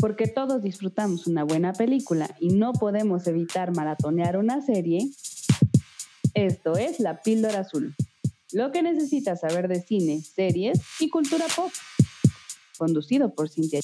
Porque 0.00 0.28
todos 0.28 0.62
disfrutamos 0.62 1.26
una 1.26 1.42
buena 1.42 1.72
película 1.72 2.30
y 2.38 2.50
no 2.50 2.72
podemos 2.72 3.26
evitar 3.26 3.74
maratonear 3.74 4.36
una 4.36 4.60
serie, 4.60 5.00
esto 6.34 6.76
es 6.76 7.00
La 7.00 7.20
Píldora 7.20 7.60
Azul. 7.60 7.96
Lo 8.52 8.70
que 8.70 8.80
necesitas 8.80 9.40
saber 9.40 9.66
de 9.66 9.80
cine, 9.80 10.20
series 10.20 10.80
y 11.00 11.08
cultura 11.10 11.46
pop. 11.54 11.72
Conducido 12.78 13.34
por 13.34 13.48
Cintia. 13.48 13.80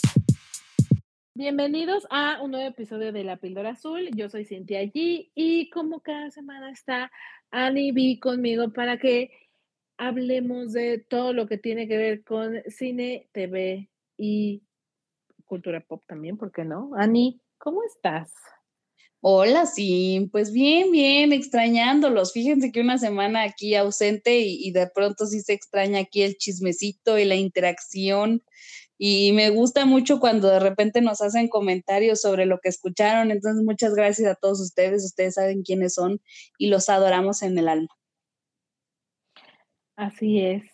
Bienvenidos 1.34 2.06
a 2.10 2.40
un 2.40 2.52
nuevo 2.52 2.68
episodio 2.68 3.12
de 3.12 3.24
La 3.24 3.38
Píldora 3.38 3.70
Azul. 3.70 4.08
Yo 4.14 4.30
soy 4.30 4.44
Cintia 4.44 4.84
G 4.84 5.32
y 5.34 5.68
como 5.70 5.98
cada 5.98 6.30
semana 6.30 6.70
está 6.70 7.10
Annie 7.50 7.90
B 7.90 8.20
conmigo 8.20 8.72
para 8.72 8.98
que 8.98 9.32
hablemos 9.96 10.72
de 10.74 10.98
todo 10.98 11.32
lo 11.32 11.48
que 11.48 11.58
tiene 11.58 11.88
que 11.88 11.96
ver 11.96 12.22
con 12.22 12.62
cine, 12.68 13.26
TV 13.32 13.90
y 14.16 14.62
cultura 15.54 15.80
pop 15.80 16.02
también, 16.08 16.36
¿por 16.36 16.50
qué 16.50 16.64
no? 16.64 16.90
Ani, 16.96 17.40
¿cómo 17.58 17.84
estás? 17.84 18.32
Hola, 19.20 19.66
sí, 19.66 20.28
pues 20.32 20.52
bien, 20.52 20.90
bien, 20.90 21.32
extrañándolos. 21.32 22.32
Fíjense 22.32 22.72
que 22.72 22.80
una 22.80 22.98
semana 22.98 23.44
aquí 23.44 23.76
ausente 23.76 24.40
y, 24.40 24.72
de 24.72 24.88
pronto 24.88 25.26
sí 25.26 25.40
se 25.42 25.52
extraña 25.52 26.00
aquí 26.00 26.22
el 26.22 26.36
chismecito 26.38 27.20
y 27.20 27.24
la 27.24 27.36
interacción. 27.36 28.42
Y 28.98 29.30
me 29.32 29.50
gusta 29.50 29.86
mucho 29.86 30.18
cuando 30.18 30.48
de 30.48 30.58
repente 30.58 31.00
nos 31.00 31.22
hacen 31.22 31.46
comentarios 31.46 32.20
sobre 32.20 32.46
lo 32.46 32.58
que 32.58 32.68
escucharon. 32.68 33.30
Entonces, 33.30 33.62
muchas 33.62 33.94
gracias 33.94 34.28
a 34.28 34.34
todos 34.34 34.60
ustedes. 34.60 35.04
Ustedes 35.04 35.34
saben 35.34 35.62
quiénes 35.62 35.94
son 35.94 36.20
y 36.58 36.66
los 36.66 36.88
adoramos 36.88 37.42
en 37.42 37.56
el 37.58 37.68
alma. 37.68 37.94
Así 39.94 40.40
es. 40.40 40.73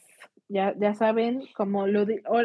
Ya, 0.52 0.74
ya 0.76 0.94
saben, 0.94 1.44
como 1.54 1.86
lo, 1.86 2.04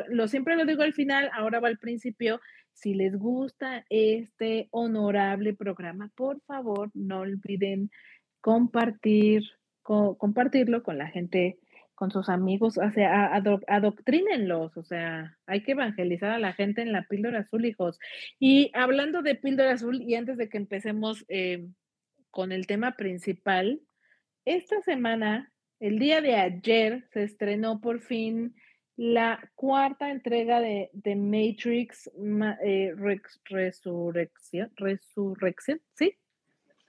lo 0.09 0.27
siempre 0.27 0.55
lo 0.55 0.65
digo 0.65 0.83
al 0.83 0.93
final, 0.93 1.31
ahora 1.33 1.59
va 1.59 1.69
al 1.69 1.79
principio. 1.79 2.39
Si 2.71 2.93
les 2.93 3.17
gusta 3.17 3.83
este 3.89 4.67
honorable 4.69 5.55
programa, 5.55 6.11
por 6.15 6.39
favor, 6.41 6.91
no 6.93 7.21
olviden 7.21 7.89
compartir, 8.41 9.41
compartirlo 9.81 10.83
con 10.83 10.99
la 10.99 11.07
gente, 11.07 11.57
con 11.95 12.11
sus 12.11 12.29
amigos, 12.29 12.77
o 12.77 12.91
sea, 12.91 13.33
adoctrínenlos, 13.67 14.77
o 14.77 14.83
sea, 14.83 15.35
hay 15.47 15.63
que 15.63 15.71
evangelizar 15.71 16.29
a 16.29 16.37
la 16.37 16.53
gente 16.53 16.83
en 16.83 16.91
la 16.91 17.07
píldora 17.09 17.39
azul, 17.39 17.65
hijos. 17.65 17.97
Y 18.37 18.69
hablando 18.75 19.23
de 19.23 19.33
píldora 19.33 19.71
azul, 19.71 19.99
y 20.03 20.13
antes 20.13 20.37
de 20.37 20.47
que 20.47 20.57
empecemos 20.57 21.25
eh, 21.27 21.65
con 22.29 22.51
el 22.51 22.67
tema 22.67 22.91
principal, 22.97 23.81
esta 24.45 24.79
semana 24.83 25.51
el 25.85 25.99
día 25.99 26.19
de 26.19 26.35
ayer 26.35 27.07
se 27.13 27.23
estrenó 27.23 27.79
por 27.79 27.99
fin 27.99 28.55
la 28.95 29.51
cuarta 29.53 30.09
entrega 30.09 30.59
de, 30.59 30.89
The 31.03 31.15
Matrix 31.15 32.09
eh, 32.63 32.91
Resurrección, 33.45 34.71
Resurrección, 34.77 35.81
¿sí? 35.93 36.17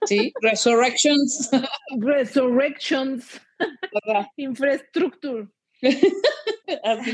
Sí, 0.05 0.33
Resurrections. 0.41 1.51
Resurrections. 1.99 3.39
Infrastructure. 4.35 5.47
Así. 6.83 7.11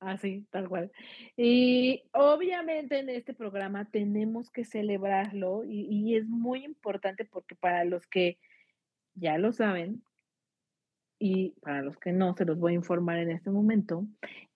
Así, 0.00 0.46
tal 0.50 0.68
cual. 0.68 0.90
Y 1.36 2.02
obviamente 2.12 2.98
en 2.98 3.08
este 3.08 3.34
programa 3.34 3.88
tenemos 3.90 4.50
que 4.50 4.64
celebrarlo 4.64 5.64
y, 5.64 5.86
y 5.88 6.16
es 6.16 6.26
muy 6.26 6.64
importante 6.64 7.24
porque 7.24 7.54
para 7.54 7.84
los 7.84 8.06
que 8.08 8.38
ya 9.14 9.38
lo 9.38 9.52
saben, 9.52 10.02
y 11.24 11.54
para 11.62 11.80
los 11.80 11.96
que 11.96 12.12
no, 12.12 12.36
se 12.36 12.44
los 12.44 12.58
voy 12.58 12.72
a 12.72 12.76
informar 12.76 13.16
en 13.16 13.30
este 13.30 13.48
momento. 13.48 14.04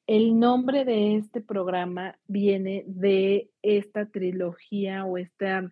El 0.07 0.39
nombre 0.39 0.85
de 0.85 1.17
este 1.17 1.41
programa 1.41 2.19
viene 2.27 2.85
de 2.87 3.49
esta 3.63 4.05
trilogía 4.05 5.07
o 5.07 5.17
esta, 5.17 5.71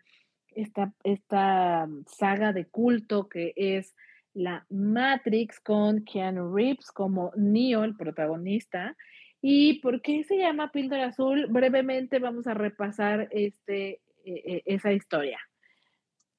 esta, 0.55 0.94
esta 1.05 1.86
saga 2.06 2.55
de 2.55 2.64
culto 2.64 3.28
que 3.28 3.52
es 3.56 3.94
la 4.33 4.64
Matrix 4.70 5.61
con 5.61 6.02
Keanu 6.02 6.55
Reeves 6.57 6.90
como 6.92 7.30
Neo, 7.36 7.84
el 7.84 7.95
protagonista. 7.95 8.96
¿Y 9.42 9.80
por 9.80 10.01
qué 10.01 10.24
se 10.24 10.39
llama 10.39 10.73
Píldora 10.73 11.08
Azul? 11.08 11.46
Brevemente 11.51 12.20
vamos 12.20 12.46
a 12.46 12.55
repasar 12.55 13.28
este, 13.33 14.01
e, 14.24 14.33
e, 14.46 14.63
esa 14.64 14.95
historia 14.95 15.39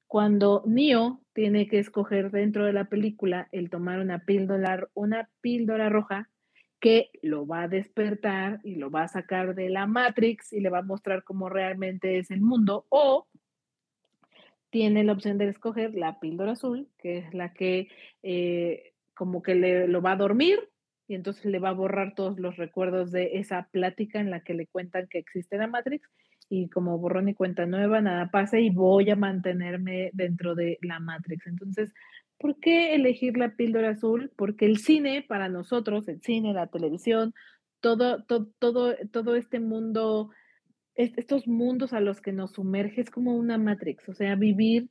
cuando 0.08 0.64
Neo 0.66 1.20
tiene 1.34 1.68
que 1.68 1.78
escoger 1.78 2.30
dentro 2.30 2.64
de 2.64 2.72
la 2.72 2.86
película 2.86 3.48
el 3.52 3.70
tomar 3.70 4.00
una 4.00 4.24
píldora, 4.24 4.88
una 4.94 5.28
píldora 5.42 5.90
roja 5.90 6.28
que 6.80 7.10
lo 7.22 7.46
va 7.46 7.62
a 7.62 7.68
despertar 7.68 8.60
y 8.64 8.76
lo 8.76 8.90
va 8.90 9.02
a 9.02 9.08
sacar 9.08 9.54
de 9.54 9.68
la 9.68 9.86
Matrix 9.86 10.52
y 10.52 10.60
le 10.60 10.70
va 10.70 10.78
a 10.78 10.82
mostrar 10.82 11.24
cómo 11.24 11.48
realmente 11.48 12.18
es 12.18 12.30
el 12.30 12.40
mundo, 12.40 12.86
o 12.88 13.26
tiene 14.70 15.04
la 15.04 15.12
opción 15.12 15.38
de 15.38 15.48
escoger 15.48 15.94
la 15.94 16.20
píldora 16.20 16.52
azul, 16.52 16.88
que 16.98 17.18
es 17.18 17.34
la 17.34 17.52
que 17.52 17.88
eh, 18.22 18.92
como 19.14 19.42
que 19.42 19.54
le, 19.54 19.88
lo 19.88 20.00
va 20.00 20.12
a 20.12 20.16
dormir 20.16 20.70
y 21.06 21.14
entonces 21.14 21.46
le 21.46 21.58
va 21.58 21.70
a 21.70 21.72
borrar 21.72 22.14
todos 22.14 22.38
los 22.38 22.56
recuerdos 22.56 23.10
de 23.10 23.38
esa 23.38 23.68
plática 23.70 24.20
en 24.20 24.30
la 24.30 24.40
que 24.40 24.54
le 24.54 24.66
cuentan 24.66 25.08
que 25.08 25.18
existe 25.18 25.58
la 25.58 25.66
Matrix 25.66 26.08
y 26.48 26.68
como 26.68 26.98
borrón 26.98 27.28
y 27.28 27.34
cuenta 27.34 27.66
nueva, 27.66 28.00
nada 28.00 28.30
pasa 28.30 28.58
y 28.58 28.70
voy 28.70 29.10
a 29.10 29.16
mantenerme 29.16 30.10
dentro 30.14 30.54
de 30.54 30.78
la 30.82 30.98
Matrix. 30.98 31.46
Entonces, 31.46 31.92
¿por 32.38 32.58
qué 32.58 32.94
elegir 32.94 33.36
la 33.36 33.54
píldora 33.56 33.90
azul? 33.90 34.32
Porque 34.36 34.66
el 34.66 34.78
cine, 34.78 35.24
para 35.26 35.48
nosotros, 35.48 36.08
el 36.08 36.22
cine, 36.22 36.54
la 36.54 36.68
televisión, 36.68 37.34
todo, 37.80 38.24
todo, 38.24 38.48
todo, 38.58 38.94
todo 39.12 39.36
este 39.36 39.60
mundo, 39.60 40.30
estos 40.94 41.46
mundos 41.46 41.92
a 41.92 42.00
los 42.00 42.20
que 42.20 42.32
nos 42.32 42.52
sumerge 42.52 43.02
es 43.02 43.10
como 43.10 43.36
una 43.36 43.58
Matrix, 43.58 44.08
o 44.08 44.14
sea, 44.14 44.34
vivir, 44.34 44.88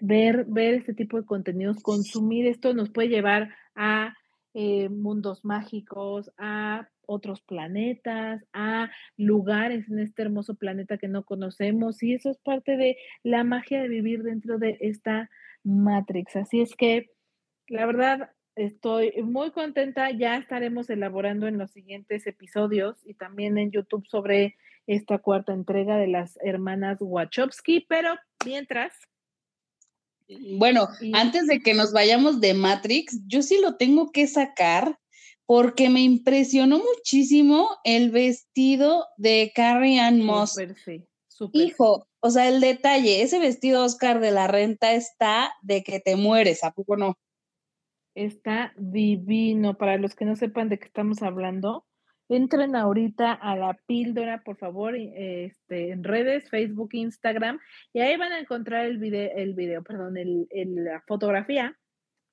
ver, 0.00 0.44
ver 0.46 0.74
este 0.74 0.94
tipo 0.94 1.18
de 1.18 1.26
contenidos, 1.26 1.82
consumir 1.82 2.46
esto 2.46 2.74
nos 2.74 2.90
puede 2.90 3.08
llevar 3.08 3.54
a 3.74 4.14
eh, 4.54 4.88
mundos 4.88 5.44
mágicos, 5.44 6.32
a 6.38 6.88
otros 7.06 7.40
planetas, 7.42 8.44
a 8.52 8.90
lugares 9.16 9.88
en 9.90 9.98
este 9.98 10.22
hermoso 10.22 10.54
planeta 10.54 10.96
que 10.96 11.08
no 11.08 11.24
conocemos 11.24 12.02
y 12.02 12.14
eso 12.14 12.30
es 12.30 12.38
parte 12.38 12.76
de 12.76 12.96
la 13.22 13.42
magia 13.42 13.82
de 13.82 13.88
vivir 13.88 14.22
dentro 14.22 14.58
de 14.58 14.78
esta 14.80 15.28
Matrix. 15.64 16.36
Así 16.36 16.60
es 16.60 16.74
que, 16.76 17.10
la 17.68 17.86
verdad, 17.86 18.30
estoy 18.56 19.12
muy 19.22 19.50
contenta. 19.50 20.10
Ya 20.10 20.36
estaremos 20.36 20.88
elaborando 20.90 21.46
en 21.46 21.58
los 21.58 21.72
siguientes 21.72 22.26
episodios 22.26 22.96
y 23.04 23.14
también 23.14 23.58
en 23.58 23.70
YouTube 23.70 24.06
sobre 24.06 24.56
esta 24.86 25.18
cuarta 25.18 25.52
entrega 25.52 25.96
de 25.96 26.08
las 26.08 26.38
hermanas 26.42 26.98
Wachowski, 27.00 27.86
pero 27.88 28.14
mientras... 28.44 28.92
Bueno, 30.58 30.88
antes 31.12 31.46
de 31.46 31.60
que 31.60 31.74
nos 31.74 31.92
vayamos 31.92 32.40
de 32.40 32.54
Matrix, 32.54 33.20
yo 33.26 33.42
sí 33.42 33.58
lo 33.60 33.76
tengo 33.76 34.10
que 34.10 34.26
sacar 34.26 34.98
porque 35.46 35.90
me 35.90 36.00
impresionó 36.00 36.78
muchísimo 36.78 37.68
el 37.82 38.10
vestido 38.10 39.06
de 39.16 39.50
Carrie 39.54 39.98
Ann 39.98 40.24
Moss. 40.24 40.56
sí, 40.84 41.04
Hijo, 41.52 42.06
o 42.20 42.30
sea, 42.30 42.48
el 42.48 42.60
detalle, 42.60 43.22
ese 43.22 43.38
vestido 43.38 43.84
Oscar 43.84 44.20
de 44.20 44.30
la 44.30 44.46
Renta 44.46 44.92
está 44.92 45.52
de 45.62 45.82
que 45.82 45.98
te 45.98 46.14
mueres, 46.14 46.62
¿a 46.62 46.70
poco 46.70 46.96
no? 46.96 47.18
Está 48.14 48.72
divino. 48.76 49.78
Para 49.78 49.96
los 49.96 50.14
que 50.14 50.24
no 50.24 50.36
sepan 50.36 50.68
de 50.68 50.78
qué 50.78 50.84
estamos 50.84 51.22
hablando, 51.22 51.86
entren 52.30 52.76
ahorita 52.76 53.32
a 53.32 53.56
la 53.56 53.74
píldora, 53.86 54.42
por 54.42 54.56
favor, 54.56 54.94
este, 54.96 55.90
en 55.90 56.04
redes, 56.04 56.48
Facebook, 56.48 56.90
Instagram, 56.92 57.58
y 57.92 58.00
ahí 58.00 58.16
van 58.16 58.32
a 58.32 58.38
encontrar 58.38 58.86
el 58.86 58.98
video, 58.98 59.30
el 59.36 59.54
video, 59.54 59.82
perdón, 59.82 60.16
el, 60.16 60.48
la 60.50 61.02
fotografía 61.06 61.76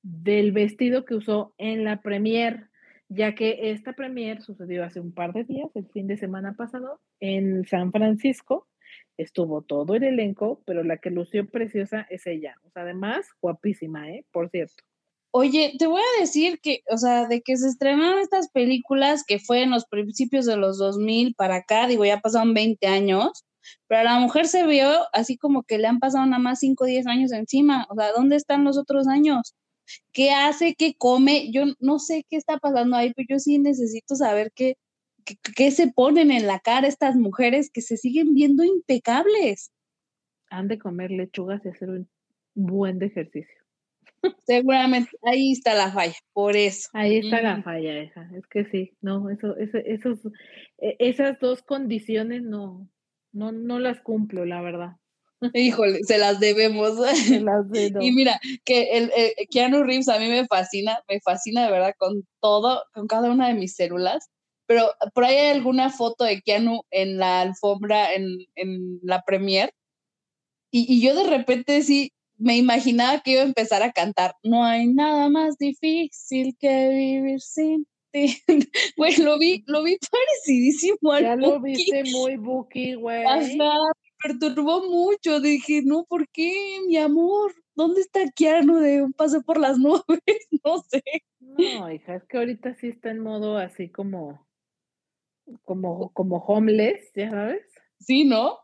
del 0.04 0.54
vestido 0.54 1.04
que 1.04 1.16
usó 1.16 1.54
en 1.58 1.84
la 1.84 2.02
premier 2.02 2.70
ya 3.10 3.36
que 3.36 3.72
esta 3.72 3.94
premier 3.94 4.42
sucedió 4.42 4.84
hace 4.84 5.00
un 5.00 5.14
par 5.14 5.34
de 5.34 5.44
días, 5.44 5.70
el 5.76 5.88
fin 5.88 6.08
de 6.08 6.18
semana 6.18 6.54
pasado, 6.54 7.00
en 7.20 7.66
San 7.66 7.92
Francisco. 7.92 8.68
Estuvo 9.18 9.62
todo 9.62 9.96
el 9.96 10.04
elenco, 10.04 10.62
pero 10.66 10.84
la 10.84 10.98
que 10.98 11.10
lució 11.10 11.48
preciosa 11.48 12.06
es 12.10 12.28
ella. 12.28 12.56
O 12.64 12.70
sea, 12.70 12.84
además, 12.84 13.28
guapísima, 13.42 14.12
¿eh? 14.12 14.26
Por 14.32 14.50
cierto. 14.50 14.84
Oye, 15.32 15.76
te 15.78 15.88
voy 15.88 16.02
a 16.02 16.22
decir 16.22 16.60
que, 16.62 16.82
o 16.90 16.98
sea, 16.98 17.28
de 17.28 17.42
que 17.42 17.58
se 17.58 17.68
estrenaron 17.68 18.20
estas 18.20 18.50
películas 18.50 19.24
que 19.26 19.40
fue 19.40 19.62
en 19.64 19.72
los 19.72 19.86
principios 19.86 20.46
de 20.46 20.58
los 20.58 20.78
2000 20.80 21.36
para 21.36 21.58
acá, 21.58 21.88
digo, 21.88 22.06
ya 22.06 22.20
pasaron 22.20 22.54
20 22.54 22.88
años, 22.88 23.46
pero 23.88 24.02
a 24.02 24.04
la 24.06 24.20
mujer 24.20 24.48
se 24.48 24.66
vio 24.66 24.90
así 25.14 25.38
como 25.38 25.64
que 25.64 25.78
le 25.78 25.88
han 25.88 26.00
pasado 26.00 26.26
nada 26.26 26.42
más 26.42 26.60
5 26.60 26.84
o 26.84 26.88
10 26.88 27.08
años 27.08 27.32
encima. 27.32 27.86
O 27.90 27.96
sea, 27.96 28.12
¿dónde 28.14 28.36
están 28.38 28.64
los 28.64 28.78
otros 28.78 29.08
años? 29.08 29.54
qué 30.12 30.32
hace, 30.32 30.76
qué 30.76 30.96
come, 30.98 31.52
yo 31.52 31.64
no 31.80 32.00
sé 32.00 32.26
qué 32.30 32.38
está 32.38 32.58
pasando 32.58 32.96
ahí, 32.96 33.14
pero 33.14 33.28
yo 33.30 33.40
sí 33.40 33.58
necesito 33.60 34.16
saber 34.16 34.52
qué, 34.54 34.78
qué, 35.56 35.72
se 35.72 35.88
ponen 35.92 36.32
en 36.32 36.48
la 36.48 36.60
cara 36.60 36.88
estas 36.88 37.16
mujeres 37.16 37.70
que 37.72 37.82
se 37.82 37.98
siguen 37.98 38.34
viendo 38.34 38.64
impecables. 38.64 39.72
Han 40.50 40.68
de 40.68 40.78
comer 40.78 41.12
lechugas 41.12 41.62
y 41.66 41.70
hacer 41.70 41.90
un 41.90 42.10
buen 42.56 43.02
ejercicio. 43.02 43.67
Seguramente, 44.46 45.12
ahí 45.24 45.52
está 45.52 45.74
la 45.76 45.92
falla, 45.92 46.16
por 46.34 46.56
eso. 46.56 46.90
Ahí 46.94 47.18
está 47.18 47.42
la 47.42 47.62
falla 47.62 47.98
esa, 48.00 48.30
es 48.36 48.48
que 48.48 48.66
sí, 48.66 48.94
no, 49.02 49.30
eso, 49.30 49.56
eso, 49.58 49.78
esos, 49.78 50.20
e, 50.80 50.96
esas 51.00 51.40
dos 51.40 51.62
condiciones 51.62 52.44
no, 52.44 52.90
no, 53.32 53.52
no 53.52 53.80
las 53.80 54.02
cumplo, 54.02 54.46
la 54.46 54.62
verdad. 54.62 54.98
Híjole, 55.54 56.00
se 56.04 56.18
las 56.18 56.40
debemos. 56.40 56.94
Y 58.02 58.12
mira, 58.12 58.40
que 58.66 58.98
el, 58.98 59.12
Keanu 59.52 59.84
Reeves 59.84 60.10
a 60.10 60.20
mí 60.20 60.28
me 60.28 60.48
fascina, 60.48 61.00
me 61.08 61.20
fascina 61.22 61.66
de 61.66 61.72
verdad 61.72 61.94
con 61.98 62.28
todo, 62.42 62.84
con 62.94 63.08
cada 63.08 63.30
una 63.30 63.48
de 63.48 63.54
mis 63.54 63.76
células. 63.76 64.30
Pero 64.66 64.90
por 65.14 65.24
ahí 65.24 65.36
hay 65.36 65.52
alguna 65.52 65.90
foto 65.90 66.26
de 66.26 66.42
Keanu 66.42 66.82
en 66.92 67.18
la 67.18 67.42
alfombra, 67.42 68.14
en, 68.14 68.26
en 68.56 69.00
la 69.02 69.22
premier. 69.22 69.72
Y, 70.72 70.92
y 70.94 71.02
yo 71.02 71.16
de 71.16 71.30
repente 71.30 71.82
sí 71.84 72.12
me 72.38 72.58
imaginaba 72.58 73.20
que 73.22 73.32
iba 73.32 73.42
a 73.42 73.46
empezar 73.46 73.84
a 73.84 73.92
cantar. 73.92 74.36
No 74.44 74.64
hay 74.64 74.88
nada 74.88 75.30
más 75.30 75.58
difícil 75.58 76.56
que 76.60 76.90
vivir 76.90 77.42
sin 77.42 77.88
ti. 78.12 78.38
Güey, 78.98 79.18
lo 79.18 79.38
vi, 79.38 79.64
lo 79.68 79.84
vi 79.84 79.98
parecidísimo 80.12 81.12
al 81.12 81.24
Ya 81.24 81.36
lo 81.36 81.60
viste 81.60 82.04
muy 82.06 82.38
Buki, 82.38 82.96
güey 82.96 83.26
perturbó 84.22 84.88
mucho. 84.88 85.40
Dije, 85.40 85.82
no, 85.84 86.06
¿por 86.06 86.28
qué, 86.30 86.80
mi 86.88 86.98
amor? 86.98 87.54
¿Dónde 87.76 88.02
está 88.02 88.22
Keanu 88.36 88.78
de 88.78 89.04
un 89.04 89.14
paso 89.14 89.42
por 89.42 89.60
las 89.60 89.78
nubes? 89.80 90.48
No 90.64 90.80
sé. 90.90 91.04
No, 91.40 91.92
hija, 91.92 92.16
es 92.16 92.26
que 92.26 92.38
ahorita 92.38 92.76
sí 92.76 92.88
está 92.88 93.12
en 93.12 93.20
modo 93.20 93.58
así 93.58 93.90
como, 93.90 94.46
como, 95.64 96.12
como 96.14 96.38
homeless, 96.38 97.12
ya 97.16 97.30
sabes. 97.30 97.66
Sí, 98.00 98.26
¿no? 98.26 98.60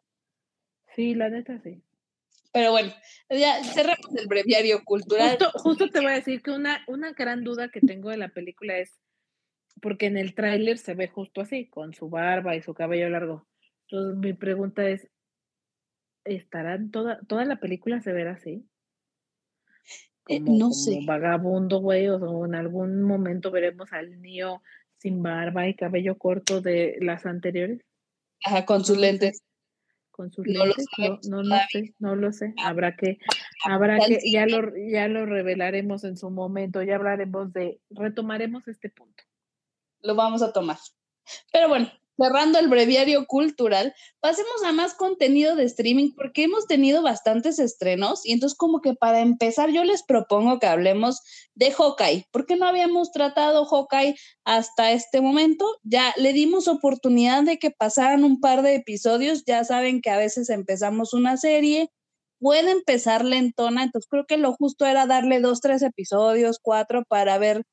Sí, 0.96 1.16
la 1.16 1.30
neta 1.30 1.60
sí. 1.64 1.82
Pero 2.54 2.72
bueno, 2.72 2.94
ya 3.30 3.64
cerramos 3.64 4.16
el 4.16 4.28
breviario 4.28 4.84
cultural. 4.86 5.38
Justo, 5.40 5.52
justo 5.60 5.90
te 5.90 6.00
voy 6.00 6.12
a 6.12 6.16
decir 6.16 6.44
que 6.44 6.52
una, 6.52 6.84
una 6.88 7.12
gran 7.14 7.44
duda 7.44 7.70
que 7.70 7.82
tengo 7.82 8.12
de 8.12 8.18
la 8.18 8.30
película 8.30 8.78
es, 8.78 9.02
porque 9.82 10.06
en 10.06 10.18
el 10.18 10.36
tráiler 10.36 10.78
se 10.78 10.94
ve 10.94 11.08
justo 11.08 11.42
así, 11.42 11.68
con 11.68 11.96
su 11.96 12.10
barba 12.10 12.56
y 12.56 12.62
su 12.62 12.76
cabello 12.76 13.10
largo. 13.10 13.48
Entonces 13.88 14.18
mi 14.20 14.34
pregunta 14.34 14.88
es, 14.88 15.10
estarán 16.26 16.92
toda, 16.92 17.20
toda 17.28 17.44
la 17.44 17.60
película 17.60 18.02
se 18.02 18.14
verá 18.14 18.34
así. 18.34 18.66
Eh, 20.28 20.40
no 20.40 20.72
sé. 20.72 21.00
vagabundo, 21.06 21.80
güey, 21.80 22.08
o, 22.08 22.46
en 22.46 22.56
algún 22.56 23.02
momento 23.02 23.52
veremos 23.52 23.92
al 23.92 24.22
niño 24.22 24.62
sin 25.00 25.22
barba 25.22 25.68
y 25.68 25.74
cabello 25.74 26.18
corto 26.18 26.62
de 26.62 26.98
las 27.02 27.26
anteriores. 27.26 27.82
Ajá, 28.46 28.64
con 28.66 28.86
sus 28.86 28.98
lentes. 28.98 29.42
Con 30.14 30.32
sus 30.32 30.46
lentes, 30.46 30.86
no, 31.28 31.42
no, 31.42 31.58
sé, 31.72 31.96
no 31.98 32.16
lo 32.16 32.32
sé. 32.32 32.54
Habrá 32.64 32.96
que, 32.96 33.18
habrá 33.66 33.98
que, 33.98 34.20
ya 34.32 34.46
lo, 34.46 34.72
ya 34.92 35.08
lo 35.08 35.26
revelaremos 35.26 36.04
en 36.04 36.18
su 36.18 36.30
momento, 36.30 36.84
ya 36.84 36.98
hablaremos 36.98 37.52
de, 37.52 37.82
retomaremos 37.90 38.68
este 38.68 38.92
punto. 38.92 39.24
Lo 40.02 40.14
vamos 40.14 40.44
a 40.44 40.54
tomar. 40.54 40.78
Pero 41.52 41.68
bueno, 41.68 41.92
cerrando 42.18 42.60
el 42.60 42.68
breviario 42.68 43.26
cultural, 43.26 43.94
pasemos 44.20 44.64
a 44.66 44.72
más 44.72 44.94
contenido 44.94 45.56
de 45.56 45.66
streaming 45.66 46.12
porque 46.16 46.44
hemos 46.44 46.68
tenido 46.68 47.02
bastantes 47.02 47.60
estrenos 47.60 48.26
y 48.26 48.34
entonces 48.34 48.58
como 48.58 48.82
que 48.82 48.94
para 48.94 49.22
empezar 49.22 49.72
yo 49.72 49.84
les 49.84 50.04
propongo 50.04 50.60
que 50.60 50.68
hablemos 50.68 51.22
de 51.56 51.72
Hawkeye, 51.72 52.28
porque 52.32 52.56
no 52.56 52.66
habíamos 52.68 53.12
tratado 53.12 53.66
Hawkeye 53.66 54.16
hasta 54.44 54.92
este 54.92 55.22
momento, 55.22 55.66
ya 55.84 56.14
le 56.18 56.34
dimos 56.34 56.68
oportunidad 56.68 57.44
de 57.44 57.58
que 57.58 57.72
pasaran 57.72 58.24
un 58.24 58.40
par 58.40 58.62
de 58.62 58.76
episodios, 58.76 59.44
ya 59.46 59.64
saben 59.64 60.02
que 60.02 60.10
a 60.10 60.18
veces 60.18 60.50
empezamos 60.50 61.14
una 61.14 61.38
serie, 61.38 61.90
puede 62.40 62.72
empezar 62.72 63.24
lentona, 63.24 63.84
entonces 63.84 64.08
creo 64.10 64.26
que 64.26 64.38
lo 64.38 64.54
justo 64.54 64.86
era 64.86 65.08
darle 65.08 65.40
dos, 65.40 65.62
tres 65.62 65.82
episodios, 65.82 66.60
cuatro 66.62 67.04
para 67.08 67.38
ver 67.38 67.64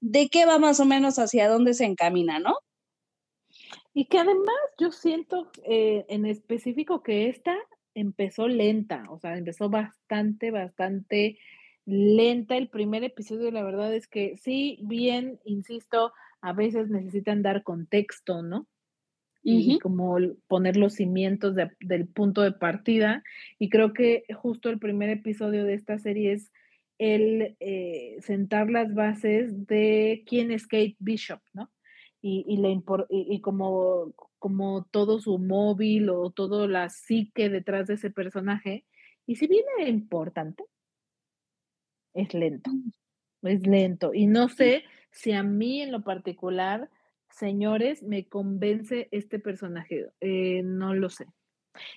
de 0.00 0.28
qué 0.28 0.46
va 0.46 0.58
más 0.58 0.80
o 0.80 0.84
menos 0.84 1.18
hacia 1.18 1.48
dónde 1.48 1.74
se 1.74 1.84
encamina, 1.84 2.38
¿no? 2.38 2.54
Y 3.98 4.04
que 4.04 4.18
además 4.18 4.54
yo 4.78 4.92
siento 4.92 5.50
eh, 5.64 6.06
en 6.08 6.24
específico 6.24 7.02
que 7.02 7.28
esta 7.28 7.56
empezó 7.94 8.46
lenta, 8.46 9.02
o 9.10 9.18
sea, 9.18 9.36
empezó 9.36 9.70
bastante, 9.70 10.52
bastante 10.52 11.36
lenta 11.84 12.56
el 12.56 12.68
primer 12.68 13.02
episodio. 13.02 13.50
La 13.50 13.64
verdad 13.64 13.92
es 13.92 14.06
que 14.06 14.36
sí, 14.36 14.78
bien, 14.82 15.40
insisto, 15.42 16.12
a 16.40 16.52
veces 16.52 16.90
necesitan 16.90 17.42
dar 17.42 17.64
contexto, 17.64 18.40
¿no? 18.40 18.68
Y 19.42 19.80
como 19.80 20.16
poner 20.46 20.76
los 20.76 20.92
cimientos 20.92 21.56
del 21.56 22.06
punto 22.06 22.42
de 22.42 22.52
partida. 22.52 23.24
Y 23.58 23.68
creo 23.68 23.94
que 23.94 24.22
justo 24.32 24.70
el 24.70 24.78
primer 24.78 25.10
episodio 25.10 25.64
de 25.64 25.74
esta 25.74 25.98
serie 25.98 26.34
es 26.34 26.52
el 26.98 27.56
eh, 27.58 28.18
sentar 28.20 28.70
las 28.70 28.94
bases 28.94 29.66
de 29.66 30.22
quién 30.24 30.52
es 30.52 30.68
Kate 30.68 30.94
Bishop, 31.00 31.40
¿no? 31.52 31.68
Y, 32.28 32.44
y, 32.46 32.58
le 32.58 32.82
y, 33.08 33.40
como, 33.40 34.12
como 34.38 34.84
todo 34.90 35.18
su 35.18 35.38
móvil 35.38 36.10
o 36.10 36.30
toda 36.30 36.66
la 36.68 36.90
psique 36.90 37.48
detrás 37.48 37.86
de 37.86 37.94
ese 37.94 38.10
personaje. 38.10 38.84
Y 39.26 39.36
si 39.36 39.46
viene 39.46 39.88
importante, 39.88 40.64
es 42.12 42.34
lento, 42.34 42.70
mm. 42.70 43.46
es 43.46 43.66
lento. 43.66 44.12
Y 44.12 44.26
no 44.26 44.50
sé 44.50 44.84
si 45.10 45.32
a 45.32 45.42
mí 45.42 45.80
en 45.80 45.90
lo 45.90 46.02
particular, 46.02 46.90
señores, 47.30 48.02
me 48.02 48.28
convence 48.28 49.08
este 49.10 49.38
personaje. 49.38 50.10
Eh, 50.20 50.62
no 50.64 50.94
lo 50.94 51.08
sé. 51.08 51.26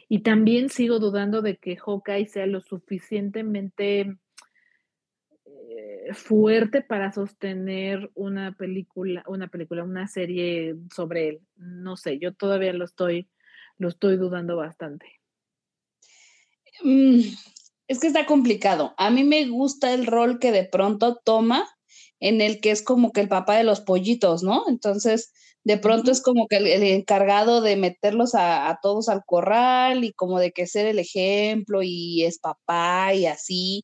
Y 0.07 0.19
también 0.19 0.69
sigo 0.69 0.99
dudando 0.99 1.41
de 1.41 1.57
que 1.57 1.75
Hawkeye 1.75 2.27
sea 2.27 2.45
lo 2.45 2.61
suficientemente 2.61 4.15
fuerte 6.13 6.81
para 6.81 7.11
sostener 7.11 8.11
una 8.15 8.55
película, 8.55 9.23
una 9.27 9.47
película, 9.47 9.83
una 9.83 10.07
serie 10.07 10.75
sobre 10.93 11.29
él. 11.29 11.41
No 11.55 11.97
sé, 11.97 12.19
yo 12.19 12.33
todavía 12.33 12.73
lo 12.73 12.85
estoy, 12.85 13.29
lo 13.77 13.89
estoy 13.89 14.17
dudando 14.17 14.55
bastante. 14.55 15.05
Mm, 16.83 17.21
es 17.87 17.99
que 17.99 18.07
está 18.07 18.25
complicado. 18.25 18.93
A 18.97 19.11
mí 19.11 19.23
me 19.23 19.47
gusta 19.47 19.93
el 19.93 20.07
rol 20.07 20.39
que 20.39 20.51
de 20.51 20.65
pronto 20.65 21.21
toma 21.23 21.67
en 22.19 22.41
el 22.41 22.61
que 22.61 22.71
es 22.71 22.81
como 22.83 23.11
que 23.11 23.21
el 23.21 23.27
papá 23.27 23.57
de 23.57 23.63
los 23.63 23.81
pollitos, 23.81 24.43
¿no? 24.43 24.65
Entonces, 24.67 25.33
de 25.63 25.77
pronto 25.77 26.11
es 26.11 26.21
como 26.21 26.47
que 26.47 26.57
el, 26.57 26.83
encargado 26.83 27.61
de 27.61 27.75
meterlos 27.75 28.35
a, 28.35 28.69
a, 28.69 28.79
todos 28.81 29.09
al 29.09 29.23
corral 29.25 30.03
y 30.03 30.13
como 30.13 30.39
de 30.39 30.51
que 30.51 30.67
ser 30.67 30.87
el 30.87 30.99
ejemplo 30.99 31.81
y 31.83 32.23
es 32.23 32.39
papá 32.39 33.13
y 33.13 33.25
así. 33.25 33.83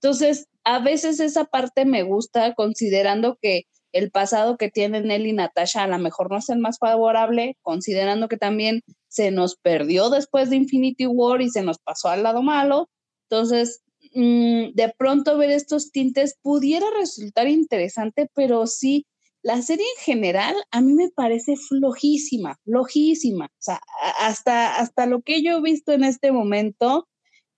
Entonces, 0.00 0.48
a 0.64 0.78
veces 0.78 1.20
esa 1.20 1.44
parte 1.44 1.84
me 1.84 2.02
gusta 2.02 2.54
considerando 2.54 3.36
que 3.40 3.64
el 3.92 4.10
pasado 4.10 4.56
que 4.56 4.70
tienen 4.70 5.10
él 5.10 5.26
y 5.26 5.32
Natasha 5.32 5.82
a 5.82 5.86
lo 5.86 5.98
mejor 5.98 6.30
no 6.30 6.38
es 6.38 6.48
el 6.48 6.58
más 6.58 6.78
favorable, 6.78 7.56
considerando 7.62 8.28
que 8.28 8.38
también 8.38 8.80
se 9.08 9.30
nos 9.30 9.56
perdió 9.56 10.08
después 10.08 10.50
de 10.50 10.56
Infinity 10.56 11.06
War 11.06 11.42
y 11.42 11.50
se 11.50 11.62
nos 11.62 11.78
pasó 11.78 12.08
al 12.08 12.22
lado 12.22 12.42
malo. 12.42 12.88
Entonces, 13.28 13.82
mm, 14.14 14.72
de 14.74 14.94
pronto 14.96 15.36
ver 15.36 15.50
estos 15.50 15.90
tintes 15.90 16.36
pudiera 16.42 16.86
resultar 16.98 17.48
interesante, 17.48 18.30
pero 18.34 18.66
sí, 18.66 19.06
la 19.42 19.60
serie 19.60 19.84
en 19.98 20.04
general 20.04 20.54
a 20.70 20.80
mí 20.80 20.94
me 20.94 21.10
parece 21.10 21.56
flojísima, 21.56 22.58
flojísima. 22.64 23.46
O 23.46 23.58
sea, 23.62 23.80
hasta, 24.20 24.76
hasta 24.76 25.06
lo 25.06 25.20
que 25.20 25.42
yo 25.42 25.58
he 25.58 25.60
visto 25.60 25.92
en 25.92 26.04
este 26.04 26.32
momento, 26.32 27.08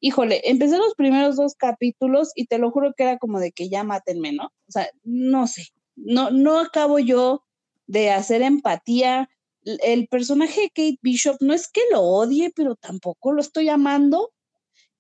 híjole, 0.05 0.43
empecé 0.45 0.77
los 0.77 0.95
primeros 0.95 1.37
dos 1.37 1.55
capítulos 1.55 2.33
y 2.35 2.45
te 2.45 2.59
lo 2.59 2.71
juro 2.71 2.93
que 2.95 3.05
era 3.05 3.17
como 3.17 3.41
de 3.41 3.53
que 3.53 3.71
ya 3.71 3.85
mátenme, 3.85 4.33
¿no? 4.33 4.49
O 4.69 4.71
sea, 4.71 4.87
no 5.03 5.47
sé, 5.47 5.69
no, 5.97 6.31
no 6.31 6.59
acabo 6.59 6.99
yo 6.99 7.43
de 7.87 8.11
hacer 8.11 8.43
empatía. 8.43 9.31
El 9.65 10.07
personaje 10.09 10.61
de 10.61 10.69
Kate 10.69 10.99
Bishop 11.01 11.39
no 11.41 11.55
es 11.55 11.71
que 11.71 11.81
lo 11.91 12.03
odie, 12.03 12.53
pero 12.55 12.77
tampoco 12.77 13.33
lo 13.33 13.41
estoy 13.41 13.71
amando. 13.71 14.31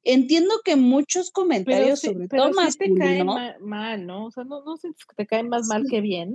Entiendo 0.05 0.55
que 0.65 0.77
muchos 0.77 1.31
comentarios 1.31 2.01
sobre 2.01 2.27
todo 2.27 2.53
más 2.53 2.79
te 2.79 2.91
caen 2.95 3.27
mal, 3.61 4.07
¿no? 4.07 4.25
O 4.25 4.31
sea, 4.31 4.45
no, 4.45 4.65
no 4.65 4.79
sientes 4.79 5.05
que 5.05 5.17
te 5.17 5.27
caen 5.27 5.51
más 5.51 5.67
mal 5.67 5.85
que 5.87 6.01
bien. 6.01 6.35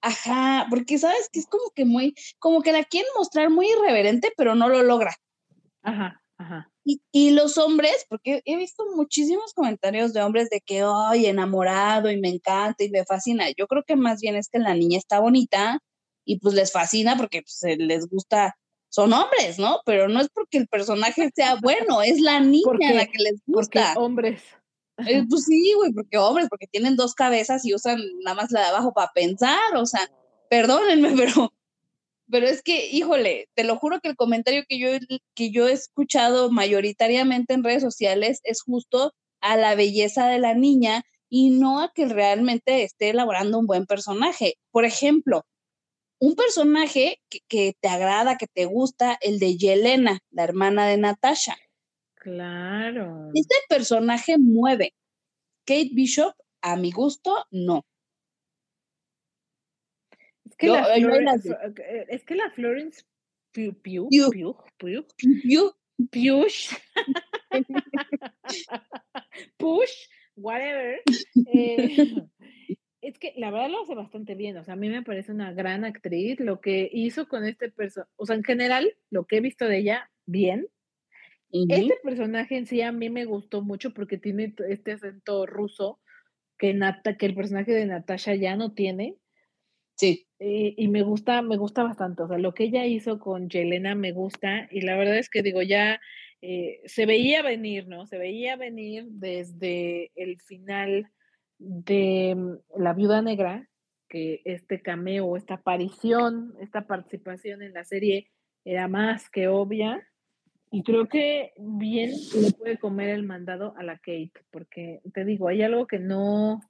Ajá, 0.00 0.66
porque 0.70 0.98
sabes 0.98 1.28
que 1.30 1.38
es 1.38 1.46
como 1.46 1.70
que 1.72 1.84
muy, 1.84 2.16
como 2.40 2.62
que 2.62 2.72
la 2.72 2.82
quieren 2.82 3.10
mostrar 3.16 3.48
muy 3.48 3.70
irreverente, 3.70 4.32
pero 4.36 4.56
no 4.56 4.68
lo 4.68 4.82
logra. 4.82 5.14
Ajá, 5.82 6.21
ajá. 6.42 6.72
Y, 6.84 7.30
los 7.30 7.58
hombres, 7.58 8.06
porque 8.08 8.42
he 8.44 8.56
visto 8.56 8.84
muchísimos 8.96 9.54
comentarios 9.54 10.12
de 10.12 10.22
hombres 10.22 10.50
de 10.50 10.60
que, 10.60 10.82
ay, 10.84 11.26
enamorado 11.26 12.10
y 12.10 12.20
me 12.20 12.28
encanta 12.28 12.82
y 12.82 12.90
me 12.90 13.04
fascina. 13.04 13.46
Yo 13.56 13.68
creo 13.68 13.84
que 13.84 13.94
más 13.94 14.20
bien 14.20 14.34
es 14.34 14.48
que 14.48 14.58
la 14.58 14.74
niña 14.74 14.98
está 14.98 15.20
bonita 15.20 15.78
y 16.24 16.40
pues 16.40 16.54
les 16.54 16.72
fascina 16.72 17.16
porque 17.16 17.42
pues, 17.42 17.78
les 17.78 18.08
gusta, 18.08 18.56
son 18.88 19.12
hombres, 19.12 19.60
¿no? 19.60 19.80
Pero 19.86 20.08
no 20.08 20.20
es 20.20 20.28
porque 20.34 20.58
el 20.58 20.66
personaje 20.66 21.30
sea 21.34 21.54
bueno, 21.62 22.02
es 22.02 22.20
la 22.20 22.40
niña 22.40 22.92
la 22.94 23.06
que 23.06 23.22
les 23.22 23.40
gusta. 23.46 23.92
Porque 23.94 24.04
hombres. 24.04 24.42
Eh, 25.06 25.24
pues 25.28 25.44
sí, 25.44 25.72
güey, 25.76 25.92
porque 25.92 26.18
hombres, 26.18 26.48
porque 26.50 26.66
tienen 26.66 26.96
dos 26.96 27.14
cabezas 27.14 27.64
y 27.64 27.74
usan 27.74 28.00
nada 28.24 28.34
más 28.34 28.50
la 28.50 28.60
de 28.60 28.66
abajo 28.66 28.92
para 28.92 29.12
pensar, 29.14 29.76
o 29.76 29.86
sea, 29.86 30.00
perdónenme, 30.50 31.14
pero 31.16 31.52
pero 32.32 32.46
es 32.46 32.62
que, 32.62 32.88
híjole, 32.88 33.50
te 33.54 33.62
lo 33.62 33.76
juro 33.76 34.00
que 34.00 34.08
el 34.08 34.16
comentario 34.16 34.64
que 34.66 34.78
yo, 34.78 34.88
que 35.34 35.50
yo 35.50 35.68
he 35.68 35.72
escuchado 35.72 36.50
mayoritariamente 36.50 37.52
en 37.52 37.62
redes 37.62 37.82
sociales 37.82 38.40
es 38.44 38.62
justo 38.62 39.12
a 39.42 39.58
la 39.58 39.74
belleza 39.74 40.28
de 40.28 40.38
la 40.38 40.54
niña 40.54 41.02
y 41.28 41.50
no 41.50 41.80
a 41.80 41.92
que 41.92 42.06
realmente 42.06 42.84
esté 42.84 43.10
elaborando 43.10 43.58
un 43.58 43.66
buen 43.66 43.84
personaje. 43.84 44.54
Por 44.70 44.86
ejemplo, 44.86 45.44
un 46.20 46.34
personaje 46.34 47.20
que, 47.50 47.74
te 47.78 47.88
agrada, 47.88 48.38
que 48.38 48.46
te 48.46 48.64
gusta, 48.64 49.18
el 49.20 49.38
de 49.38 49.58
Yelena, 49.58 50.20
la 50.30 50.44
hermana 50.44 50.86
de 50.86 50.96
Natasha. 50.96 51.58
Claro. 52.14 53.28
Este 53.34 53.56
personaje 53.68 54.38
mueve. 54.38 54.94
Kate 55.66 55.90
Bishop, 55.92 56.32
a 56.62 56.76
mi 56.76 56.92
gusto, 56.92 57.44
no. 57.50 57.84
Es 60.62 61.74
que, 61.74 61.82
la, 61.82 62.04
es 62.08 62.24
que 62.24 62.34
la 62.34 62.50
Florence 62.50 63.02
Pugh, 63.52 63.74
Pugh, 63.82 64.08
Pugh, 64.32 64.56
Pugh, 64.78 65.06
Push, 66.10 66.74
whatever. 70.36 71.00
Eh, 71.52 71.96
es 73.02 73.18
que 73.18 73.34
la 73.36 73.50
verdad 73.50 73.70
lo 73.70 73.82
hace 73.82 73.94
bastante 73.94 74.34
bien, 74.34 74.56
o 74.56 74.64
sea, 74.64 74.74
a 74.74 74.76
mí 74.76 74.88
me 74.88 75.02
parece 75.02 75.32
una 75.32 75.52
gran 75.52 75.84
actriz, 75.84 76.40
lo 76.40 76.60
que 76.60 76.88
hizo 76.92 77.28
con 77.28 77.44
este 77.44 77.70
personaje, 77.70 78.10
o 78.16 78.26
sea, 78.26 78.36
en 78.36 78.44
general, 78.44 78.94
lo 79.10 79.26
que 79.26 79.36
he 79.36 79.40
visto 79.40 79.66
de 79.66 79.78
ella, 79.78 80.10
bien. 80.26 80.68
Este 81.54 81.98
personaje 82.02 82.56
en 82.56 82.66
sí 82.66 82.80
a 82.80 82.92
mí 82.92 83.10
me 83.10 83.26
gustó 83.26 83.60
mucho 83.60 83.92
porque 83.92 84.16
tiene 84.16 84.54
este 84.68 84.92
acento 84.92 85.44
ruso 85.44 86.00
que, 86.58 86.72
Nata, 86.72 87.18
que 87.18 87.26
el 87.26 87.34
personaje 87.34 87.72
de 87.72 87.84
Natasha 87.84 88.34
ya 88.34 88.56
no 88.56 88.72
tiene. 88.72 89.16
Sí. 89.96 90.26
Y, 90.38 90.88
me 90.88 91.02
gusta, 91.02 91.40
me 91.42 91.56
gusta 91.56 91.84
bastante, 91.84 92.24
o 92.24 92.28
sea, 92.28 92.38
lo 92.38 92.52
que 92.52 92.64
ella 92.64 92.84
hizo 92.84 93.20
con 93.20 93.48
Yelena 93.48 93.94
me 93.94 94.10
gusta 94.10 94.66
y 94.72 94.80
la 94.80 94.96
verdad 94.96 95.18
es 95.18 95.30
que 95.30 95.40
digo, 95.40 95.62
ya 95.62 96.00
eh, 96.40 96.80
se 96.84 97.06
veía 97.06 97.42
venir, 97.42 97.86
¿no? 97.86 98.06
Se 98.06 98.18
veía 98.18 98.56
venir 98.56 99.04
desde 99.08 100.10
el 100.16 100.40
final 100.40 101.08
de 101.58 102.34
mm, 102.36 102.82
La 102.82 102.92
Viuda 102.92 103.22
Negra, 103.22 103.68
que 104.08 104.42
este 104.44 104.82
cameo, 104.82 105.36
esta 105.36 105.54
aparición, 105.54 106.54
esta 106.60 106.86
participación 106.88 107.62
en 107.62 107.72
la 107.72 107.84
serie 107.84 108.28
era 108.64 108.88
más 108.88 109.30
que 109.30 109.46
obvia. 109.46 110.06
Y 110.72 110.82
creo 110.82 111.06
que 111.06 111.52
bien 111.58 112.10
le 112.40 112.50
puede 112.50 112.78
comer 112.78 113.10
el 113.10 113.22
mandado 113.22 113.74
a 113.76 113.84
la 113.84 113.98
Kate, 113.98 114.32
porque 114.50 115.00
te 115.14 115.24
digo, 115.24 115.48
hay 115.48 115.62
algo 115.62 115.86
que 115.86 115.98
no, 115.98 116.60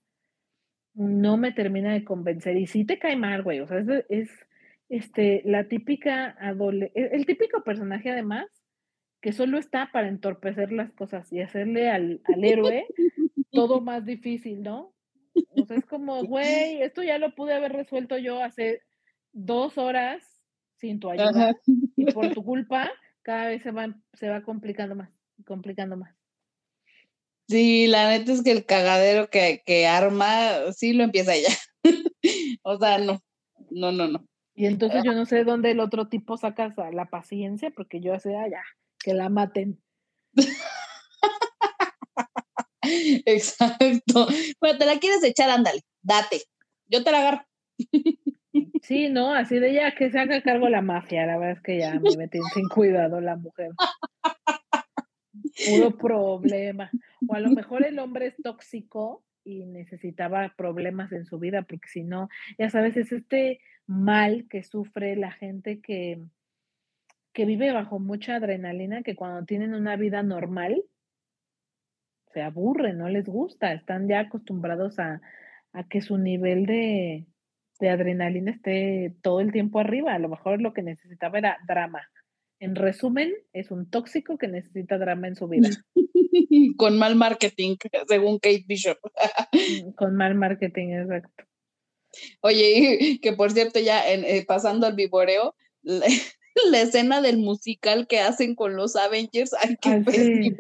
no 0.95 1.37
me 1.37 1.53
termina 1.53 1.93
de 1.93 2.05
convencer. 2.05 2.57
Y 2.57 2.67
sí 2.67 2.85
te 2.85 2.99
cae 2.99 3.17
mal, 3.17 3.43
güey. 3.43 3.61
O 3.61 3.67
sea, 3.67 3.85
es, 4.09 4.31
este, 4.89 5.43
la 5.45 5.69
típica 5.69 6.37
adolescente, 6.41 7.17
el 7.17 7.27
típico 7.27 7.63
personaje 7.65 8.11
además 8.11 8.47
que 9.21 9.33
solo 9.33 9.59
está 9.59 9.91
para 9.93 10.09
entorpecer 10.09 10.73
las 10.73 10.93
cosas 10.93 11.33
y 11.33 11.41
hacerle 11.41 11.89
al, 11.89 12.21
al 12.25 12.45
héroe 12.45 12.87
todo 13.53 13.81
más 13.81 14.05
difícil, 14.05 14.63
¿no? 14.63 14.93
O 15.57 15.65
sea, 15.65 15.77
es 15.77 15.87
como, 15.87 16.25
güey, 16.25 16.83
esto 16.83 17.03
ya 17.03 17.19
lo 17.19 17.35
pude 17.35 17.55
haber 17.55 17.73
resuelto 17.73 18.19
yo 18.19 18.43
hace 18.43 18.83
dos 19.33 19.79
horas 19.79 20.23
sin 20.77 21.01
tu 21.01 21.09
ayuda 21.09 21.57
y 21.97 22.13
por 22.13 22.35
tu 22.35 22.45
culpa 22.45 22.91
cada 23.23 23.47
vez 23.47 23.63
se 23.63 23.71
va, 23.71 23.95
se 24.15 24.29
va 24.29 24.43
complicando 24.43 24.97
más, 24.97 25.11
complicando 25.47 25.97
más. 25.97 26.22
Sí, 27.52 27.87
la 27.87 28.09
neta 28.09 28.32
es 28.32 28.42
que 28.42 28.50
el 28.50 28.64
cagadero 28.64 29.28
que, 29.28 29.62
que 29.66 29.87
arma, 29.87 30.73
sí 30.75 30.94
lo 30.94 31.04
empieza 31.04 31.35
ella. 31.35 31.50
o 32.62 32.78
sea, 32.78 32.97
no, 32.97 33.21
no, 33.71 33.92
no, 33.92 34.09
no. 34.09 34.25
Y 34.54 34.64
entonces 34.64 35.02
yo 35.04 35.12
no 35.12 35.26
sé 35.26 35.44
dónde 35.44 35.71
el 35.71 35.80
otro 35.80 36.09
tipo 36.09 36.38
saca 36.38 36.75
la 36.92 37.11
paciencia, 37.11 37.71
porque 37.71 38.00
yo 38.00 38.18
sé, 38.18 38.35
ah, 38.37 38.49
ya, 38.49 38.62
que 38.99 39.12
la 39.12 39.28
maten. 39.28 39.82
Exacto. 43.26 44.28
Bueno, 44.59 44.78
te 44.78 44.87
la 44.87 44.99
quieres 44.99 45.23
echar, 45.23 45.50
ándale, 45.50 45.82
date. 46.00 46.44
Yo 46.87 47.04
te 47.04 47.12
la 47.12 47.18
agarro. 47.18 47.47
Sí, 48.80 49.11
no, 49.11 49.35
así 49.35 49.59
de 49.59 49.75
ya 49.75 49.94
que 49.94 50.11
se 50.11 50.18
haga 50.18 50.40
cargo 50.40 50.71
la 50.71 50.80
mafia, 50.80 51.26
la 51.26 51.37
verdad 51.37 51.59
es 51.59 51.62
que 51.62 51.78
ya 51.78 52.00
me 52.00 52.16
metí 52.16 52.38
sin 52.54 52.66
cuidado 52.68 53.21
la 53.21 53.37
mujer. 53.37 53.73
Puro 55.67 55.97
problema. 55.99 56.91
O 57.29 57.35
a 57.35 57.41
lo 57.41 57.51
mejor 57.51 57.85
el 57.85 57.99
hombre 57.99 58.27
es 58.27 58.37
tóxico 58.43 59.23
y 59.45 59.67
necesitaba 59.67 60.55
problemas 60.57 61.12
en 61.12 61.25
su 61.25 61.39
vida, 61.39 61.62
porque 61.62 61.89
si 61.89 62.05
no, 62.05 62.29
ya 62.59 62.71
sabes, 62.71 62.97
es 62.97 63.12
este 63.12 63.61
mal 63.87 64.47
que 64.49 64.62
sufre 64.62 65.17
la 65.17 65.33
gente 65.33 65.81
que, 65.81 66.23
que 67.33 67.45
vive 67.45 67.73
bajo 67.73 67.99
mucha 67.99 68.37
adrenalina, 68.37 69.03
que 69.03 69.17
cuando 69.17 69.45
tienen 69.45 69.75
una 69.75 69.97
vida 69.97 70.23
normal, 70.23 70.85
se 72.33 72.43
aburren, 72.43 72.99
no 72.99 73.09
les 73.09 73.27
gusta, 73.27 73.73
están 73.73 74.09
ya 74.09 74.21
acostumbrados 74.21 74.99
a, 74.99 75.21
que 75.89 76.03
su 76.03 76.19
nivel 76.19 76.67
de, 76.67 77.27
adrenalina 77.81 78.53
esté 78.53 79.15
todo 79.23 79.41
el 79.41 79.53
tiempo 79.53 79.81
arriba. 79.81 80.15
A 80.15 80.19
lo 80.19 80.29
mejor 80.29 80.61
lo 80.61 80.73
que 80.73 80.83
necesitaba 80.83 81.39
era 81.39 81.59
drama. 81.67 82.03
En 82.62 82.76
resumen, 82.76 83.35
es 83.52 83.73
un 83.73 83.90
tóxico 83.90 84.38
que 84.38 84.47
necesita 84.47 84.97
drama 84.97 85.26
en 85.26 85.35
su 85.35 85.49
vida. 85.49 85.69
Con 86.76 86.97
mal 86.97 87.16
marketing, 87.16 87.75
según 88.09 88.38
Kate 88.38 88.64
Bishop. 88.69 88.99
Mm, 89.52 89.90
con 89.95 90.14
mal 90.14 90.37
marketing, 90.37 90.90
exacto. 90.90 91.45
Oye, 92.40 93.19
que 93.21 93.33
por 93.33 93.50
cierto, 93.50 93.81
ya 93.81 94.09
eh, 94.09 94.45
pasando 94.47 94.87
al 94.87 94.95
vivoreo, 94.95 95.57
la 95.83 96.81
escena 96.81 97.21
del 97.21 97.38
musical 97.38 98.07
que 98.07 98.21
hacen 98.21 98.54
con 98.54 98.76
los 98.76 98.95
Avengers. 98.95 99.54
Ay, 99.61 99.76
qué 99.83 100.54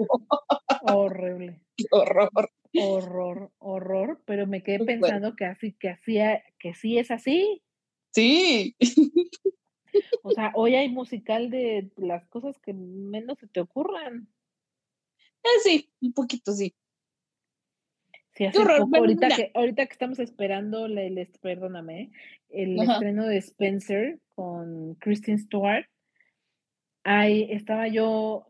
Horrible. 0.82 1.60
Qué 1.76 1.84
horror. 1.92 2.30
Horror, 2.74 3.52
horror, 3.58 4.22
pero 4.24 4.48
me 4.48 4.64
quedé 4.64 4.84
pensando 4.84 5.36
que 5.36 5.44
así, 5.44 5.72
que 5.78 5.90
hacía, 5.90 6.42
que 6.58 6.74
sí 6.74 6.98
es 6.98 7.12
así. 7.12 7.62
Sí. 8.12 8.74
O 10.22 10.30
sea, 10.30 10.52
hoy 10.54 10.74
hay 10.74 10.88
musical 10.88 11.50
de 11.50 11.90
las 11.96 12.26
cosas 12.28 12.58
que 12.58 12.72
menos 12.72 13.38
se 13.38 13.46
te 13.48 13.60
ocurran. 13.60 14.28
Eh, 15.42 15.60
sí, 15.62 15.92
un 16.00 16.12
poquito 16.12 16.52
sí. 16.52 16.74
Sí, 18.34 18.46
hace 18.46 18.58
poco, 18.58 18.96
ahorita, 18.96 19.28
que, 19.28 19.50
ahorita 19.54 19.84
que 19.86 19.92
estamos 19.92 20.18
esperando 20.18 20.86
el, 20.86 21.28
perdóname, 21.42 22.12
el 22.48 22.80
estreno 22.80 23.26
de 23.26 23.36
Spencer 23.36 24.20
con 24.34 24.94
Kristen 24.94 25.38
Stewart, 25.38 25.84
ahí 27.04 27.48
estaba 27.50 27.88
yo 27.88 28.46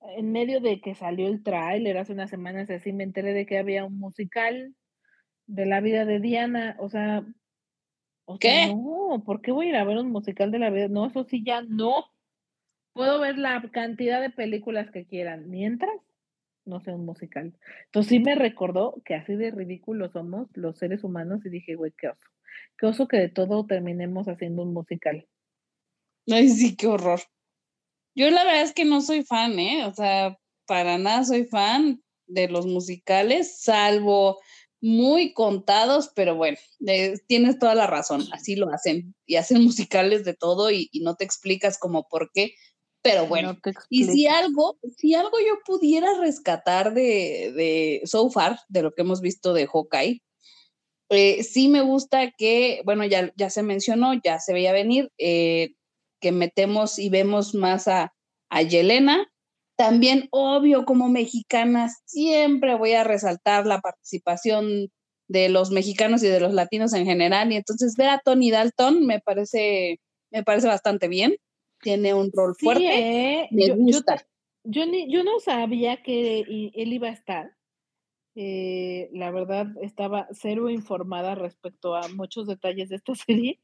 en 0.00 0.32
medio 0.32 0.60
de 0.60 0.80
que 0.80 0.94
salió 0.94 1.28
el 1.28 1.42
tráiler 1.42 1.98
hace 1.98 2.12
unas 2.12 2.30
semanas 2.30 2.70
así 2.70 2.92
me 2.92 3.04
enteré 3.04 3.34
de 3.34 3.44
que 3.44 3.58
había 3.58 3.84
un 3.84 3.98
musical 3.98 4.74
de 5.46 5.66
la 5.66 5.80
vida 5.80 6.04
de 6.04 6.20
Diana, 6.20 6.76
o 6.78 6.88
sea, 6.88 7.26
o 8.30 8.38
¿qué? 8.38 8.66
no, 8.66 9.22
¿por 9.24 9.40
qué 9.40 9.52
voy 9.52 9.66
a 9.66 9.68
ir 9.70 9.76
a 9.76 9.84
ver 9.84 9.96
un 9.96 10.12
musical 10.12 10.50
de 10.50 10.58
la 10.58 10.68
vida? 10.68 10.88
No, 10.88 11.06
eso 11.06 11.24
sí 11.24 11.42
ya 11.42 11.62
no. 11.62 12.04
Puedo 12.92 13.20
ver 13.20 13.38
la 13.38 13.62
cantidad 13.72 14.20
de 14.20 14.28
películas 14.28 14.90
que 14.90 15.06
quieran, 15.06 15.48
mientras 15.48 15.90
no 16.66 16.80
sea 16.80 16.94
un 16.94 17.06
musical. 17.06 17.54
Entonces 17.86 18.10
sí 18.10 18.18
me 18.18 18.34
recordó 18.34 19.00
que 19.06 19.14
así 19.14 19.34
de 19.34 19.50
ridículos 19.50 20.12
somos 20.12 20.48
los 20.52 20.76
seres 20.76 21.04
humanos 21.04 21.40
y 21.46 21.48
dije, 21.48 21.74
güey, 21.74 21.92
qué 21.96 22.08
oso. 22.08 22.28
Qué 22.76 22.86
oso 22.86 23.08
que 23.08 23.16
de 23.16 23.30
todo 23.30 23.64
terminemos 23.64 24.28
haciendo 24.28 24.62
un 24.62 24.74
musical. 24.74 25.26
Ay, 26.30 26.50
sí, 26.50 26.76
qué 26.76 26.86
horror. 26.86 27.20
Yo 28.14 28.28
la 28.30 28.44
verdad 28.44 28.62
es 28.62 28.74
que 28.74 28.84
no 28.84 29.00
soy 29.00 29.22
fan, 29.22 29.58
¿eh? 29.58 29.86
O 29.86 29.94
sea, 29.94 30.36
para 30.66 30.98
nada 30.98 31.24
soy 31.24 31.46
fan 31.46 32.02
de 32.26 32.48
los 32.48 32.66
musicales, 32.66 33.62
salvo 33.62 34.38
muy 34.80 35.32
contados, 35.32 36.10
pero 36.14 36.36
bueno, 36.36 36.58
tienes 37.26 37.58
toda 37.58 37.74
la 37.74 37.86
razón, 37.86 38.24
así 38.32 38.56
lo 38.56 38.72
hacen 38.72 39.14
y 39.26 39.36
hacen 39.36 39.62
musicales 39.64 40.24
de 40.24 40.34
todo 40.34 40.70
y, 40.70 40.90
no 41.02 41.16
te 41.16 41.24
explicas 41.24 41.78
como 41.78 42.08
por 42.08 42.30
qué, 42.32 42.54
pero 43.02 43.26
bueno, 43.26 43.56
y 43.88 44.04
si 44.04 44.26
algo, 44.26 44.78
si 44.96 45.14
algo 45.14 45.38
yo 45.38 45.58
pudiera 45.64 46.18
rescatar 46.20 46.94
de, 46.94 47.52
de 47.54 48.02
So 48.04 48.28
Far, 48.28 48.58
de 48.68 48.82
lo 48.82 48.92
que 48.92 49.02
hemos 49.02 49.20
visto 49.20 49.52
de 49.52 49.66
Hawkeye, 49.66 50.20
eh, 51.10 51.42
sí 51.42 51.68
me 51.68 51.80
gusta 51.80 52.32
que, 52.36 52.82
bueno, 52.84 53.04
ya, 53.04 53.32
ya 53.36 53.50
se 53.50 53.62
mencionó, 53.62 54.12
ya 54.22 54.40
se 54.40 54.52
veía 54.52 54.72
venir, 54.72 55.10
eh, 55.16 55.70
que 56.20 56.32
metemos 56.32 56.98
y 56.98 57.08
vemos 57.08 57.54
más 57.54 57.88
a, 57.88 58.14
a 58.50 58.62
Yelena. 58.62 59.30
También, 59.78 60.26
obvio, 60.32 60.84
como 60.84 61.08
mexicana, 61.08 61.88
siempre 62.04 62.74
voy 62.74 62.94
a 62.94 63.04
resaltar 63.04 63.64
la 63.64 63.80
participación 63.80 64.90
de 65.28 65.48
los 65.48 65.70
mexicanos 65.70 66.20
y 66.24 66.26
de 66.26 66.40
los 66.40 66.52
latinos 66.52 66.92
en 66.94 67.06
general. 67.06 67.52
Y 67.52 67.56
entonces 67.56 67.94
ver 67.96 68.08
a 68.08 68.18
Tony 68.18 68.50
Dalton 68.50 69.06
me 69.06 69.20
parece, 69.20 70.00
me 70.32 70.42
parece 70.42 70.66
bastante 70.66 71.06
bien. 71.06 71.36
Tiene 71.80 72.12
un 72.12 72.32
rol 72.32 72.56
fuerte. 72.58 72.86
¿eh? 72.86 73.48
Me 73.52 73.68
gusta. 73.68 74.26
Yo, 74.64 74.82
yo 75.06 75.22
no 75.22 75.38
sabía 75.38 76.02
que 76.02 76.40
él 76.40 76.92
iba 76.92 77.06
a 77.06 77.12
estar. 77.12 77.52
Eh, 78.34 79.10
la 79.12 79.30
verdad, 79.30 79.68
estaba 79.80 80.26
cero 80.32 80.70
informada 80.70 81.36
respecto 81.36 81.94
a 81.94 82.08
muchos 82.08 82.48
detalles 82.48 82.88
de 82.88 82.96
esta 82.96 83.14
serie. 83.26 83.60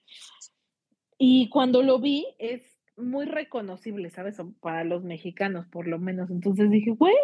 Y 1.19 1.49
cuando 1.49 1.83
lo 1.83 1.99
vi, 1.99 2.25
es 2.39 2.74
muy 2.97 3.27
reconocible, 3.27 4.11
¿sabes? 4.11 4.39
Para 4.61 4.85
los 4.85 5.05
mexicanos, 5.05 5.67
por 5.69 5.87
lo 5.87 5.99
menos. 5.99 6.31
Entonces 6.31 6.71
dije, 6.71 6.91
güey, 6.93 7.15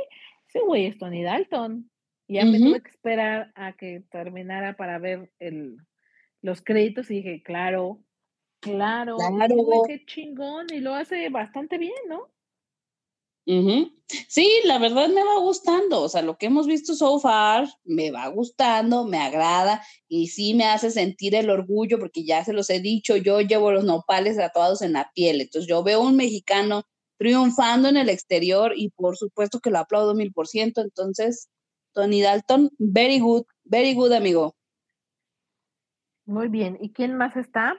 ese 0.49 0.61
güey 0.61 0.87
es 0.87 0.99
Tony 0.99 1.23
Dalton. 1.23 1.91
Y 2.27 2.35
ya 2.35 2.45
me 2.45 2.59
tuve 2.59 2.81
que 2.81 2.91
esperar 2.91 3.51
a 3.57 3.73
que 3.73 4.05
terminara 4.11 4.77
para 4.77 4.99
ver 4.99 5.33
el, 5.41 5.79
los 6.43 6.63
créditos 6.63 7.11
y 7.11 7.17
dije, 7.17 7.43
claro, 7.43 8.05
Claro, 8.61 9.17
Claro. 9.17 9.55
qué 9.87 10.05
chingón, 10.05 10.67
y 10.71 10.81
lo 10.81 10.95
hace 10.95 11.31
bastante 11.31 11.79
bien, 11.79 11.95
¿no? 12.09 12.31
Sí, 14.29 14.49
la 14.65 14.79
verdad 14.79 15.09
me 15.09 15.23
va 15.23 15.39
gustando, 15.39 16.03
o 16.03 16.09
sea, 16.09 16.23
lo 16.23 16.37
que 16.37 16.47
hemos 16.47 16.67
visto 16.67 16.95
so 16.95 17.21
far 17.21 17.69
me 17.85 18.11
va 18.11 18.27
gustando, 18.29 19.05
me 19.05 19.19
agrada 19.19 19.83
y 20.09 20.29
sí 20.29 20.55
me 20.55 20.65
hace 20.65 20.91
sentir 20.91 21.35
el 21.35 21.49
orgullo 21.49 21.99
porque 21.99 22.25
ya 22.25 22.45
se 22.45 22.53
los 22.53 22.71
he 22.71 22.81
dicho, 22.81 23.17
yo 23.17 23.41
llevo 23.41 23.71
los 23.71 23.85
nopales 23.85 24.37
tatuados 24.37 24.83
en 24.83 24.95
la 24.95 25.11
piel, 25.15 25.41
entonces 25.41 25.69
yo 25.69 25.83
veo 25.83 26.01
un 26.01 26.17
mexicano 26.17 26.83
triunfando 27.19 27.89
en 27.89 27.97
el 27.97 28.09
exterior 28.09 28.73
y 28.77 28.91
por 28.91 29.17
supuesto 29.17 29.61
que 29.61 29.71
lo 29.71 29.79
aplaudo 29.79 30.15
mil 30.15 30.33
por 30.33 30.49
ciento, 30.49 30.81
entonces 30.81 31.49
Tony 31.93 32.21
Dalton, 32.21 32.71
very 32.79 33.21
good, 33.21 33.45
very 33.65 33.95
good 33.95 34.13
amigo. 34.13 34.57
Muy 36.25 36.49
bien, 36.49 36.79
¿y 36.81 36.93
quién 36.93 37.17
más 37.17 37.37
está? 37.37 37.77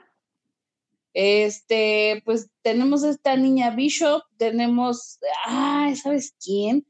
Este, 1.14 2.22
pues 2.24 2.48
tenemos 2.62 3.02
esta 3.04 3.36
niña 3.36 3.70
Bishop, 3.70 4.22
tenemos, 4.38 5.18
ay, 5.44 5.94
¿sabes 5.96 6.34
quién? 6.42 6.86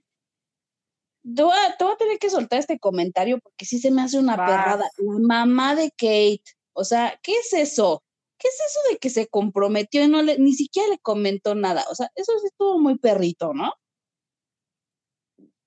Te 1.22 1.42
voy, 1.42 1.54
a, 1.54 1.76
te 1.76 1.84
voy 1.84 1.92
a 1.92 1.96
tener 1.96 2.18
que 2.18 2.30
soltar 2.30 2.58
este 2.58 2.78
comentario 2.78 3.38
porque 3.40 3.64
sí 3.64 3.78
se 3.78 3.90
me 3.90 4.02
hace 4.02 4.18
una 4.18 4.36
Vas. 4.36 4.50
perrada. 4.50 4.90
La 4.98 5.18
mamá 5.20 5.74
de 5.74 5.90
Kate, 5.90 6.42
o 6.72 6.84
sea, 6.84 7.18
¿qué 7.22 7.32
es 7.32 7.52
eso? 7.52 8.02
¿Qué 8.38 8.48
es 8.48 8.54
eso 8.54 8.80
de 8.90 8.98
que 8.98 9.08
se 9.10 9.28
comprometió 9.28 10.02
y 10.04 10.08
no 10.08 10.20
le, 10.22 10.38
ni 10.38 10.52
siquiera 10.54 10.88
le 10.88 10.98
comentó 10.98 11.54
nada? 11.54 11.84
O 11.90 11.94
sea, 11.94 12.08
eso 12.16 12.32
sí 12.40 12.46
estuvo 12.48 12.78
muy 12.80 12.98
perrito, 12.98 13.52
¿no? 13.54 13.72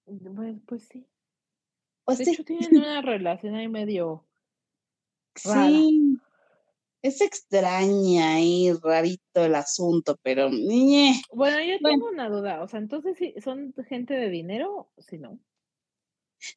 Pues, 0.05 0.19
pues 0.65 0.83
sí. 0.83 1.07
Pues 2.05 2.17
De 2.19 2.25
sí, 2.25 2.31
hecho, 2.31 2.43
tienen 2.43 2.69
una 2.77 3.01
relación 3.01 3.55
ahí 3.55 3.67
medio 3.67 4.25
rara. 5.43 5.69
sí. 5.69 6.19
Es 7.05 7.21
extraña 7.21 8.41
y 8.41 8.71
rarito 8.73 9.45
el 9.45 9.53
asunto, 9.53 10.17
pero 10.23 10.49
ñe. 10.49 11.21
Bueno, 11.31 11.61
yo 11.61 11.77
Bueno. 11.79 11.99
tengo 11.99 12.09
una 12.09 12.29
duda, 12.29 12.63
o 12.63 12.67
sea, 12.67 12.79
entonces 12.79 13.15
sí, 13.15 13.35
¿son 13.43 13.75
gente 13.87 14.15
de 14.15 14.31
dinero? 14.31 14.89
Sí, 14.97 15.19
no. 15.19 15.37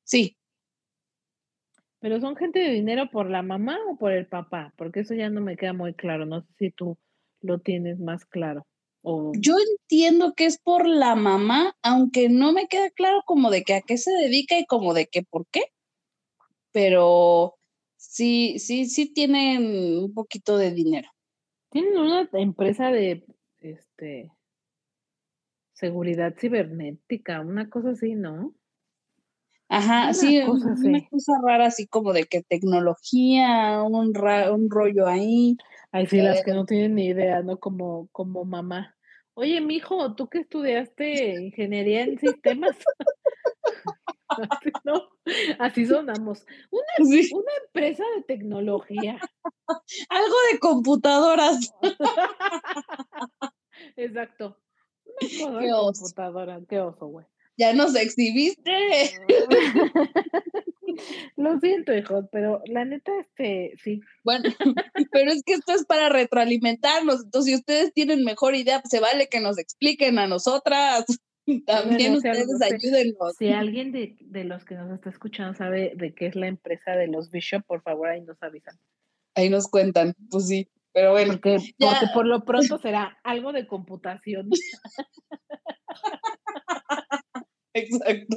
sí, 0.04 0.38
Pero 2.00 2.18
son 2.18 2.34
gente 2.34 2.60
de 2.60 2.70
dinero 2.70 3.10
por 3.10 3.28
la 3.28 3.42
mamá 3.42 3.76
o 3.90 3.98
por 3.98 4.12
el 4.12 4.26
papá, 4.26 4.72
porque 4.78 5.00
eso 5.00 5.12
ya 5.12 5.28
no 5.28 5.42
me 5.42 5.58
queda 5.58 5.74
muy 5.74 5.92
claro. 5.92 6.24
No 6.24 6.40
sé 6.40 6.48
si 6.58 6.70
tú 6.70 6.96
lo 7.42 7.58
tienes 7.58 7.98
más 8.00 8.24
claro. 8.24 8.66
O 9.02 9.32
Yo 9.38 9.54
entiendo 9.58 10.32
que 10.34 10.46
es 10.46 10.58
por 10.58 10.86
la 10.86 11.14
mamá, 11.14 11.76
aunque 11.82 12.30
no 12.30 12.52
me 12.52 12.68
queda 12.68 12.88
claro 12.88 13.20
como 13.26 13.50
de 13.50 13.64
que 13.64 13.74
a 13.74 13.82
qué 13.82 13.98
se 13.98 14.12
dedica 14.12 14.58
y 14.58 14.64
como 14.64 14.94
de 14.94 15.08
que 15.08 15.24
por 15.24 15.46
qué, 15.50 15.64
pero 16.72 17.57
sí, 18.18 18.58
sí, 18.58 18.86
sí 18.86 19.12
tienen 19.12 19.98
un 20.04 20.12
poquito 20.14 20.56
de 20.58 20.72
dinero. 20.72 21.08
tienen 21.70 21.96
una 21.98 22.28
empresa 22.34 22.90
de 22.90 23.24
este 23.60 24.30
seguridad 25.72 26.34
cibernética, 26.38 27.40
una 27.40 27.70
cosa 27.70 27.90
así, 27.92 28.14
¿no? 28.14 28.54
Ajá, 29.70 30.08
Una 30.10 30.14
sí, 30.14 30.38
cosa 30.40 30.68
una 30.82 31.00
cosa 31.10 31.32
rara 31.42 31.66
así 31.66 31.86
como 31.86 32.12
de 32.12 32.24
que 32.24 32.42
tecnología, 32.42 33.82
un, 33.82 34.14
ra- 34.14 34.52
un 34.52 34.70
rollo 34.70 35.06
ahí. 35.06 35.56
Ay, 35.92 36.06
sí, 36.06 36.20
las 36.22 36.42
que 36.42 36.52
Eh, 36.52 36.54
no 36.54 36.64
tienen 36.64 36.94
ni 36.94 37.06
idea, 37.06 37.42
¿no? 37.42 37.58
Como, 37.58 38.08
como 38.12 38.44
mamá. 38.44 38.96
Oye, 39.34 39.60
mijo, 39.60 40.14
¿tú 40.14 40.28
que 40.28 40.38
estudiaste 40.40 41.34
ingeniería 41.40 42.02
en 42.02 42.18
sistemas? 42.18 42.76
Así, 44.28 44.70
¿no? 44.84 45.08
Así 45.58 45.86
sonamos. 45.86 46.44
Una, 46.70 47.10
sí, 47.10 47.30
una 47.32 47.52
empresa 47.64 48.04
de 48.16 48.22
tecnología. 48.22 49.18
algo 50.08 50.36
de 50.52 50.58
computadoras. 50.58 51.72
Exacto. 53.96 54.58
Una 55.46 55.58
Qué 55.60 55.66
de 55.66 55.72
oso. 55.72 56.02
computadora. 56.02 56.60
Qué 56.68 56.80
oso, 56.80 57.06
güey. 57.06 57.26
Ya 57.56 57.72
nos 57.72 57.94
exhibiste. 57.96 58.70
Lo 61.36 61.58
siento, 61.60 61.94
hijo, 61.94 62.28
pero 62.32 62.62
la 62.66 62.84
neta, 62.84 63.12
este, 63.20 63.72
sí. 63.82 64.00
Bueno, 64.24 64.44
pero 65.12 65.30
es 65.30 65.42
que 65.44 65.54
esto 65.54 65.72
es 65.72 65.84
para 65.84 66.08
retroalimentarnos. 66.08 67.24
Entonces, 67.24 67.52
si 67.52 67.56
ustedes 67.56 67.92
tienen 67.92 68.24
mejor 68.24 68.54
idea, 68.54 68.80
pues 68.80 68.90
se 68.90 69.00
vale 69.00 69.28
que 69.28 69.40
nos 69.40 69.58
expliquen 69.58 70.18
a 70.18 70.26
nosotras. 70.26 71.04
También 71.66 72.14
ustedes 72.14 72.46
si- 72.46 72.64
ayúdennos. 72.74 73.34
Si 73.38 73.48
alguien 73.48 73.92
de, 73.92 74.16
de 74.20 74.44
los 74.44 74.64
que 74.64 74.74
nos 74.74 74.90
está 74.92 75.10
escuchando 75.10 75.56
sabe 75.56 75.92
de 75.96 76.14
qué 76.14 76.26
es 76.26 76.36
la 76.36 76.48
empresa 76.48 76.92
de 76.92 77.08
los 77.08 77.30
Bishop, 77.30 77.64
por 77.66 77.82
favor, 77.82 78.08
ahí 78.08 78.20
nos 78.20 78.42
avisan. 78.42 78.76
Ahí 79.34 79.48
nos 79.48 79.68
cuentan, 79.68 80.14
pues 80.30 80.48
sí. 80.48 80.68
Pero 80.92 81.12
bueno, 81.12 81.32
Porque, 81.34 81.58
ya. 81.78 81.90
porque 81.90 82.06
por 82.14 82.26
lo 82.26 82.44
pronto 82.44 82.78
será 82.78 83.18
algo 83.22 83.52
de 83.52 83.66
computación. 83.66 84.48
exacto. 87.74 88.36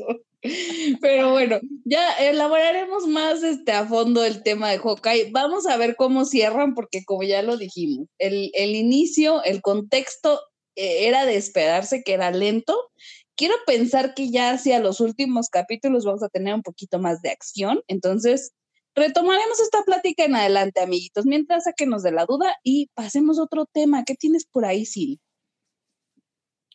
Pero 1.02 1.32
bueno, 1.32 1.60
ya 1.86 2.14
elaboraremos 2.20 3.08
más 3.08 3.44
este, 3.44 3.72
a 3.72 3.86
fondo 3.86 4.24
el 4.26 4.42
tema 4.44 4.70
de 4.72 4.80
Hawkeye. 4.80 5.30
Vamos 5.32 5.68
a 5.68 5.78
ver 5.78 5.96
cómo 5.96 6.26
cierran, 6.26 6.74
porque 6.74 7.04
como 7.06 7.22
ya 7.24 7.42
lo 7.44 7.58
dijimos, 7.58 8.08
el, 8.18 8.50
el 8.56 8.76
inicio, 8.76 9.44
el 9.44 9.62
contexto 9.62 10.40
era 10.76 11.26
de 11.26 11.36
esperarse 11.36 12.04
que 12.04 12.14
era 12.14 12.32
lento. 12.32 12.92
Quiero 13.36 13.56
pensar 13.66 14.14
que 14.14 14.30
ya 14.30 14.52
hacia 14.52 14.80
los 14.80 15.00
últimos 15.00 15.50
capítulos 15.50 16.06
vamos 16.06 16.24
a 16.24 16.30
tener 16.30 16.54
un 16.54 16.64
poquito 16.64 17.00
más 17.00 17.22
de 17.22 17.30
acción. 17.30 17.82
Entonces, 17.88 18.54
retomaremos 18.96 19.60
esta 19.60 19.84
plática 19.84 20.26
en 20.26 20.36
adelante, 20.36 20.82
amiguitos. 20.82 21.26
Mientras 21.26 21.64
sáquenos 21.64 22.04
de 22.04 22.12
la 22.12 22.26
duda 22.26 22.56
y 22.64 22.90
pasemos 22.94 23.40
a 23.40 23.44
otro 23.44 23.66
tema. 23.66 24.04
¿Qué 24.06 24.16
tienes 24.16 24.46
por 24.46 24.66
ahí, 24.66 24.86
Siri? 24.86 25.20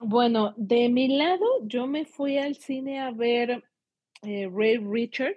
Bueno, 0.01 0.53
de 0.57 0.89
mi 0.91 1.09
lado, 1.09 1.47
yo 1.63 1.87
me 1.87 2.05
fui 2.05 2.37
al 2.37 2.57
cine 2.57 3.01
a 3.01 3.11
ver 3.13 3.65
eh, 4.23 4.51
Ray 4.53 4.77
Richard, 4.79 5.37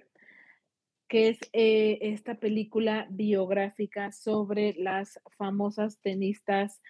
que 1.08 1.30
es 1.30 1.40
eh, 1.54 1.98
esta 2.02 2.36
película 2.36 3.08
biográfica 3.10 4.12
sobre 4.12 4.74
las 4.78 5.20
famosas 5.38 6.00
tenistas 6.02 6.82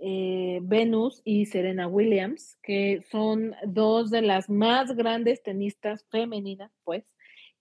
eh, 0.00 0.60
Venus 0.62 1.20
y 1.24 1.46
Serena 1.46 1.86
Williams, 1.86 2.58
que 2.62 3.02
son 3.10 3.54
dos 3.66 4.10
de 4.10 4.22
las 4.22 4.48
más 4.48 4.96
grandes 4.96 5.42
tenistas 5.42 6.06
femeninas, 6.10 6.72
pues, 6.84 7.04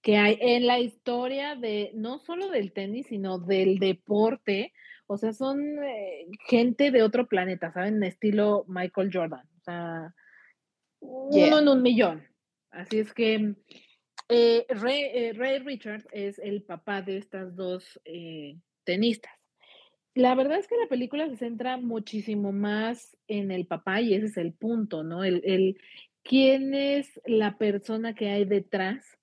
que 0.02 0.17
hay 0.17 0.38
en 0.39 0.65
la 0.65 0.80
historia 0.80 1.56
de 1.56 1.91
no 1.93 2.19
solo 2.19 2.49
del 2.49 2.71
tenis, 2.71 3.08
sino 3.08 3.39
del 3.39 3.80
deporte. 3.80 4.73
O 5.08 5.17
sea, 5.17 5.34
son 5.34 5.84
eh, 5.84 6.28
gente 6.47 6.91
de 6.91 7.04
otro 7.04 7.28
planeta, 7.28 7.71
¿saben? 7.73 8.02
Estilo 8.04 8.63
Michael 8.67 9.10
Jordan. 9.12 9.47
O 9.58 9.62
sea, 9.62 10.13
uno 11.02 11.32
Yeah. 11.32 11.60
en 11.60 11.67
un 11.67 11.82
millón. 11.82 12.28
Así 12.71 12.99
es 12.99 13.13
que 13.13 13.56
eh, 14.30 14.65
Ray, 14.69 15.02
eh, 15.13 15.34
Ray 15.34 15.60
Richards 15.60 16.08
es 16.12 16.39
el 16.39 16.63
papá 16.63 17.02
de 17.02 17.17
estas 17.17 17.56
dos 17.56 17.99
tenistas. 18.84 19.38
La 20.15 20.36
verdad 20.36 20.58
es 20.58 20.67
que 20.67 20.78
la 20.78 20.88
película 20.88 21.30
se 21.30 21.38
centra 21.38 21.78
muchísimo 21.78 22.52
más 22.52 23.15
en 23.28 23.52
el 23.52 23.67
papá 23.67 24.02
y 24.02 24.13
ese 24.13 24.26
es 24.28 24.38
el 24.38 24.54
punto, 24.54 25.04
¿no? 25.04 25.24
El, 25.24 25.41
el 25.45 25.80
quién 26.24 26.74
es 26.74 27.19
la 27.26 27.58
persona 27.58 28.15
que 28.15 28.30
hay 28.30 28.45
detrás 28.45 29.19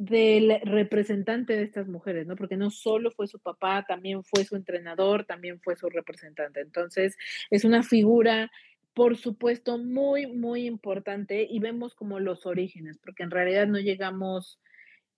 del 0.00 0.58
representante 0.64 1.54
de 1.54 1.62
estas 1.62 1.86
mujeres, 1.86 2.26
¿no? 2.26 2.34
Porque 2.34 2.56
no 2.56 2.70
solo 2.70 3.10
fue 3.10 3.26
su 3.26 3.38
papá, 3.38 3.84
también 3.86 4.24
fue 4.24 4.44
su 4.44 4.56
entrenador, 4.56 5.26
también 5.26 5.60
fue 5.60 5.76
su 5.76 5.90
representante. 5.90 6.60
Entonces, 6.60 7.18
es 7.50 7.66
una 7.66 7.82
figura, 7.82 8.50
por 8.94 9.18
supuesto, 9.18 9.76
muy, 9.76 10.26
muy 10.26 10.66
importante 10.66 11.46
y 11.48 11.58
vemos 11.58 11.94
como 11.94 12.18
los 12.18 12.46
orígenes, 12.46 12.98
porque 12.98 13.24
en 13.24 13.30
realidad 13.30 13.66
no 13.66 13.78
llegamos, 13.78 14.58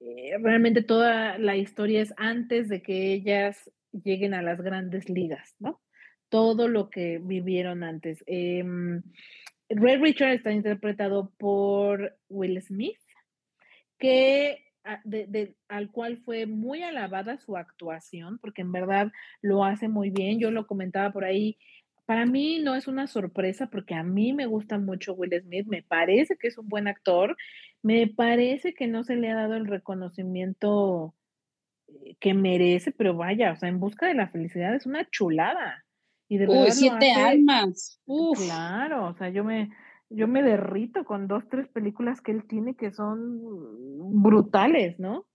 eh, 0.01 0.37
realmente 0.41 0.83
toda 0.83 1.39
la 1.39 1.57
historia 1.57 2.03
es 2.03 2.13
antes 2.17 2.69
de 2.69 2.83
que 2.83 3.13
ellas 3.13 3.71
lleguen 3.93 4.35
a 4.35 4.43
las 4.43 4.61
grandes 4.61 5.09
ligas, 5.09 5.55
¿no? 5.59 5.81
Todo 6.29 6.69
lo 6.69 6.91
que 6.91 7.19
vivieron 7.23 7.85
antes. 7.85 8.25
Eh, 8.27 8.65
Ray 9.69 9.97
Richard 9.97 10.33
está 10.33 10.53
interpretado 10.53 11.33
por 11.39 12.17
Will 12.29 12.61
Smith, 12.63 12.99
que 13.99 14.65
de, 15.05 15.55
al 15.69 15.91
cual 15.91 16.19
fue 16.19 16.47
muy 16.47 16.83
alabada 16.83 17.39
su 17.39 17.57
actuación, 17.57 18.39
porque 18.39 18.63
en 18.63 18.73
verdad 18.73 19.13
lo 19.41 19.65
hace 19.65 19.89
muy 19.89 20.11
bien. 20.11 20.39
Yo 20.39 20.51
lo 20.51 20.67
comentaba 20.67 21.13
por 21.13 21.25
ahí. 21.25 21.59
Para 22.05 22.27
mí 22.27 22.59
no 22.59 22.75
es 22.75 22.89
una 22.89 23.07
sorpresa 23.07 23.69
porque 23.71 23.95
a 23.95 24.03
mí 24.03 24.33
me 24.33 24.47
gusta 24.47 24.79
mucho 24.79 25.15
Will 25.15 25.41
Smith, 25.41 25.67
me 25.67 25.83
parece 25.83 26.37
que 26.37 26.49
es 26.49 26.59
un 26.59 26.69
buen 26.69 26.89
actor, 26.89 27.37
me 27.81 28.09
parece 28.09 28.75
que 28.75 28.89
no 28.89 29.05
se 29.05 29.17
le 29.17 29.31
ha 29.31 29.37
dado 29.37 29.55
el 29.55 29.67
reconocimiento 29.67 31.15
que 32.21 32.35
merece, 32.35 32.93
pero 32.93 33.17
vaya, 33.17 33.53
o 33.53 33.57
sea, 33.57 33.69
en 33.69 33.81
busca 33.81 34.07
de 34.07 34.15
la 34.15 34.29
felicidad 34.29 34.75
es 34.75 34.87
una 34.87 35.09
chulada. 35.11 35.85
Y 36.29 36.39
de 36.39 36.47
Uy, 36.49 36.71
siete 36.71 37.13
hace, 37.13 37.23
almas. 37.23 38.01
Uf. 38.07 38.39
Claro, 38.39 39.07
o 39.09 39.15
sea, 39.15 39.29
yo 39.29 39.45
me, 39.45 39.71
yo 40.09 40.29
me 40.29 40.43
derrito 40.43 41.05
con 41.05 41.29
dos, 41.29 41.49
tres 41.51 41.69
películas 41.69 42.21
que 42.21 42.33
él 42.33 42.47
tiene 42.47 42.75
que 42.75 42.91
son 42.93 43.41
brutales, 44.23 44.99
¿no? 44.99 45.27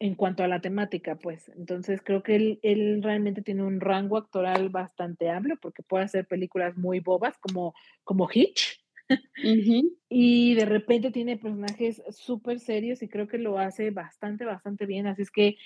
en 0.00 0.14
cuanto 0.16 0.42
a 0.42 0.48
la 0.48 0.60
temática, 0.60 1.16
pues. 1.16 1.50
Entonces 1.56 2.02
creo 2.04 2.22
que 2.22 2.36
él, 2.36 2.58
él, 2.62 3.02
realmente 3.02 3.40
tiene 3.40 3.62
un 3.62 3.80
rango 3.80 4.18
actoral 4.18 4.68
bastante 4.68 5.30
amplio 5.30 5.56
porque 5.62 5.82
puede 5.82 6.04
hacer 6.04 6.26
películas 6.26 6.76
muy 6.76 7.00
bobas 7.00 7.38
como, 7.38 7.74
como 8.02 8.28
Hitch. 8.30 8.83
y 10.08 10.54
de 10.54 10.64
repente 10.64 11.10
tiene 11.10 11.36
personajes 11.36 12.02
súper 12.10 12.60
serios 12.60 13.02
y 13.02 13.08
creo 13.08 13.28
que 13.28 13.38
lo 13.38 13.58
hace 13.58 13.90
bastante, 13.90 14.44
bastante 14.44 14.86
bien. 14.86 15.06
Así 15.06 15.22
es 15.22 15.30
que 15.30 15.56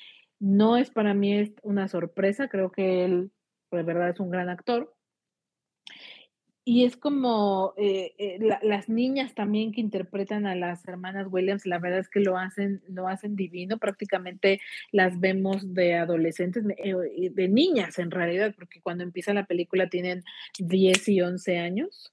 no 0.40 0.77
es 0.77 0.90
para 0.90 1.14
mí 1.14 1.55
una 1.62 1.88
sorpresa, 1.88 2.48
creo 2.48 2.70
que 2.70 3.05
él 3.05 3.31
de 3.70 3.83
verdad 3.83 4.11
es 4.11 4.20
un 4.20 4.31
gran 4.31 4.48
actor. 4.48 4.94
Y 6.64 6.85
es 6.85 6.98
como 6.98 7.72
eh, 7.79 8.12
eh, 8.18 8.38
las 8.62 8.90
niñas 8.90 9.35
también 9.35 9.72
que 9.72 9.81
interpretan 9.81 10.44
a 10.44 10.55
las 10.55 10.87
hermanas 10.87 11.27
Williams, 11.31 11.64
la 11.64 11.79
verdad 11.79 12.01
es 12.01 12.11
que 12.11 12.20
lo 12.20 12.37
hacen, 12.37 12.83
lo 12.88 13.09
hacen 13.09 13.37
divino, 13.37 13.79
prácticamente 13.79 14.61
las 14.92 15.18
vemos 15.18 15.72
de 15.72 15.94
adolescentes, 15.94 16.64
eh, 16.77 17.31
de 17.33 17.48
niñas 17.48 17.98
en 17.98 18.11
realidad, 18.11 18.55
porque 18.55 18.83
cuando 18.83 19.03
empieza 19.03 19.33
la 19.33 19.46
película 19.46 19.88
tienen 19.88 20.24
10 20.59 21.09
y 21.09 21.22
11 21.22 21.57
años, 21.57 22.12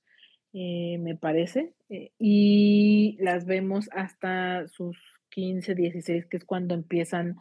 me 0.56 1.16
parece, 1.16 1.74
y 2.18 3.18
las 3.20 3.46
vemos 3.46 3.90
hasta 3.92 4.68
sus 4.68 4.98
15, 5.30 5.76
16, 5.76 6.26
que 6.28 6.38
es 6.38 6.46
cuando 6.46 6.74
empiezan 6.74 7.36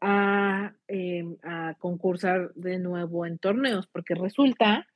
a, 0.00 0.74
em, 0.88 1.36
a, 1.42 1.74
concursar 1.78 2.52
de 2.54 2.78
nuevo 2.78 3.26
en 3.26 3.38
torneos, 3.38 3.86
porque 3.86 4.14
resulta, 4.14 4.86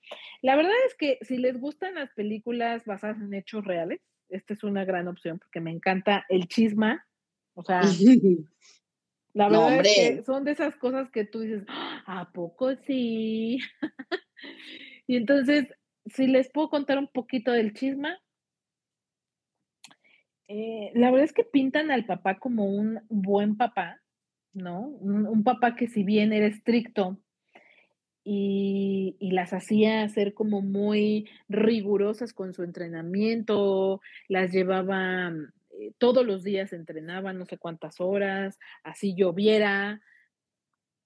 la 0.43 0.57
verdad 0.57 0.73
es 0.87 0.95
que 0.95 1.19
si 1.23 1.37
les 1.37 1.59
gustan 1.59 1.95
las 1.95 2.11
películas 2.13 2.85
basadas 2.85 3.19
en 3.21 3.35
hechos 3.35 3.65
reales, 3.65 4.01
esta 4.29 4.55
es 4.55 4.65
una 4.65 4.85
gran 4.85 5.09
opción, 5.09 5.39
porque 5.39 5.61
me 5.61 5.71
encanta 5.71 6.25
el 6.29 6.49
chisma, 6.49 7.07
o 7.55 7.63
sea, 7.63 7.81
la 9.35 9.49
verdad 9.49 9.85
es 9.85 10.17
que 10.17 10.23
son 10.25 10.45
de 10.45 10.53
esas 10.53 10.77
cosas 10.77 11.11
que 11.11 11.25
tú 11.25 11.41
dices, 11.41 11.65
ah, 11.69 12.03
¿a 12.07 12.33
poco 12.33 12.75
sí? 12.87 13.59
y 15.07 15.17
entonces, 15.17 15.67
si 16.15 16.27
les 16.27 16.51
puedo 16.51 16.69
contar 16.71 16.99
un 16.99 17.09
poquito 17.09 17.53
del 17.53 17.73
chisma, 17.73 18.19
eh, 20.49 20.91
la 20.95 21.11
verdad 21.11 21.27
es 21.27 21.33
que 21.33 21.45
pintan 21.45 21.91
al 21.91 22.07
papá 22.07 22.39
como 22.39 22.67
un 22.67 23.01
buen 23.09 23.57
papá, 23.57 24.01
¿no? 24.53 24.81
Un, 24.81 25.45
papá 25.45 25.77
que 25.77 25.87
si 25.87 26.03
bien 26.03 26.33
era 26.33 26.47
estricto 26.47 27.21
y, 28.25 29.17
las 29.21 29.53
hacía 29.53 30.09
ser 30.09 30.35
como 30.35 30.61
muy 30.61 31.29
rigurosas 31.49 32.33
con 32.33 32.53
su 32.53 32.65
entrenamiento, 32.65 34.01
las 34.27 34.51
llevaba 34.51 35.33
eh, 35.79 35.93
todos 35.99 36.27
los 36.27 36.43
días 36.43 36.73
entrenaban 36.73 37.39
no 37.39 37.47
sé 37.47 37.57
cuántas 37.57 38.01
horas, 38.01 38.59
así 38.83 39.15
lloviera, 39.15 40.03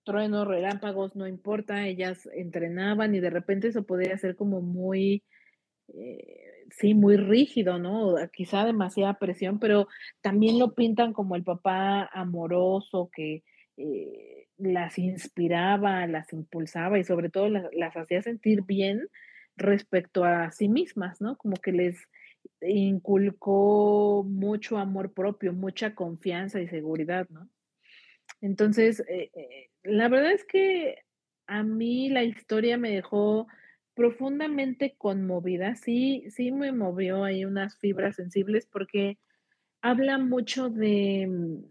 truenos, 0.05 0.47
relámpagos, 0.47 1.17
no 1.17 1.27
importa, 1.27 1.87
ellas 1.87 2.29
entrenaban 2.35 3.15
y 3.15 3.21
de 3.21 3.31
repente 3.31 3.69
eso 3.69 3.85
podría 3.85 4.17
ser 4.19 4.37
como 4.37 4.61
muy, 4.61 5.25
eh, 5.89 6.67
sí, 6.71 6.95
muy 6.95 7.17
rígido, 7.17 7.79
¿no? 7.79 8.15
Quizá 8.33 8.65
demasiada 8.65 9.19
presión, 9.19 9.59
pero 9.59 9.89
también 10.21 10.59
lo 10.59 10.75
pintan 10.75 11.13
como 11.13 11.37
el 11.37 11.45
papá 11.45 12.09
amoroso 12.13 13.11
que 13.15 13.43
eh, 13.77 14.49
las 14.59 14.99
inspiraba, 14.99 16.07
las 16.07 16.33
impulsaba 16.33 16.99
y 16.99 17.05
sobre 17.05 17.31
todo 17.31 17.49
las, 17.49 17.67
las, 17.75 17.97
hacía 17.97 18.23
sentir 18.23 18.63
bien 18.63 19.09
respecto 19.57 20.25
a 20.25 20.51
sí 20.53 20.69
mismas, 20.69 21.21
¿no? 21.21 21.37
Como 21.37 21.57
que 21.57 21.73
les 21.73 22.09
inculcó 22.61 24.25
mucho 24.29 24.79
amor 24.79 25.13
propio, 25.13 25.53
mucha 25.53 25.95
confianza 25.95 26.61
y 26.61 26.69
seguridad, 26.69 27.29
¿no? 27.31 27.49
Entonces, 28.41 29.03
eh, 29.09 29.69
la 29.83 30.09
verdad 30.09 30.33
es 30.33 30.45
que 30.45 30.99
a 31.47 31.63
mí 31.63 32.09
la 32.09 32.25
historia 32.25 32.77
me 32.79 32.91
dejó 32.91 33.47
profundamente 33.95 34.95
conmovida. 34.99 35.77
Sí, 35.77 36.25
sí 36.31 36.51
me 36.51 36.73
movió 36.73 37.25
ahí 37.25 37.45
unas 37.45 37.79
fibras 37.79 38.17
sensibles 38.17 38.67
porque 38.67 39.19
habla 39.83 40.19
mucho 40.19 40.71
de, 40.71 41.27
mm, 41.29 41.65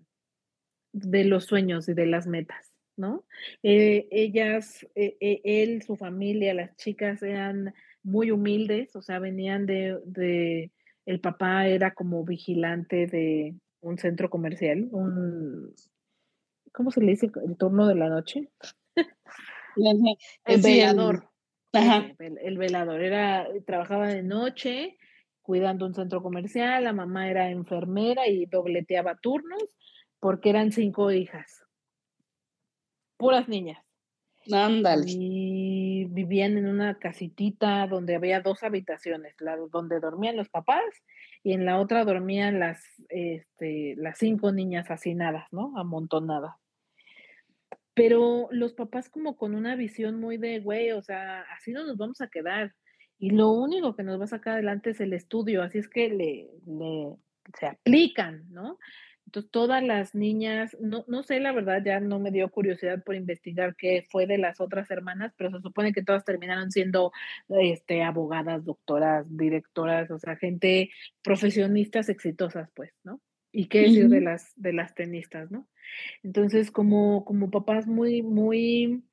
de 0.93 1.25
los 1.25 1.45
sueños 1.45 1.89
y 1.89 1.93
de 1.93 2.05
las 2.05 2.27
metas, 2.27 2.73
¿no? 2.95 3.25
Eh, 3.63 4.07
ellas, 4.11 4.87
eh, 4.95 5.17
eh, 5.19 5.41
él, 5.43 5.81
su 5.81 5.97
familia, 5.97 6.53
las 6.53 6.75
chicas 6.77 7.21
eran 7.23 7.73
muy 8.03 8.31
humildes, 8.31 8.95
o 8.95 9.01
sea, 9.01 9.19
venían 9.19 9.65
de, 9.65 9.99
de, 10.05 10.71
el 11.05 11.19
papá 11.19 11.67
era 11.67 11.93
como 11.93 12.23
vigilante 12.23 13.07
de 13.07 13.55
un 13.81 13.97
centro 13.97 14.29
comercial, 14.29 14.87
un, 14.91 15.73
¿cómo 16.73 16.91
se 16.91 17.01
le 17.01 17.11
dice? 17.11 17.31
El 17.45 17.55
turno 17.57 17.87
de 17.87 17.95
la 17.95 18.09
noche. 18.09 18.49
el 20.45 20.61
velador. 20.61 21.29
El, 22.19 22.57
velador 22.57 23.01
era, 23.01 23.47
trabajaba 23.65 24.07
de 24.07 24.21
noche 24.21 24.97
cuidando 25.41 25.85
un 25.85 25.93
centro 25.93 26.21
comercial, 26.21 26.83
la 26.83 26.93
mamá 26.93 27.29
era 27.29 27.49
enfermera 27.49 28.27
y 28.27 28.45
dobleteaba 28.45 29.17
turnos 29.17 29.75
porque 30.19 30.49
eran 30.49 30.71
cinco 30.71 31.11
hijas, 31.11 31.63
puras 33.17 33.49
niñas. 33.49 33.83
Ándale. 34.51 35.05
Y 35.07 36.05
vivían 36.05 36.57
en 36.57 36.67
una 36.67 36.97
casitita 36.97 37.87
donde 37.87 38.15
había 38.15 38.41
dos 38.41 38.63
habitaciones, 38.63 39.35
la, 39.39 39.57
donde 39.57 39.99
dormían 39.99 40.37
los 40.37 40.49
papás 40.49 40.83
y 41.43 41.53
en 41.53 41.65
la 41.65 41.79
otra 41.79 42.05
dormían 42.05 42.59
las, 42.59 42.81
este, 43.09 43.95
las 43.97 44.17
cinco 44.17 44.51
niñas 44.51 44.91
hacinadas, 44.91 45.47
¿no? 45.51 45.77
Amontonadas. 45.77 46.55
Pero 47.93 48.47
los 48.51 48.73
papás 48.73 49.09
como 49.09 49.37
con 49.37 49.55
una 49.55 49.75
visión 49.75 50.19
muy 50.19 50.37
de, 50.37 50.59
güey, 50.59 50.91
o 50.91 51.01
sea, 51.01 51.41
así 51.55 51.71
no 51.71 51.85
nos 51.85 51.97
vamos 51.97 52.21
a 52.21 52.27
quedar. 52.27 52.73
Y 53.19 53.31
lo 53.31 53.51
único 53.51 53.95
que 53.95 54.03
nos 54.03 54.19
va 54.19 54.25
a 54.25 54.27
sacar 54.27 54.53
adelante 54.53 54.91
es 54.91 54.99
el 54.99 55.13
estudio, 55.13 55.61
así 55.61 55.77
es 55.77 55.87
que 55.87 56.09
le, 56.09 56.49
le 56.65 57.15
se 57.57 57.67
aplican, 57.67 58.45
¿no? 58.51 58.79
Entonces, 59.25 59.51
todas 59.51 59.83
las 59.83 60.15
niñas, 60.15 60.75
no, 60.79 61.05
no 61.07 61.23
sé, 61.23 61.39
la 61.39 61.53
verdad, 61.53 61.81
ya 61.83 61.99
no 61.99 62.19
me 62.19 62.31
dio 62.31 62.49
curiosidad 62.51 63.03
por 63.03 63.15
investigar 63.15 63.75
qué 63.75 64.05
fue 64.09 64.27
de 64.27 64.37
las 64.37 64.59
otras 64.59 64.91
hermanas, 64.91 65.33
pero 65.37 65.51
se 65.51 65.61
supone 65.61 65.93
que 65.93 66.03
todas 66.03 66.25
terminaron 66.25 66.71
siendo 66.71 67.11
este, 67.47 68.03
abogadas, 68.03 68.65
doctoras, 68.65 69.25
directoras, 69.29 70.11
o 70.11 70.19
sea, 70.19 70.35
gente 70.35 70.91
profesionistas 71.23 72.09
exitosas, 72.09 72.69
pues, 72.75 72.91
¿no? 73.03 73.21
Y 73.55 73.67
qué 73.67 73.81
decir 73.81 74.09
de 74.09 74.19
las, 74.19 74.51
de 74.55 74.73
las 74.73 74.95
tenistas, 74.95 75.51
¿no? 75.51 75.67
Entonces, 76.23 76.71
como, 76.71 77.23
como 77.23 77.51
papás 77.51 77.85
muy, 77.85 78.23
muy, 78.23 79.03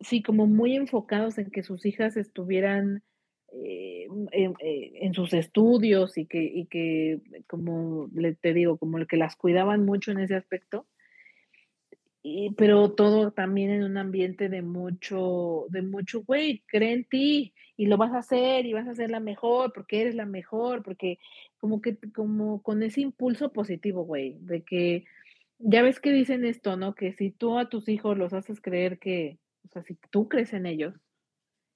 sí, 0.00 0.22
como 0.22 0.48
muy 0.48 0.74
enfocados 0.74 1.38
en 1.38 1.52
que 1.52 1.62
sus 1.62 1.86
hijas 1.86 2.16
estuvieran 2.16 3.04
eh, 3.52 4.08
eh, 4.32 4.92
en, 5.00 5.14
sus 5.14 5.32
estudios 5.32 6.18
y 6.18 6.26
que, 6.26 6.42
y 6.42 6.66
que, 6.66 7.20
como 7.46 8.10
le, 8.12 8.34
te 8.34 8.52
digo, 8.52 8.76
como 8.76 8.98
el 8.98 9.06
que 9.06 9.16
las 9.16 9.36
cuidaban 9.36 9.84
mucho 9.84 10.10
en 10.10 10.18
ese 10.18 10.34
aspecto, 10.34 10.86
y, 12.28 12.50
pero 12.54 12.92
todo 12.92 13.30
también 13.30 13.70
en 13.70 13.84
un 13.84 13.98
ambiente 13.98 14.48
de 14.48 14.62
mucho, 14.62 15.66
de 15.68 15.82
mucho, 15.82 16.24
güey, 16.24 16.64
cree 16.66 16.92
en 16.92 17.04
ti 17.04 17.54
y 17.76 17.86
lo 17.86 17.98
vas 17.98 18.12
a 18.14 18.18
hacer 18.18 18.66
y 18.66 18.72
vas 18.72 18.88
a 18.88 18.96
ser 18.96 19.10
la 19.10 19.20
mejor 19.20 19.72
porque 19.72 20.00
eres 20.00 20.16
la 20.16 20.26
mejor, 20.26 20.82
porque 20.82 21.20
como 21.66 21.82
que, 21.82 21.98
como 22.14 22.62
con 22.62 22.84
ese 22.84 23.00
impulso 23.00 23.52
positivo, 23.52 24.04
güey, 24.04 24.38
de 24.38 24.62
que 24.62 25.04
ya 25.58 25.82
ves 25.82 25.98
que 25.98 26.12
dicen 26.12 26.44
esto, 26.44 26.76
¿no? 26.76 26.94
Que 26.94 27.12
si 27.12 27.32
tú 27.32 27.58
a 27.58 27.68
tus 27.68 27.88
hijos 27.88 28.16
los 28.16 28.32
haces 28.32 28.60
creer 28.60 29.00
que, 29.00 29.40
o 29.64 29.68
sea, 29.72 29.82
si 29.82 29.98
tú 30.10 30.28
crees 30.28 30.52
en 30.52 30.64
ellos 30.64 30.94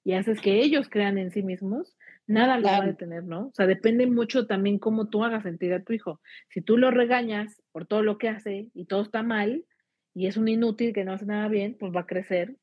y 0.05 0.13
haces 0.13 0.39
que 0.39 0.61
ellos 0.61 0.87
crean 0.89 1.17
en 1.17 1.29
sí 1.31 1.43
mismos, 1.43 1.97
nada 2.25 2.57
lo 2.57 2.67
va 2.67 2.77
a 2.77 2.85
detener, 2.85 3.25
¿no? 3.25 3.47
O 3.47 3.51
sea, 3.53 3.67
depende 3.67 4.07
mucho 4.07 4.47
también 4.47 4.79
cómo 4.79 5.09
tú 5.09 5.25
hagas 5.25 5.43
sentir 5.43 5.73
a 5.73 5.83
tu 5.83 5.91
hijo. 5.91 6.21
Si 6.47 6.61
tú 6.61 6.77
lo 6.77 6.89
regañas 6.89 7.61
por 7.73 7.85
todo 7.85 8.01
lo 8.01 8.17
que 8.17 8.29
hace 8.29 8.69
y 8.73 8.85
todo 8.85 9.01
está 9.01 9.23
mal 9.23 9.65
y 10.13 10.27
es 10.27 10.37
un 10.37 10.47
inútil 10.47 10.93
que 10.93 11.03
no 11.03 11.11
hace 11.11 11.25
nada 11.25 11.49
bien, 11.49 11.75
pues 11.77 11.91
va 11.93 12.01
a 12.01 12.07
crecer 12.07 12.55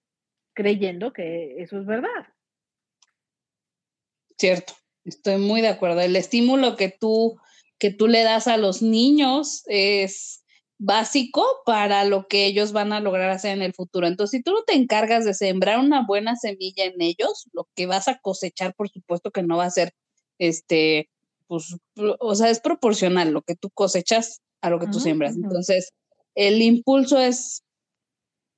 creyendo 0.55 1.12
que 1.12 1.61
eso 1.61 1.79
es 1.79 1.85
verdad. 1.85 2.27
Cierto, 4.38 4.73
estoy 5.09 5.38
muy 5.38 5.61
de 5.61 5.68
acuerdo. 5.68 6.01
El 6.01 6.16
estímulo 6.16 6.77
que 6.77 6.88
tú, 6.88 7.38
que 7.79 7.90
tú 7.90 8.09
le 8.09 8.23
das 8.23 8.47
a 8.47 8.57
los 8.57 8.83
niños 8.83 9.62
es 9.66 10.44
básico 10.79 11.44
para 11.66 12.05
lo 12.05 12.29
que 12.29 12.47
ellos 12.47 12.73
van 12.73 12.92
a 12.92 13.01
lograr 13.01 13.31
hacer 13.31 13.57
en 13.57 13.62
el 13.62 13.75
futuro. 13.75 14.07
Entonces, 14.07 14.38
si 14.38 14.42
tú 14.42 14.53
no 14.53 14.62
te 14.62 14.75
encargas 14.75 15.25
de 15.25 15.35
sembrar 15.35 15.81
una 15.81 16.07
buena 16.07 16.37
semilla 16.37 16.85
en 16.85 17.01
ellos, 17.01 17.49
lo 17.53 17.68
que 17.75 17.87
vas 17.87 18.09
a 18.09 18.18
cosechar, 18.18 18.75
por 18.75 18.88
supuesto 18.88 19.31
que 19.31 19.42
no 19.42 19.57
va 19.57 19.64
a 19.64 19.71
ser, 19.71 19.92
este, 20.38 21.11
pues, 21.49 21.77
o 22.21 22.35
sea, 22.35 22.51
es 22.51 22.61
proporcional 22.61 23.33
lo 23.33 23.42
que 23.42 23.57
tú 23.57 23.71
cosechas 23.71 24.40
a 24.61 24.71
lo 24.71 24.79
que 24.79 24.87
tú 24.87 25.01
siembras. 25.01 25.35
Entonces, 25.35 25.90
el 26.35 26.62
impulso 26.62 27.18
es, 27.18 27.64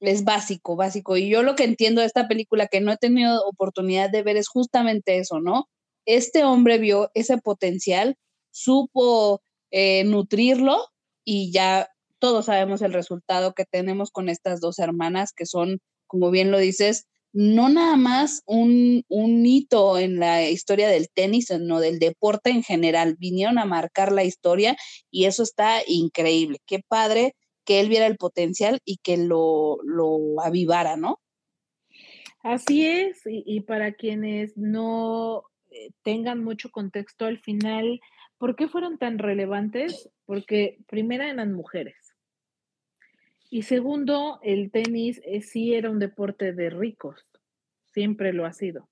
es 0.01 0.25
básico, 0.25 0.77
básico. 0.77 1.17
Y 1.17 1.31
yo 1.31 1.43
lo 1.43 1.57
que 1.57 1.65
entiendo 1.65 2.03
de 2.03 2.07
esta 2.07 2.29
película 2.29 2.67
que 2.67 2.81
no 2.81 2.93
he 2.93 2.97
tenido 2.99 3.43
oportunidad 3.47 4.11
de 4.11 4.23
ver 4.23 4.37
es 4.37 4.49
justamente 4.49 5.19
eso, 5.19 5.41
¿no? 5.41 5.69
Este 6.07 6.45
hombre 6.45 6.79
vio 6.79 7.11
ese 7.15 7.39
potencial, 7.39 8.17
supo 8.51 9.43
eh, 9.71 10.05
nutrirlo 10.05 10.79
y 11.25 11.53
ya 11.53 11.89
todos 12.19 12.47
sabemos 12.47 12.83
el 12.83 12.93
resultado 12.93 13.55
que 13.55 13.65
tenemos 13.65 14.11
con 14.11 14.29
estas 14.29 14.61
dos 14.61 14.79
hermanas, 14.79 15.33
que 15.33 15.47
son, 15.47 15.81
como 16.07 16.31
bien 16.31 16.51
lo 16.51 16.59
dices, 16.59 17.07
no 17.33 17.69
nada 17.69 17.97
más 17.97 18.43
un, 18.47 19.05
un, 19.09 19.47
hito 19.47 19.99
en 19.99 20.19
la 20.19 20.49
historia 20.49 20.89
del 20.89 21.09
tenis, 21.09 21.47
sino 21.47 21.81
del 21.81 21.99
deporte 21.99 22.51
en 22.51 22.63
general. 22.63 23.17
Vinieron 23.19 23.59
a 23.59 23.65
marcar 23.65 24.13
la 24.13 24.25
historia 24.25 24.77
y 25.11 25.27
eso 25.27 25.43
está 25.43 25.79
increíble. 25.87 26.59
Qué 26.67 26.81
padre 26.87 27.35
que 27.65 27.81
él 27.81 27.89
viera 27.89 28.07
el 28.07 28.17
potencial 28.17 28.81
y 28.85 28.97
que 28.97 29.17
lo, 29.17 29.79
lo 29.85 30.41
avivara, 30.43 30.97
¿no? 30.97 31.21
Así 32.43 32.87
es, 32.87 33.21
y, 33.27 33.61
para 33.61 33.93
quienes 33.93 34.57
no 34.57 35.43
tengan 36.03 36.43
mucho 36.43 36.71
contexto 36.71 37.27
al 37.27 37.39
final, 37.39 38.01
¿por 38.39 38.57
qué 38.57 38.69
fueron 38.69 38.99
tan 38.99 39.19
relevantes? 39.19 40.11
Porque 40.27 40.79
primero 40.87 41.25
eran 41.25 41.53
mujeres. 41.53 42.15
Y 43.51 43.63
segundo, 43.63 44.39
el 44.43 44.71
tenis 44.71 45.21
eh, 45.25 45.43
sí 45.43 45.75
era 45.75 45.91
un 45.91 45.99
deporte 45.99 46.53
de 46.53 46.71
ricos, 46.71 47.27
siempre 47.93 48.33
lo 48.33 48.47
ha 48.47 48.53
sido. 48.53 48.89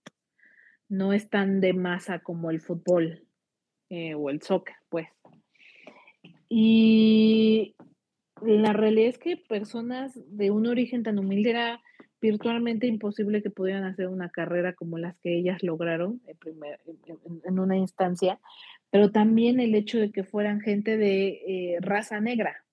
No 0.89 1.13
es 1.13 1.31
tan 1.31 1.61
de 1.61 1.75
masa 1.75 2.21
como 2.21 2.51
el 2.51 2.61
fútbol 2.61 3.25
eh, 3.89 4.15
o 4.15 4.31
el 4.31 4.43
soccer, 4.43 4.77
pues. 4.89 5.09
Y 6.49 7.77
la 8.43 8.73
realidad 8.73 9.11
es 9.11 9.19
que 9.19 9.37
personas 9.37 10.19
de 10.37 10.51
un 10.51 10.67
origen 10.67 11.03
tan 11.03 11.19
humilde 11.19 11.51
era 11.51 11.81
virtualmente 12.21 12.87
imposible 12.87 13.43
que 13.43 13.51
pudieran 13.51 13.85
hacer 13.85 14.09
una 14.09 14.29
carrera 14.29 14.75
como 14.75 14.99
las 14.99 15.17
que 15.19 15.37
ellas 15.37 15.63
lograron 15.63 16.21
en, 16.27 16.37
primer, 16.37 16.81
en, 16.87 17.41
en 17.45 17.59
una 17.59 17.77
instancia, 17.77 18.41
pero 18.91 19.11
también 19.11 19.61
el 19.61 19.75
hecho 19.75 19.99
de 19.99 20.11
que 20.11 20.25
fueran 20.25 20.61
gente 20.61 20.97
de 20.97 21.29
eh, 21.47 21.79
raza 21.81 22.21
negra, 22.21 22.65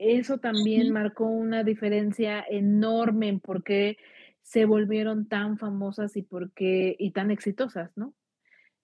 eso 0.00 0.38
también 0.38 0.92
marcó 0.92 1.26
una 1.26 1.62
diferencia 1.62 2.42
enorme 2.48 3.28
en 3.28 3.38
por 3.38 3.62
qué 3.62 3.98
se 4.40 4.64
volvieron 4.64 5.28
tan 5.28 5.58
famosas 5.58 6.16
y 6.16 6.22
por 6.22 6.52
qué, 6.52 6.96
y 6.98 7.10
tan 7.10 7.30
exitosas, 7.30 7.90
¿no? 7.96 8.14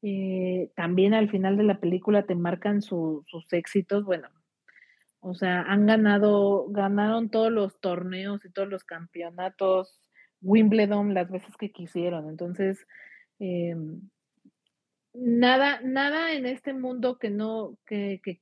Eh, 0.02 0.70
también 0.76 1.14
al 1.14 1.30
final 1.30 1.56
de 1.56 1.64
la 1.64 1.80
película 1.80 2.26
te 2.26 2.34
marcan 2.34 2.82
su, 2.82 3.24
sus 3.28 3.50
éxitos, 3.54 4.04
bueno, 4.04 4.28
o 5.20 5.34
sea, 5.34 5.62
han 5.62 5.86
ganado, 5.86 6.66
ganaron 6.68 7.30
todos 7.30 7.50
los 7.50 7.80
torneos 7.80 8.44
y 8.44 8.50
todos 8.50 8.68
los 8.68 8.84
campeonatos, 8.84 10.08
Wimbledon 10.42 11.14
las 11.14 11.30
veces 11.30 11.56
que 11.56 11.72
quisieron, 11.72 12.28
entonces, 12.28 12.86
eh, 13.38 13.74
nada, 15.14 15.80
nada 15.82 16.32
en 16.32 16.46
este 16.46 16.72
mundo 16.72 17.18
que 17.18 17.30
no, 17.30 17.78
que, 17.86 18.20
que, 18.22 18.40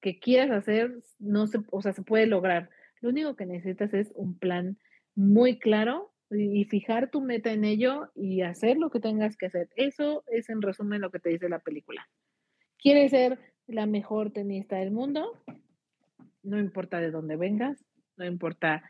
que 0.00 0.18
quieras 0.18 0.50
hacer, 0.50 0.92
no 1.18 1.46
se, 1.46 1.60
o 1.70 1.82
sea, 1.82 1.92
se 1.92 2.02
puede 2.02 2.26
lograr. 2.26 2.70
Lo 3.00 3.10
único 3.10 3.36
que 3.36 3.46
necesitas 3.46 3.92
es 3.94 4.12
un 4.14 4.38
plan 4.38 4.78
muy 5.14 5.58
claro 5.58 6.12
y, 6.30 6.64
fijar 6.64 7.10
tu 7.10 7.20
meta 7.20 7.52
en 7.52 7.64
ello 7.64 8.10
y 8.14 8.42
hacer 8.42 8.76
lo 8.76 8.90
que 8.90 9.00
tengas 9.00 9.36
que 9.36 9.46
hacer. 9.46 9.68
Eso 9.76 10.24
es 10.26 10.48
en 10.48 10.62
resumen 10.62 11.00
lo 11.00 11.10
que 11.10 11.20
te 11.20 11.30
dice 11.30 11.48
la 11.48 11.60
película. 11.60 12.08
¿Quieres 12.78 13.10
ser 13.10 13.38
la 13.66 13.86
mejor 13.86 14.32
tenista 14.32 14.76
del 14.76 14.90
mundo? 14.90 15.32
No 16.46 16.58
importa 16.58 17.00
de 17.00 17.10
dónde 17.10 17.36
vengas, 17.36 17.84
no 18.16 18.24
importa 18.24 18.82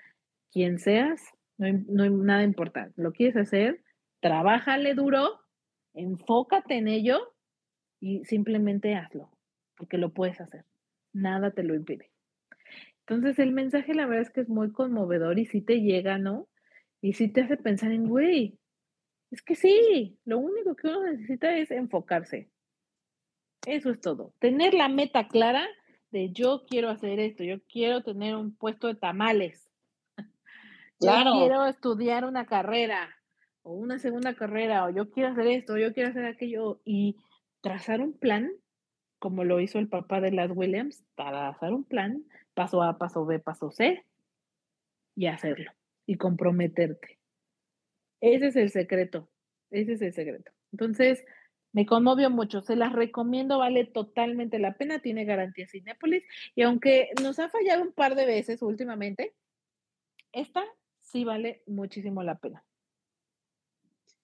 quién 0.53 0.79
seas, 0.79 1.21
no, 1.59 1.67
no 1.89 2.09
nada 2.11 2.43
importa. 2.43 2.91
Lo 2.97 3.13
quieres 3.13 3.37
hacer, 3.37 3.83
trabájale 4.21 4.95
duro, 4.95 5.41
enfócate 5.95 6.77
en 6.77 6.89
ello 6.89 7.35
y 8.01 8.25
simplemente 8.25 8.95
hazlo, 8.95 9.31
porque 9.77 9.99
lo 9.99 10.13
puedes 10.13 10.41
hacer 10.41 10.65
nada 11.17 11.51
te 11.51 11.63
lo 11.63 11.75
impide. 11.75 12.11
Entonces 13.01 13.39
el 13.39 13.53
mensaje 13.53 13.95
la 13.95 14.07
verdad 14.07 14.23
es 14.23 14.31
que 14.31 14.43
es 14.43 14.49
muy 14.49 14.73
conmovedor 14.73 15.39
y 15.39 15.47
sí 15.47 15.61
te 15.61 15.81
llega, 15.81 16.19
¿no? 16.19 16.49
Y 17.01 17.15
sí 17.15 17.29
te 17.29 17.43
hace 17.43 17.57
pensar 17.57 17.93
en, 17.93 18.09
güey, 18.09 18.59
es 19.31 19.43
que 19.43 19.55
sí, 19.55 20.19
lo 20.25 20.39
único 20.39 20.77
que 20.77 20.89
uno 20.89 21.05
necesita 21.05 21.57
es 21.57 21.71
enfocarse. 21.71 22.49
Eso 23.67 23.91
es 23.91 24.01
todo. 24.01 24.33
Tener 24.39 24.75
la 24.75 24.89
meta 24.89 25.29
clara 25.29 25.67
de 26.11 26.31
yo 26.33 26.65
quiero 26.67 26.91
hacer 26.91 27.21
esto, 27.21 27.45
yo 27.45 27.61
quiero 27.63 28.03
tener 28.03 28.37
un 28.37 28.55
puesto 28.55 28.87
de 28.87 28.95
tamales. 28.95 29.69
Claro. 30.99 31.35
Yo 31.35 31.41
quiero 31.41 31.67
estudiar 31.67 32.25
una 32.25 32.47
carrera 32.47 33.15
o 33.61 33.75
una 33.75 33.99
segunda 33.99 34.35
carrera 34.35 34.87
o 34.87 34.89
yo 34.89 35.11
quiero 35.11 35.29
hacer 35.29 35.47
esto, 35.49 35.77
yo 35.77 35.93
quiero 35.93 36.09
hacer 36.09 36.25
aquello 36.25 36.81
y 36.87 37.17
trazar 37.61 38.01
un 38.01 38.15
plan 38.15 38.51
como 39.19 39.45
lo 39.45 39.61
hizo 39.61 39.79
el 39.79 39.89
papá 39.89 40.21
de 40.21 40.31
las 40.31 40.51
Williams, 40.55 41.05
para 41.15 41.49
hacer 41.49 41.73
un 41.73 41.85
plan, 41.85 42.25
paso 42.55 42.83
A, 42.83 42.99
paso 42.99 43.25
B, 43.25 43.39
paso 43.39 43.71
C, 43.71 44.05
y 45.15 45.27
hacerlo, 45.27 45.73
y 46.07 46.17
comprometerte. 46.17 47.19
Ese 48.21 48.49
es 48.49 48.57
el 48.57 48.71
secreto, 48.71 49.29
ese 49.71 49.95
es 49.95 50.03
el 50.03 50.13
secreto. 50.13 50.53
Entonces, 50.73 51.25
me 51.77 51.85
conmovió 51.85 52.31
mucho, 52.31 52.63
se 52.63 52.75
las 52.75 52.95
recomiendo, 52.95 53.59
vale 53.59 53.85
totalmente 53.85 54.59
la 54.59 54.79
pena, 54.79 55.01
tiene 55.01 55.27
garantía 55.27 55.69
Cinépolis, 55.69 56.25
y 56.55 56.63
aunque 56.63 57.11
nos 57.23 57.39
ha 57.39 57.51
fallado 57.51 57.83
un 57.83 57.93
par 57.93 58.15
de 58.15 58.25
veces 58.25 58.63
últimamente, 58.63 59.35
esta 60.33 60.65
sí 61.03 61.25
vale 61.25 61.63
muchísimo 61.67 62.23
la 62.23 62.39
pena. 62.39 62.65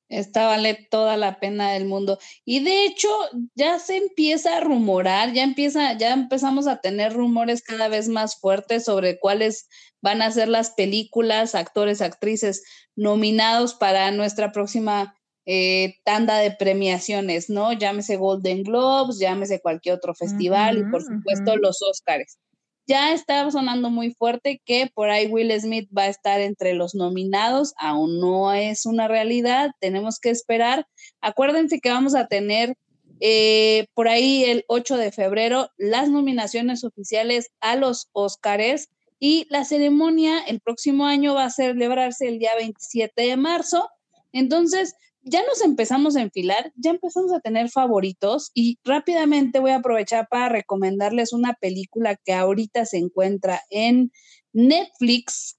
Esta 0.09 0.47
vale 0.47 0.89
toda 0.91 1.19
la 1.19 1.41
pena 1.41 1.73
del 1.73 1.85
mundo. 1.85 2.19
Y 2.47 2.65
de 2.65 2.87
hecho, 2.87 3.11
ya 3.55 3.79
se 3.79 3.99
empieza 3.99 4.57
a 4.57 4.61
rumorar, 4.61 5.35
ya 5.35 5.43
empieza, 5.43 5.93
ya 5.99 6.15
empezamos 6.15 6.67
a 6.67 6.81
tener 6.81 7.13
rumores 7.13 7.63
cada 7.63 7.89
vez 7.89 8.09
más 8.09 8.41
fuertes 8.41 8.87
sobre 8.87 9.19
cuáles 9.19 9.69
van 10.01 10.23
a 10.23 10.31
ser 10.31 10.49
las 10.49 10.71
películas, 10.71 11.55
actores, 11.55 12.01
actrices 12.01 12.65
nominados 12.97 13.75
para 13.75 14.11
nuestra 14.11 14.53
próxima 14.53 15.15
eh, 15.47 15.97
tanda 16.05 16.39
de 16.39 16.53
premiaciones, 16.53 17.51
¿no? 17.51 17.73
Llámese 17.73 18.17
Golden 18.17 18.63
Globes, 18.63 19.19
llámese 19.19 19.61
cualquier 19.61 19.97
otro 19.97 20.15
festival 20.15 20.79
y 20.79 20.85
por 20.91 21.03
supuesto 21.03 21.57
los 21.57 21.83
Oscars 21.83 22.39
ya 22.87 23.13
está 23.13 23.49
sonando 23.51 23.91
muy 23.91 24.13
fuerte 24.13 24.61
que 24.65 24.91
por 24.93 25.11
ahí 25.11 25.27
Will 25.27 25.53
Smith 25.61 25.89
va 25.97 26.03
a 26.03 26.09
estar 26.09 26.41
entre 26.41 26.75
los 26.75 26.95
nominados, 26.95 27.75
aún 27.79 28.21
no 28.21 28.53
es 28.53 28.87
una 28.87 29.09
realidad, 29.09 29.71
tenemos 29.81 30.19
que 30.19 30.31
esperar. 30.31 30.87
Acuérdense 31.21 31.81
que 31.81 31.91
vamos 31.91 32.15
a 32.15 32.27
tener 32.27 32.77
eh, 33.21 33.87
por 33.95 34.09
ahí 34.09 34.45
el 34.45 34.65
8 34.67 34.97
de 34.97 35.13
febrero 35.13 35.71
las 35.77 36.11
nominaciones 36.11 36.83
oficiales 36.83 37.51
a 37.61 37.77
los 37.77 38.09
Óscares 38.13 38.89
y 39.21 39.47
la 39.49 39.65
ceremonia 39.65 40.41
el 40.41 40.61
próximo 40.61 41.07
año 41.07 41.35
va 41.35 41.45
a 41.45 41.51
celebrarse 41.51 42.27
el 42.27 42.41
día 42.41 42.57
27 42.57 43.23
de 43.23 43.37
marzo. 43.37 43.89
Entonces, 44.33 44.97
ya 45.23 45.43
nos 45.47 45.63
empezamos 45.63 46.17
a 46.17 46.23
enfilar, 46.23 46.73
ya 46.77 46.91
empezamos 46.91 47.33
a 47.33 47.41
tener 47.41 47.71
favoritos 47.71 48.51
y 48.55 48.79
rápidamente 48.85 49.61
voy 49.61 49.71
a 49.71 49.77
aprovechar 49.77 50.27
para 50.29 50.49
recomendarles 50.49 51.33
una 51.33 51.55
película 51.55 52.17
que 52.17 52.33
ahorita 52.33 52.85
se 52.87 52.99
encuentra 52.99 53.63
en 53.71 54.11
Netflix 54.53 55.59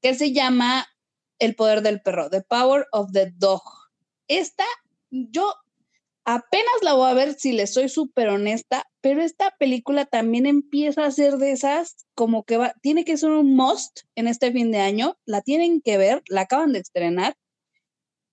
que 0.00 0.14
se 0.14 0.32
llama 0.32 0.86
El 1.38 1.56
poder 1.56 1.82
del 1.82 2.00
perro, 2.02 2.30
The 2.30 2.42
Power 2.42 2.86
of 2.92 3.10
the 3.12 3.32
Dog. 3.36 3.62
Esta, 4.28 4.64
yo 5.10 5.52
apenas 6.24 6.74
la 6.82 6.94
voy 6.94 7.10
a 7.10 7.14
ver 7.14 7.34
si 7.34 7.52
le 7.52 7.66
soy 7.66 7.88
súper 7.88 8.28
honesta, 8.28 8.86
pero 9.00 9.22
esta 9.22 9.54
película 9.58 10.04
también 10.06 10.46
empieza 10.46 11.04
a 11.04 11.10
ser 11.10 11.38
de 11.38 11.52
esas 11.52 11.96
como 12.14 12.44
que 12.44 12.58
va, 12.58 12.74
tiene 12.80 13.04
que 13.04 13.16
ser 13.16 13.30
un 13.30 13.56
must 13.56 14.02
en 14.14 14.28
este 14.28 14.52
fin 14.52 14.70
de 14.70 14.78
año, 14.78 15.16
la 15.26 15.42
tienen 15.42 15.80
que 15.80 15.98
ver, 15.98 16.22
la 16.28 16.42
acaban 16.42 16.72
de 16.72 16.78
estrenar 16.78 17.34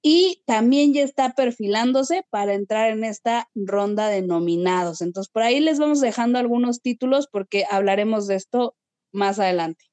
y 0.02 0.44
también 0.48 0.94
ya 0.94 1.04
está 1.04 1.34
perfilándose 1.34 2.26
para 2.30 2.54
entrar 2.54 2.92
en 2.92 3.04
esta 3.04 3.48
ronda 3.54 4.08
de 4.08 4.22
nominados. 4.22 5.02
Entonces, 5.02 5.32
por 5.32 5.44
ahí 5.44 5.60
les 5.60 5.80
vamos 5.80 6.02
dejando 6.02 6.40
algunos 6.40 6.82
títulos 6.82 7.28
porque 7.32 7.66
hablaremos 7.70 8.28
de 8.28 8.36
esto 8.36 8.76
más 9.12 9.40
adelante. 9.40 9.86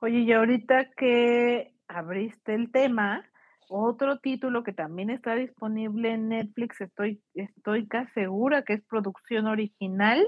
Oye, 0.00 0.20
y 0.20 0.32
ahorita 0.32 0.90
que 0.96 1.74
abriste 1.86 2.54
el 2.54 2.70
tema, 2.72 3.28
otro 3.68 4.18
título 4.18 4.64
que 4.64 4.72
también 4.72 5.10
está 5.10 5.34
disponible 5.34 6.12
en 6.12 6.28
Netflix, 6.28 6.80
estoy, 6.80 7.22
estoy 7.34 7.86
casi 7.86 8.10
segura 8.12 8.62
que 8.62 8.74
es 8.74 8.82
producción 8.84 9.46
original, 9.46 10.26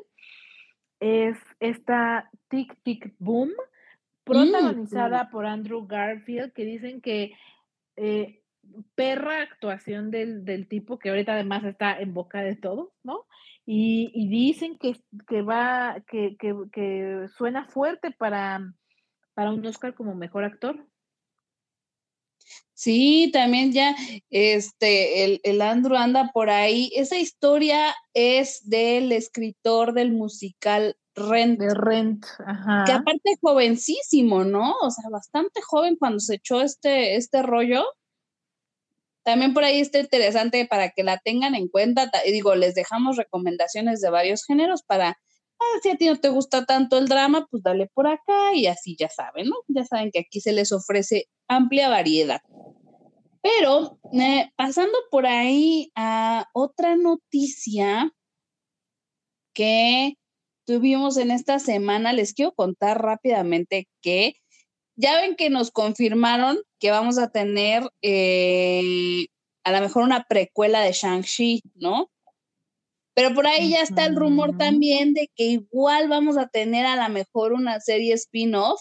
es 1.00 1.36
esta 1.58 2.30
Tic 2.48 2.76
Tic 2.82 3.14
Boom, 3.18 3.48
mm, 3.48 4.24
protagonizada 4.24 5.30
por 5.30 5.46
Andrew 5.46 5.86
Garfield, 5.86 6.52
que 6.52 6.64
dicen 6.64 7.00
que 7.00 7.32
eh, 7.96 8.39
perra 8.94 9.42
actuación 9.42 10.10
del, 10.10 10.66
tipo 10.68 10.98
que 10.98 11.10
ahorita 11.10 11.32
además 11.32 11.64
está 11.64 11.98
en 11.98 12.14
boca 12.14 12.42
de 12.42 12.56
todo, 12.56 12.92
¿no? 13.02 13.26
Y, 13.66 14.28
dicen 14.28 14.78
que, 14.78 14.96
que 15.28 15.42
va, 15.42 16.02
que, 16.08 16.36
que, 16.38 17.28
suena 17.36 17.66
fuerte 17.66 18.10
para, 18.10 18.74
para 19.34 19.52
un 19.52 19.64
Oscar 19.64 19.94
como 19.94 20.14
mejor 20.14 20.44
actor. 20.44 20.86
Sí, 22.72 23.30
también 23.32 23.72
ya, 23.72 23.94
este, 24.30 25.24
el, 25.24 25.40
el 25.44 25.60
Andrew 25.60 25.96
anda 25.96 26.30
por 26.32 26.50
ahí. 26.50 26.90
Esa 26.96 27.18
historia 27.18 27.94
es 28.14 28.68
del 28.68 29.12
escritor 29.12 29.92
del 29.92 30.12
musical 30.12 30.96
Rent. 31.14 31.60
De 31.60 31.74
Rent, 31.74 32.26
ajá. 32.46 32.84
Que 32.86 32.92
aparte 32.92 33.36
jovencísimo, 33.40 34.44
¿no? 34.44 34.74
O 34.80 34.90
sea, 34.90 35.08
bastante 35.10 35.60
joven 35.62 35.96
cuando 35.96 36.20
se 36.20 36.36
echó 36.36 36.62
este, 36.62 37.16
este 37.16 37.42
rollo. 37.42 37.84
También 39.22 39.52
por 39.52 39.64
ahí 39.64 39.80
está 39.80 39.98
interesante 39.98 40.66
para 40.66 40.90
que 40.90 41.02
la 41.02 41.18
tengan 41.18 41.54
en 41.54 41.68
cuenta. 41.68 42.10
Digo, 42.24 42.54
les 42.54 42.74
dejamos 42.74 43.16
recomendaciones 43.16 44.00
de 44.00 44.10
varios 44.10 44.44
géneros 44.44 44.82
para, 44.82 45.10
ah, 45.10 45.78
si 45.82 45.90
a 45.90 45.96
ti 45.96 46.06
no 46.06 46.16
te 46.16 46.30
gusta 46.30 46.64
tanto 46.64 46.98
el 46.98 47.08
drama, 47.08 47.46
pues 47.50 47.62
dale 47.62 47.88
por 47.92 48.06
acá 48.06 48.54
y 48.54 48.66
así 48.66 48.96
ya 48.98 49.08
saben, 49.08 49.48
¿no? 49.48 49.56
Ya 49.68 49.84
saben 49.84 50.10
que 50.10 50.20
aquí 50.20 50.40
se 50.40 50.52
les 50.52 50.72
ofrece 50.72 51.26
amplia 51.48 51.88
variedad. 51.88 52.40
Pero 53.42 53.98
eh, 54.12 54.50
pasando 54.56 54.96
por 55.10 55.26
ahí 55.26 55.90
a 55.94 56.46
otra 56.52 56.96
noticia 56.96 58.12
que 59.54 60.14
tuvimos 60.66 61.16
en 61.16 61.30
esta 61.30 61.58
semana, 61.58 62.12
les 62.12 62.34
quiero 62.34 62.52
contar 62.52 63.02
rápidamente 63.02 63.88
que 64.02 64.34
ya 65.00 65.20
ven 65.20 65.34
que 65.36 65.50
nos 65.50 65.70
confirmaron 65.70 66.58
que 66.78 66.90
vamos 66.90 67.18
a 67.18 67.30
tener 67.30 67.82
eh, 68.02 69.26
a 69.64 69.72
lo 69.72 69.80
mejor 69.80 70.04
una 70.04 70.24
precuela 70.24 70.80
de 70.80 70.92
Shang-Chi, 70.92 71.62
¿no? 71.74 72.10
Pero 73.14 73.34
por 73.34 73.46
ahí 73.46 73.70
ya 73.70 73.82
está 73.82 74.06
el 74.06 74.16
rumor 74.16 74.56
también 74.56 75.14
de 75.14 75.28
que 75.34 75.44
igual 75.44 76.08
vamos 76.08 76.38
a 76.38 76.46
tener 76.46 76.86
a 76.86 76.96
lo 76.96 77.12
mejor 77.12 77.52
una 77.52 77.80
serie 77.80 78.14
spin-off 78.14 78.80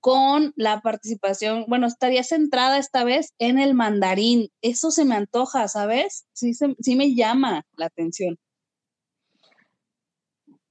con 0.00 0.52
la 0.54 0.80
participación, 0.80 1.64
bueno, 1.66 1.86
estaría 1.86 2.22
centrada 2.22 2.78
esta 2.78 3.04
vez 3.04 3.32
en 3.38 3.58
el 3.58 3.74
mandarín. 3.74 4.48
Eso 4.62 4.90
se 4.90 5.04
me 5.04 5.14
antoja, 5.16 5.66
¿sabes? 5.68 6.26
Sí, 6.34 6.52
sí 6.54 6.94
me 6.94 7.14
llama 7.14 7.62
la 7.76 7.86
atención. 7.86 8.36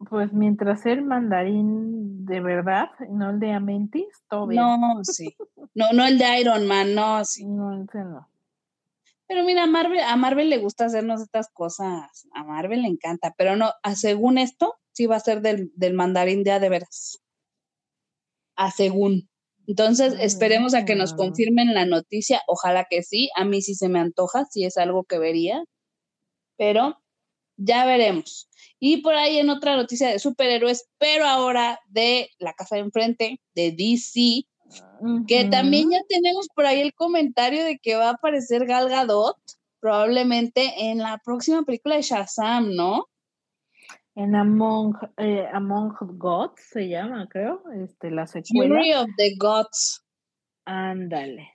Pues 0.09 0.33
mientras 0.33 0.85
el 0.85 1.03
mandarín 1.03 2.25
de 2.25 2.39
verdad, 2.41 2.89
no 3.09 3.31
el 3.31 3.39
de 3.39 3.51
Amentis, 3.51 4.07
todo 4.29 4.47
bien. 4.47 4.61
No, 4.61 4.99
sí. 5.03 5.35
No, 5.75 5.91
no 5.93 6.05
el 6.05 6.17
de 6.17 6.39
Iron 6.39 6.67
Man, 6.67 6.95
no, 6.95 7.23
sí. 7.25 7.45
No, 7.45 7.83
ese 7.83 7.99
no. 7.99 8.29
Pero 9.27 9.43
mira, 9.43 9.63
a 9.63 9.67
Marvel, 9.67 9.99
a 9.99 10.15
Marvel 10.15 10.49
le 10.49 10.57
gusta 10.57 10.85
hacernos 10.85 11.21
estas 11.21 11.49
cosas. 11.49 12.27
A 12.33 12.43
Marvel 12.43 12.81
le 12.81 12.87
encanta. 12.87 13.33
Pero 13.37 13.55
no, 13.55 13.71
según 13.95 14.37
esto, 14.37 14.75
sí 14.91 15.05
va 15.05 15.15
a 15.15 15.21
ser 15.21 15.41
del, 15.41 15.71
del 15.75 15.93
mandarín 15.93 16.43
de 16.43 16.59
de 16.59 16.69
veras 16.69 17.23
a 18.55 18.71
según. 18.71 19.29
Entonces, 19.65 20.15
esperemos 20.19 20.73
a 20.73 20.83
que 20.83 20.95
nos 20.95 21.13
confirmen 21.13 21.73
la 21.73 21.85
noticia. 21.85 22.41
Ojalá 22.47 22.85
que 22.89 23.01
sí. 23.01 23.29
A 23.35 23.45
mí 23.45 23.61
sí 23.61 23.75
se 23.75 23.87
me 23.87 23.99
antoja, 23.99 24.45
si 24.45 24.65
es 24.65 24.77
algo 24.77 25.05
que 25.05 25.19
vería. 25.19 25.63
Pero 26.57 27.01
ya 27.57 27.85
veremos. 27.85 28.49
Y 28.79 28.97
por 28.97 29.15
ahí 29.15 29.37
en 29.37 29.49
otra 29.49 29.75
noticia 29.75 30.09
de 30.09 30.19
superhéroes, 30.19 30.89
pero 30.97 31.25
ahora 31.25 31.79
de 31.87 32.29
la 32.39 32.53
casa 32.53 32.75
de 32.75 32.81
enfrente, 32.81 33.39
de 33.55 33.71
DC, 33.71 34.45
que 35.27 35.45
también 35.45 35.91
ya 35.91 36.01
tenemos 36.09 36.47
por 36.53 36.65
ahí 36.65 36.81
el 36.81 36.93
comentario 36.93 37.63
de 37.63 37.77
que 37.77 37.95
va 37.95 38.09
a 38.09 38.13
aparecer 38.13 38.65
Gal 38.65 38.89
Gadot 38.89 39.37
probablemente 39.79 40.89
en 40.89 40.99
la 40.99 41.19
próxima 41.23 41.63
película 41.63 41.97
de 41.97 42.03
Shazam, 42.03 42.73
¿no? 42.73 43.09
En 44.15 44.33
Among, 44.33 44.95
eh, 45.17 45.45
Among 45.51 45.93
Gods 46.17 46.61
se 46.69 46.87
llama, 46.87 47.27
creo, 47.27 47.63
este, 47.83 48.09
la 48.11 48.25
secuela. 48.25 48.75
Fury 48.75 48.93
of 48.93 49.09
the 49.17 49.35
Gods. 49.37 50.05
Ándale. 50.65 51.51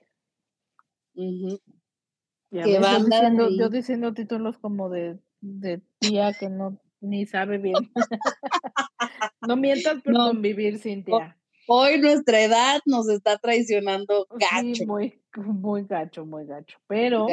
diciendo, 2.51 3.49
yo, 3.49 3.69
diciendo, 3.69 4.13
títulos 4.13 4.59
como 4.59 4.89
de, 4.89 5.17
de, 5.41 5.81
tía 5.99 6.33
que 6.33 6.49
no 6.49 6.79
ni 7.01 7.25
sabe 7.25 7.57
bien. 7.57 7.75
no 9.47 9.55
mientas 9.55 10.01
por 10.01 10.13
convivir, 10.13 10.79
Cintia. 10.79 11.37
Hoy 11.67 11.99
nuestra 11.99 12.41
edad 12.41 12.81
nos 12.85 13.07
está 13.09 13.37
traicionando 13.37 14.27
gacho. 14.31 14.73
Sí, 14.73 14.85
muy, 14.85 15.21
muy 15.35 15.83
gacho, 15.83 16.25
muy 16.25 16.45
gacho. 16.45 16.79
Pero 16.87 17.27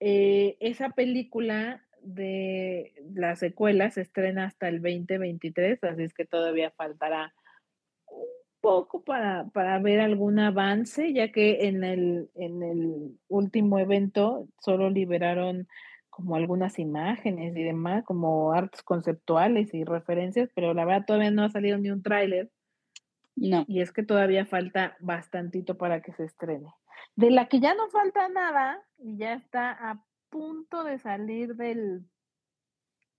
eh, 0.00 0.56
esa 0.60 0.90
película 0.90 1.82
de 2.02 2.94
la 3.14 3.34
secuela 3.36 3.90
se 3.90 4.02
estrena 4.02 4.44
hasta 4.44 4.68
el 4.68 4.80
2023, 4.80 5.82
así 5.82 6.02
es 6.02 6.14
que 6.14 6.24
todavía 6.24 6.70
faltará 6.70 7.34
un 8.06 8.26
poco 8.60 9.02
para, 9.02 9.48
para 9.48 9.78
ver 9.80 10.00
algún 10.00 10.38
avance, 10.38 11.12
ya 11.12 11.32
que 11.32 11.66
en 11.66 11.82
el, 11.82 12.30
en 12.34 12.62
el 12.62 13.18
último 13.28 13.78
evento 13.78 14.46
solo 14.60 14.90
liberaron 14.90 15.66
como 16.16 16.34
algunas 16.34 16.78
imágenes 16.78 17.54
y 17.54 17.62
demás, 17.62 18.02
como 18.06 18.52
artes 18.52 18.82
conceptuales 18.82 19.74
y 19.74 19.84
referencias, 19.84 20.48
pero 20.54 20.72
la 20.72 20.86
verdad 20.86 21.04
todavía 21.06 21.30
no 21.30 21.44
ha 21.44 21.50
salido 21.50 21.76
ni 21.76 21.90
un 21.90 22.02
tráiler. 22.02 22.50
No. 23.34 23.66
Y 23.68 23.82
es 23.82 23.92
que 23.92 24.02
todavía 24.02 24.46
falta 24.46 24.96
bastantito 24.98 25.76
para 25.76 26.00
que 26.00 26.14
se 26.14 26.24
estrene. 26.24 26.72
De 27.16 27.30
la 27.30 27.48
que 27.48 27.60
ya 27.60 27.74
no 27.74 27.90
falta 27.90 28.30
nada 28.30 28.82
y 28.96 29.18
ya 29.18 29.34
está 29.34 29.72
a 29.72 30.02
punto 30.30 30.84
de 30.84 30.98
salir 30.98 31.54
del, 31.54 32.06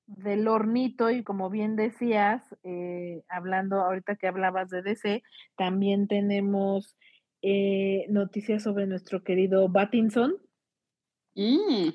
del 0.08 0.48
hornito 0.48 1.12
y 1.12 1.24
como 1.24 1.52
bien 1.52 1.76
decías, 1.76 2.42
eh, 2.64 3.24
hablando 3.30 3.80
ahorita 3.82 4.16
que 4.16 4.26
hablabas 4.26 4.72
de 4.72 4.82
DC, 4.82 5.22
también 5.56 6.08
tenemos 6.08 6.98
eh, 7.44 8.08
noticias 8.10 8.64
sobre 8.64 8.88
nuestro 8.88 9.24
querido 9.24 9.70
Battinson. 9.70 10.36
Mm. 11.36 11.90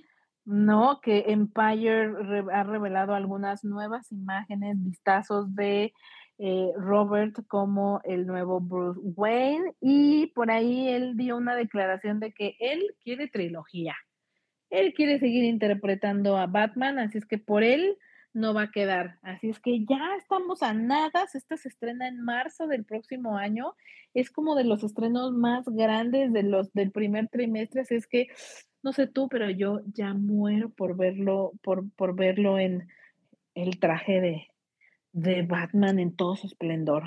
No, 0.44 1.00
que 1.00 1.26
Empire 1.28 2.10
ha 2.52 2.62
revelado 2.64 3.14
algunas 3.14 3.62
nuevas 3.64 4.10
imágenes, 4.10 4.76
vistazos 4.82 5.54
de 5.54 5.92
eh, 6.38 6.72
Robert 6.76 7.36
como 7.46 8.00
el 8.04 8.26
nuevo 8.26 8.60
Bruce 8.60 8.98
Wayne 9.02 9.74
y 9.80 10.26
por 10.28 10.50
ahí 10.50 10.88
él 10.88 11.16
dio 11.16 11.36
una 11.36 11.54
declaración 11.54 12.18
de 12.18 12.32
que 12.32 12.56
él 12.58 12.82
quiere 13.04 13.28
trilogía. 13.28 13.94
Él 14.70 14.94
quiere 14.94 15.20
seguir 15.20 15.44
interpretando 15.44 16.36
a 16.36 16.46
Batman, 16.46 16.98
así 16.98 17.18
es 17.18 17.26
que 17.26 17.38
por 17.38 17.62
él 17.62 17.96
no 18.32 18.54
va 18.54 18.62
a 18.62 18.70
quedar. 18.70 19.18
Así 19.22 19.50
es 19.50 19.60
que 19.60 19.84
ya 19.84 20.16
estamos 20.18 20.62
a 20.62 20.72
nada. 20.72 21.26
Esta 21.32 21.56
se 21.56 21.68
estrena 21.68 22.08
en 22.08 22.24
marzo 22.24 22.66
del 22.66 22.84
próximo 22.84 23.36
año. 23.36 23.74
Es 24.14 24.30
como 24.30 24.54
de 24.54 24.64
los 24.64 24.82
estrenos 24.82 25.32
más 25.32 25.66
grandes 25.66 26.32
de 26.32 26.42
los 26.42 26.72
del 26.72 26.90
primer 26.90 27.28
trimestre. 27.28 27.82
Así 27.82 27.94
es 27.94 28.06
que 28.06 28.28
no 28.82 28.92
sé 28.92 29.06
tú, 29.06 29.28
pero 29.28 29.50
yo 29.50 29.80
ya 29.94 30.14
muero 30.14 30.70
por 30.70 30.96
verlo, 30.96 31.52
por, 31.62 31.90
por 31.92 32.14
verlo 32.14 32.58
en 32.58 32.88
el 33.54 33.78
traje 33.78 34.20
de, 34.20 34.48
de 35.12 35.42
Batman 35.42 35.98
en 35.98 36.14
todo 36.14 36.36
su 36.36 36.46
esplendor. 36.46 37.04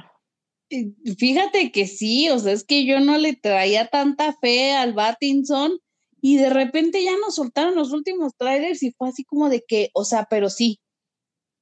Fíjate 1.17 1.71
que 1.71 1.85
sí, 1.85 2.29
o 2.29 2.39
sea, 2.39 2.53
es 2.53 2.63
que 2.63 2.85
yo 2.85 2.99
no 2.99 3.17
le 3.17 3.35
traía 3.35 3.87
tanta 3.87 4.33
fe 4.33 4.73
al 4.73 4.93
Batinson 4.93 5.79
y 6.21 6.37
de 6.37 6.49
repente 6.49 7.03
ya 7.03 7.15
nos 7.17 7.35
soltaron 7.35 7.75
los 7.75 7.91
últimos 7.91 8.33
trailers 8.35 8.81
y 8.81 8.91
fue 8.91 9.09
así 9.09 9.23
como 9.23 9.49
de 9.49 9.63
que, 9.67 9.91
o 9.93 10.05
sea, 10.05 10.25
pero 10.27 10.49
sí, 10.49 10.79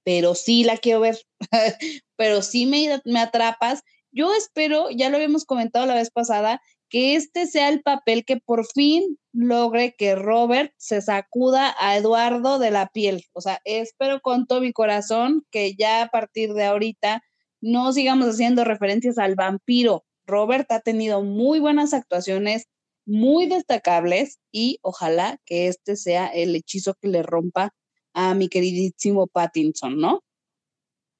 pero 0.06 0.36
sí 0.36 0.64
la 0.64 0.78
quiero 0.78 1.02
ver, 1.02 1.18
pero 2.16 2.42
sí 2.42 2.66
me, 2.66 3.02
me 3.04 3.20
atrapas. 3.20 3.84
Yo 4.12 4.34
espero, 4.34 4.90
ya 4.90 5.10
lo 5.10 5.18
habíamos 5.18 5.44
comentado 5.44 5.86
la 5.86 5.96
vez 5.96 6.12
pasada, 6.12 6.62
que 6.94 7.16
este 7.16 7.48
sea 7.48 7.70
el 7.70 7.82
papel 7.82 8.24
que 8.24 8.38
por 8.38 8.68
fin 8.68 9.18
logre 9.32 9.96
que 9.98 10.14
Robert 10.14 10.72
se 10.78 11.02
sacuda 11.02 11.76
a 11.80 11.98
Eduardo 11.98 12.60
de 12.60 12.70
la 12.70 12.88
piel. 12.90 13.24
O 13.34 13.42
sea, 13.42 13.60
espero 13.66 14.22
con 14.22 14.46
todo 14.46 14.62
mi 14.62 14.74
corazón 14.74 15.44
que 15.50 15.74
ya 15.74 16.04
a 16.04 16.10
partir 16.10 16.54
de 16.54 16.66
ahorita 16.66 17.24
no 17.62 17.94
sigamos 17.94 18.28
haciendo 18.28 18.64
referencias 18.64 19.18
al 19.18 19.34
vampiro. 19.34 20.06
Robert 20.28 20.72
ha 20.72 20.82
tenido 20.82 21.24
muy 21.24 21.60
buenas 21.60 21.96
actuaciones, 21.96 22.68
muy 23.08 23.48
destacables 23.48 24.38
y 24.52 24.78
ojalá 24.84 25.40
que 25.48 25.70
este 25.70 25.96
sea 25.96 26.28
el 26.28 26.56
hechizo 26.56 26.94
que 27.02 27.08
le 27.08 27.24
rompa 27.24 27.74
a 28.14 28.36
mi 28.36 28.50
queridísimo 28.50 29.26
Pattinson, 29.26 29.98
¿no? 29.98 30.24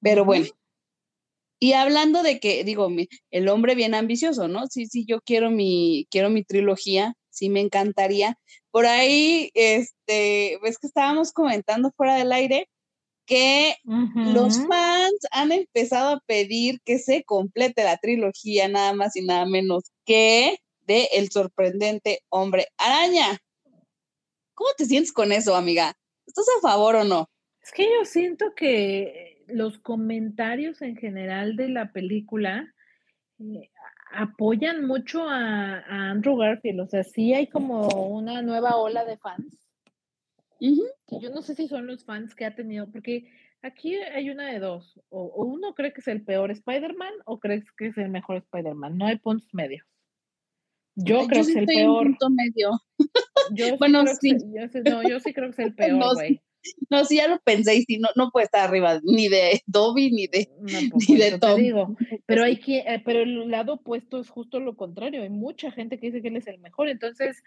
Pero 0.00 0.24
bueno. 0.24 0.46
Y 1.58 1.72
hablando 1.72 2.22
de 2.22 2.40
que, 2.40 2.64
digo, 2.64 2.88
el 3.30 3.48
hombre 3.48 3.74
bien 3.74 3.94
ambicioso, 3.94 4.48
¿no? 4.48 4.66
Sí, 4.66 4.86
sí, 4.86 5.04
yo 5.06 5.20
quiero 5.20 5.50
mi, 5.50 6.06
quiero 6.10 6.30
mi 6.30 6.44
trilogía, 6.44 7.14
sí 7.30 7.48
me 7.48 7.60
encantaría. 7.60 8.38
Por 8.70 8.86
ahí, 8.86 9.50
este, 9.54 10.58
ves 10.62 10.78
que 10.78 10.86
estábamos 10.86 11.32
comentando 11.32 11.92
fuera 11.96 12.16
del 12.16 12.32
aire 12.32 12.68
que 13.26 13.76
los 13.84 14.58
fans 14.66 15.18
han 15.30 15.52
empezado 15.52 16.16
a 16.16 16.20
pedir 16.26 16.80
que 16.84 16.98
se 16.98 17.24
complete 17.24 17.84
la 17.84 17.96
trilogía, 17.96 18.68
nada 18.68 18.92
más 18.92 19.16
y 19.16 19.22
nada 19.22 19.46
menos 19.46 19.84
que 20.04 20.58
de 20.86 21.08
El 21.12 21.30
sorprendente 21.30 22.20
hombre 22.28 22.68
araña. 22.76 23.38
¿Cómo 24.54 24.70
te 24.76 24.84
sientes 24.84 25.12
con 25.12 25.32
eso, 25.32 25.56
amiga? 25.56 25.94
¿Estás 26.26 26.46
a 26.58 26.60
favor 26.60 26.96
o 26.96 27.04
no? 27.04 27.30
Es 27.62 27.72
que 27.72 27.84
yo 27.84 28.04
siento 28.04 28.54
que 28.54 29.33
los 29.48 29.78
comentarios 29.78 30.82
en 30.82 30.96
general 30.96 31.56
de 31.56 31.68
la 31.68 31.92
película 31.92 32.72
eh, 33.38 33.70
apoyan 34.12 34.86
mucho 34.86 35.28
a, 35.28 35.80
Andrew 36.10 36.36
Garfield. 36.36 36.80
O 36.80 36.86
sea, 36.86 37.04
sí 37.04 37.34
hay 37.34 37.46
como 37.48 37.88
una 38.08 38.42
nueva 38.42 38.76
ola 38.76 39.04
de 39.04 39.16
fans. 39.18 39.58
yo 40.60 41.20
yo 41.20 41.30
no 41.30 41.42
sé 41.42 41.54
si 41.54 41.68
son 41.68 41.86
los 41.86 42.04
fans 42.04 42.34
que 42.34 42.44
ha 42.44 42.54
tenido, 42.54 42.90
porque 42.90 43.30
aquí 43.62 43.94
hay 43.96 44.30
una 44.30 44.50
de 44.52 44.58
dos, 44.58 45.00
o, 45.08 45.44
uno 45.44 45.74
cree 45.74 45.92
que 45.92 46.00
es 46.00 46.08
el 46.08 46.22
peor 46.22 46.50
Spider-Man 46.50 47.12
o 47.24 47.40
crees 47.40 47.64
que 47.72 47.88
es 47.88 47.98
el 47.98 48.10
mejor 48.10 48.36
Spider-Man, 48.36 48.98
no 48.98 49.06
hay 49.06 49.18
puntos 49.18 49.52
medios. 49.52 49.86
Yo 50.96 51.26
creo 51.26 51.44
que 51.44 51.50
es 51.50 51.56
el 51.56 51.66
peor. 51.66 52.04
punto 52.04 52.30
medio. 52.30 52.70
Yo 53.50 53.76
bueno, 53.78 54.04
sí. 54.20 54.36
yo, 54.38 54.80
no, 54.90 55.08
yo 55.08 55.18
sí 55.20 55.34
creo 55.34 55.50
que 55.52 55.62
es 55.62 55.68
el 55.68 55.74
peor, 55.74 56.14
güey. 56.14 56.34
No, 56.34 56.40
sí, 57.08 57.16
ya 57.16 57.28
lo 57.28 57.40
pensé 57.40 57.76
y 57.76 57.82
sí, 57.82 57.98
no, 57.98 58.08
no 58.16 58.30
puede 58.30 58.46
estar 58.46 58.68
arriba 58.68 59.00
ni 59.02 59.28
de 59.28 59.62
Dobby 59.66 60.10
ni 60.10 60.26
de, 60.26 60.48
ni 61.08 61.16
de 61.16 61.38
Tom. 61.38 61.60
Digo. 61.60 61.96
Pero, 62.26 62.44
hay 62.44 62.58
que, 62.58 62.78
eh, 62.78 63.02
pero 63.04 63.20
el 63.20 63.50
lado 63.50 63.74
opuesto 63.74 64.20
es 64.20 64.30
justo 64.30 64.60
lo 64.60 64.76
contrario. 64.76 65.22
Hay 65.22 65.30
mucha 65.30 65.70
gente 65.70 65.98
que 65.98 66.06
dice 66.06 66.22
que 66.22 66.28
él 66.28 66.36
es 66.36 66.46
el 66.46 66.58
mejor. 66.58 66.88
Entonces, 66.88 67.42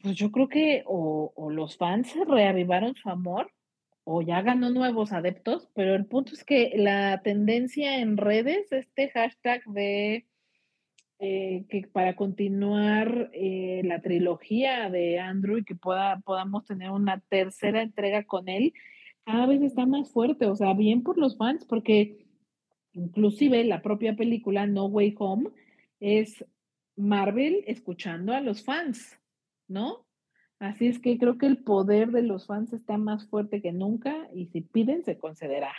pues 0.00 0.16
yo 0.16 0.30
creo 0.30 0.48
que 0.48 0.82
o, 0.86 1.32
o 1.34 1.50
los 1.50 1.76
fans 1.76 2.14
reavivaron 2.26 2.94
su 2.94 3.08
amor 3.08 3.52
o 4.04 4.22
ya 4.22 4.42
ganó 4.42 4.70
nuevos 4.70 5.12
adeptos, 5.12 5.68
pero 5.74 5.94
el 5.94 6.06
punto 6.06 6.32
es 6.34 6.44
que 6.44 6.72
la 6.74 7.20
tendencia 7.22 7.98
en 7.98 8.16
redes, 8.16 8.72
este 8.72 9.10
hashtag 9.10 9.64
de 9.66 10.26
eh, 11.24 11.66
que 11.68 11.86
para 11.86 12.16
continuar 12.16 13.30
eh, 13.32 13.82
la 13.84 14.02
trilogía 14.02 14.90
de 14.90 15.20
Andrew 15.20 15.58
y 15.58 15.64
que 15.64 15.76
pueda, 15.76 16.18
podamos 16.18 16.64
tener 16.64 16.90
una 16.90 17.20
tercera 17.20 17.80
entrega 17.80 18.24
con 18.24 18.48
él, 18.48 18.72
cada 19.24 19.46
vez 19.46 19.62
está 19.62 19.86
más 19.86 20.10
fuerte, 20.10 20.46
o 20.46 20.56
sea, 20.56 20.74
bien 20.74 21.04
por 21.04 21.18
los 21.18 21.36
fans, 21.36 21.64
porque 21.64 22.26
inclusive 22.92 23.62
la 23.62 23.82
propia 23.82 24.16
película 24.16 24.66
No 24.66 24.86
Way 24.86 25.14
Home 25.20 25.50
es 26.00 26.44
Marvel 26.96 27.62
escuchando 27.68 28.32
a 28.32 28.40
los 28.40 28.64
fans, 28.64 29.20
¿no? 29.68 30.04
Así 30.58 30.88
es 30.88 30.98
que 30.98 31.18
creo 31.18 31.38
que 31.38 31.46
el 31.46 31.58
poder 31.58 32.10
de 32.10 32.22
los 32.22 32.48
fans 32.48 32.72
está 32.72 32.98
más 32.98 33.28
fuerte 33.28 33.62
que 33.62 33.70
nunca 33.70 34.28
y 34.34 34.46
si 34.46 34.60
piden 34.60 35.04
se 35.04 35.18
concederá. 35.18 35.72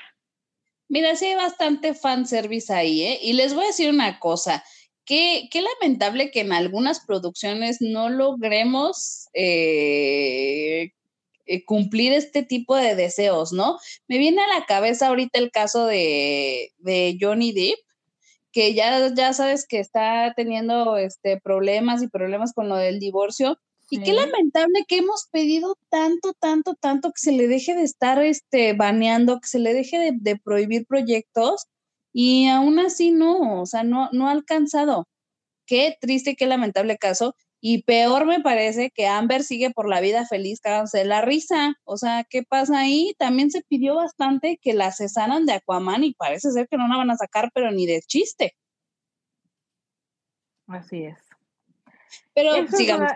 Mira, 0.87 1.15
sí 1.15 1.25
hay 1.25 1.35
bastante 1.35 1.93
fanservice 1.93 2.71
ahí, 2.71 3.01
¿eh? 3.01 3.19
Y 3.21 3.33
les 3.33 3.53
voy 3.53 3.63
a 3.63 3.67
decir 3.67 3.89
una 3.89 4.19
cosa, 4.19 4.63
Qué, 5.05 5.49
lamentable 5.53 6.31
que 6.31 6.41
en 6.41 6.53
algunas 6.53 7.01
producciones 7.05 7.77
no 7.81 8.09
logremos 8.09 9.27
eh, 9.33 10.91
eh, 11.45 11.65
cumplir 11.65 12.13
este 12.13 12.43
tipo 12.43 12.77
de 12.77 12.95
deseos, 12.95 13.51
¿no? 13.51 13.77
Me 14.07 14.17
viene 14.17 14.41
a 14.41 14.47
la 14.47 14.65
cabeza 14.65 15.07
ahorita 15.07 15.39
el 15.39 15.51
caso 15.51 15.85
de, 15.87 16.71
Johnny 17.19 17.51
Depp, 17.51 17.79
que 18.53 18.73
ya, 18.73 19.13
ya 19.13 19.33
sabes 19.33 19.67
que 19.67 19.79
está 19.79 20.33
teniendo 20.37 20.95
este, 20.95 21.39
problemas 21.41 22.01
y 22.01 22.07
problemas 22.07 22.53
con 22.53 22.69
lo 22.69 22.77
del 22.77 22.99
divorcio. 22.99 23.59
Y 23.89 24.01
qué 24.01 24.13
lamentable 24.13 24.85
que 24.87 24.97
hemos 24.97 25.27
pedido 25.31 25.77
tanto, 25.89 26.33
tanto, 26.33 26.75
tanto 26.75 27.09
que 27.09 27.19
se 27.19 27.31
le 27.33 27.47
deje 27.47 27.75
de 27.75 27.83
estar 27.83 28.23
este, 28.23 28.73
baneando, 28.73 29.39
que 29.39 29.47
se 29.47 29.59
le 29.59 29.73
deje 29.73 29.99
de, 29.99 30.11
de 30.15 30.37
prohibir 30.37 30.87
proyectos 30.87 31.67
y 32.13 32.47
aún 32.47 32.79
así 32.79 33.11
no, 33.11 33.61
o 33.61 33.65
sea, 33.65 33.83
no, 33.83 34.09
no 34.11 34.27
ha 34.27 34.31
alcanzado. 34.31 35.07
Qué 35.65 35.97
triste, 35.99 36.35
qué 36.35 36.45
lamentable 36.45 36.97
caso. 36.97 37.35
Y 37.59 37.83
peor 37.83 38.25
me 38.25 38.41
parece 38.41 38.91
que 38.91 39.07
Amber 39.07 39.41
sigue 39.43 39.71
por 39.71 39.87
la 39.87 40.01
vida 40.01 40.25
feliz 40.25 40.59
cagándose 40.59 41.05
la 41.05 41.21
risa. 41.21 41.75
O 41.85 41.97
sea, 41.97 42.25
¿qué 42.29 42.43
pasa 42.43 42.79
ahí? 42.79 43.15
También 43.17 43.51
se 43.51 43.63
pidió 43.63 43.95
bastante 43.95 44.59
que 44.61 44.73
la 44.73 44.91
cesaran 44.91 45.45
de 45.45 45.53
Aquaman 45.53 46.03
y 46.03 46.13
parece 46.13 46.51
ser 46.51 46.67
que 46.67 46.77
no 46.77 46.87
la 46.89 46.97
van 46.97 47.11
a 47.11 47.17
sacar, 47.17 47.51
pero 47.53 47.71
ni 47.71 47.85
de 47.85 48.01
chiste. 48.01 48.55
Así 50.67 51.03
es. 51.03 51.17
Pero 52.33 52.67
sigamos 52.67 53.11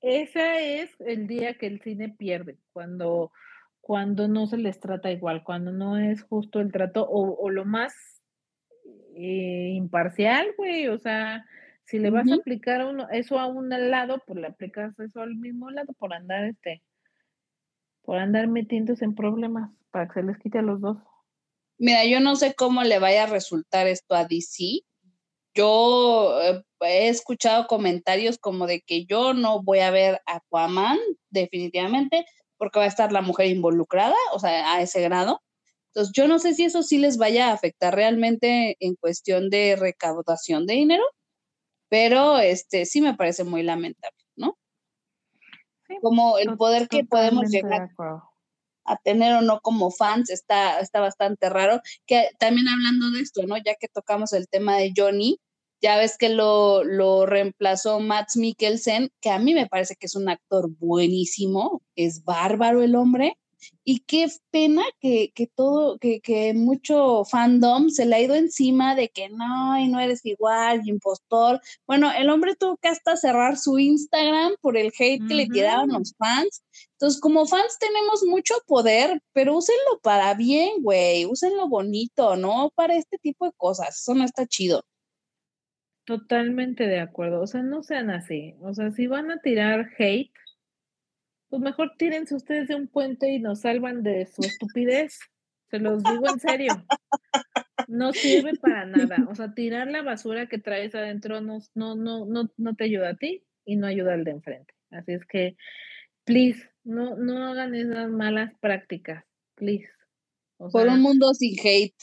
ese 0.00 0.80
es 0.80 0.90
el 1.00 1.26
día 1.26 1.58
que 1.58 1.66
el 1.66 1.80
cine 1.82 2.10
pierde, 2.10 2.58
cuando 2.72 3.32
cuando 3.84 4.28
no 4.28 4.46
se 4.46 4.56
les 4.56 4.80
trata 4.80 5.12
igual, 5.12 5.44
cuando 5.44 5.70
no 5.70 5.98
es 5.98 6.22
justo 6.22 6.58
el 6.58 6.72
trato 6.72 7.06
o, 7.06 7.50
lo 7.50 7.66
más 7.66 7.92
eh, 9.14 9.72
imparcial, 9.74 10.54
güey, 10.56 10.88
o 10.88 10.98
sea, 10.98 11.44
si 11.84 11.98
le 11.98 12.08
vas 12.08 12.30
a 12.32 12.36
aplicar 12.36 12.82
uno, 12.86 13.06
eso 13.10 13.38
a 13.38 13.46
un 13.46 13.68
lado, 13.68 14.22
pues 14.26 14.38
le 14.38 14.46
aplicas 14.46 14.98
eso 14.98 15.20
al 15.20 15.36
mismo 15.36 15.70
lado 15.70 15.92
por 15.98 16.14
andar 16.14 16.44
este, 16.44 16.82
por 18.00 18.16
andar 18.16 18.48
metiéndose 18.48 19.04
en 19.04 19.14
problemas 19.14 19.70
para 19.90 20.08
que 20.08 20.14
se 20.14 20.22
les 20.22 20.38
quite 20.38 20.60
a 20.60 20.62
los 20.62 20.80
dos. 20.80 20.96
Mira, 21.76 22.06
yo 22.06 22.20
no 22.20 22.36
sé 22.36 22.54
cómo 22.54 22.84
le 22.84 22.98
vaya 22.98 23.24
a 23.24 23.26
resultar 23.26 23.86
esto 23.86 24.14
a 24.14 24.24
DC. 24.24 24.80
Yo 25.54 26.40
eh, 26.40 26.62
he 26.80 27.08
escuchado 27.08 27.66
comentarios 27.66 28.38
como 28.38 28.66
de 28.66 28.80
que 28.80 29.04
yo 29.04 29.34
no 29.34 29.62
voy 29.62 29.80
a 29.80 29.90
ver 29.90 30.22
Aquaman, 30.24 30.98
definitivamente, 31.28 32.24
porque 32.64 32.78
va 32.78 32.86
a 32.86 32.88
estar 32.88 33.12
la 33.12 33.20
mujer 33.20 33.48
involucrada, 33.48 34.16
o 34.32 34.38
sea, 34.38 34.72
a 34.72 34.80
ese 34.80 35.02
grado. 35.02 35.42
Entonces, 35.88 36.14
yo 36.16 36.26
no 36.28 36.38
sé 36.38 36.54
si 36.54 36.64
eso 36.64 36.82
sí 36.82 36.96
les 36.96 37.18
vaya 37.18 37.50
a 37.50 37.52
afectar 37.52 37.94
realmente 37.94 38.76
en 38.80 38.94
cuestión 38.94 39.50
de 39.50 39.76
recaudación 39.76 40.66
de 40.66 40.74
dinero, 40.74 41.04
pero 41.90 42.38
este 42.38 42.86
sí 42.86 43.02
me 43.02 43.14
parece 43.14 43.44
muy 43.44 43.62
lamentable, 43.62 44.16
¿no? 44.34 44.56
como 46.00 46.38
el 46.38 46.56
poder 46.56 46.88
que 46.88 47.04
podemos 47.04 47.50
llegar 47.50 47.90
a 48.86 48.96
tener 48.96 49.36
o 49.36 49.42
no 49.42 49.60
como 49.60 49.90
fans 49.90 50.30
está, 50.30 50.80
está 50.80 51.00
bastante 51.00 51.50
raro. 51.50 51.82
Que 52.06 52.30
también 52.38 52.66
hablando 52.68 53.10
de 53.10 53.20
esto, 53.20 53.42
¿no? 53.46 53.56
Ya 53.58 53.74
que 53.78 53.88
tocamos 53.88 54.32
el 54.32 54.48
tema 54.48 54.78
de 54.78 54.92
Johnny, 54.96 55.38
ya 55.84 55.98
ves 55.98 56.16
que 56.16 56.30
lo, 56.30 56.82
lo 56.82 57.26
reemplazó 57.26 58.00
Matt 58.00 58.36
Mikkelsen, 58.36 59.10
que 59.20 59.28
a 59.28 59.38
mí 59.38 59.52
me 59.52 59.66
parece 59.66 59.96
que 59.96 60.06
es 60.06 60.14
un 60.14 60.30
actor 60.30 60.70
buenísimo, 60.78 61.82
es 61.94 62.24
bárbaro 62.24 62.82
el 62.82 62.94
hombre. 62.94 63.36
Y 63.84 64.00
qué 64.00 64.28
pena 64.50 64.82
que, 65.00 65.32
que 65.34 65.46
todo, 65.46 65.98
que, 65.98 66.20
que, 66.20 66.54
mucho 66.54 67.24
fandom 67.26 67.90
se 67.90 68.06
le 68.06 68.16
ha 68.16 68.20
ido 68.20 68.34
encima 68.34 68.94
de 68.94 69.10
que 69.10 69.28
no, 69.28 69.78
y 69.78 69.88
no 69.88 70.00
eres 70.00 70.24
igual, 70.24 70.82
impostor. 70.86 71.60
Bueno, 71.86 72.10
el 72.12 72.30
hombre 72.30 72.56
tuvo 72.56 72.78
que 72.78 72.88
hasta 72.88 73.16
cerrar 73.16 73.58
su 73.58 73.78
Instagram 73.78 74.54
por 74.62 74.78
el 74.78 74.90
hate 74.98 75.26
que 75.28 75.34
le 75.34 75.48
tiraban 75.48 75.90
los 75.90 76.14
fans. 76.18 76.62
Entonces, 76.92 77.20
como 77.20 77.46
fans 77.46 77.76
tenemos 77.78 78.22
mucho 78.24 78.54
poder, 78.66 79.20
pero 79.34 79.56
úsenlo 79.56 79.98
para 80.02 80.32
bien, 80.32 80.82
güey, 80.82 81.26
úsenlo 81.26 81.68
bonito, 81.68 82.36
no 82.36 82.70
para 82.74 82.96
este 82.96 83.18
tipo 83.18 83.44
de 83.44 83.52
cosas. 83.56 84.00
Eso 84.00 84.14
no 84.14 84.24
está 84.24 84.46
chido. 84.46 84.82
Totalmente 86.04 86.86
de 86.86 87.00
acuerdo. 87.00 87.40
O 87.40 87.46
sea, 87.46 87.62
no 87.62 87.82
sean 87.82 88.10
así. 88.10 88.54
O 88.60 88.74
sea, 88.74 88.90
si 88.90 89.06
van 89.06 89.30
a 89.30 89.38
tirar 89.38 89.90
hate, 89.98 90.32
pues 91.48 91.62
mejor 91.62 91.92
tírense 91.96 92.34
ustedes 92.34 92.68
de 92.68 92.74
un 92.74 92.88
puente 92.88 93.30
y 93.30 93.38
nos 93.38 93.60
salvan 93.60 94.02
de 94.02 94.26
su 94.26 94.42
estupidez. 94.42 95.18
Se 95.70 95.78
los 95.78 96.02
digo 96.02 96.28
en 96.28 96.40
serio. 96.40 96.84
No 97.88 98.12
sirve 98.12 98.54
para 98.56 98.86
nada. 98.86 99.16
O 99.28 99.34
sea, 99.34 99.54
tirar 99.54 99.90
la 99.90 100.02
basura 100.02 100.46
que 100.46 100.58
traes 100.58 100.94
adentro 100.94 101.40
no, 101.40 101.58
no, 101.74 101.94
no, 101.94 102.26
no, 102.26 102.50
no 102.56 102.74
te 102.74 102.84
ayuda 102.84 103.10
a 103.10 103.16
ti 103.16 103.44
y 103.64 103.76
no 103.76 103.86
ayuda 103.86 104.14
al 104.14 104.24
de 104.24 104.30
enfrente. 104.32 104.74
Así 104.90 105.12
es 105.12 105.24
que, 105.26 105.56
please, 106.24 106.70
no, 106.84 107.16
no 107.16 107.46
hagan 107.46 107.74
esas 107.74 108.10
malas 108.10 108.52
prácticas. 108.60 109.24
Please. 109.54 109.88
Por 110.56 110.88
un 110.88 111.00
mundo 111.00 111.34
sin 111.34 111.58
hate. 111.58 111.94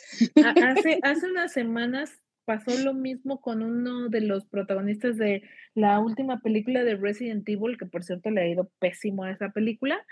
Hace, 0.64 0.99
hace 1.04 1.32
unas 1.32 1.54
semanas 1.54 2.20
pasó 2.45 2.77
lo 2.83 2.93
mismo 2.93 3.41
con 3.41 3.61
uno 3.61 4.09
de 4.09 4.21
los 4.21 4.45
protagonistas 4.45 5.17
de 5.17 5.43
la 5.73 5.99
última 5.99 6.41
película 6.41 6.83
de 6.83 6.95
Resident 6.95 7.47
Evil, 7.47 7.77
que 7.77 7.85
por 7.85 8.03
cierto 8.03 8.29
le 8.29 8.41
ha 8.41 8.47
ido 8.47 8.71
pésimo 8.79 9.23
a 9.23 9.31
esa 9.31 9.49
película, 9.49 10.05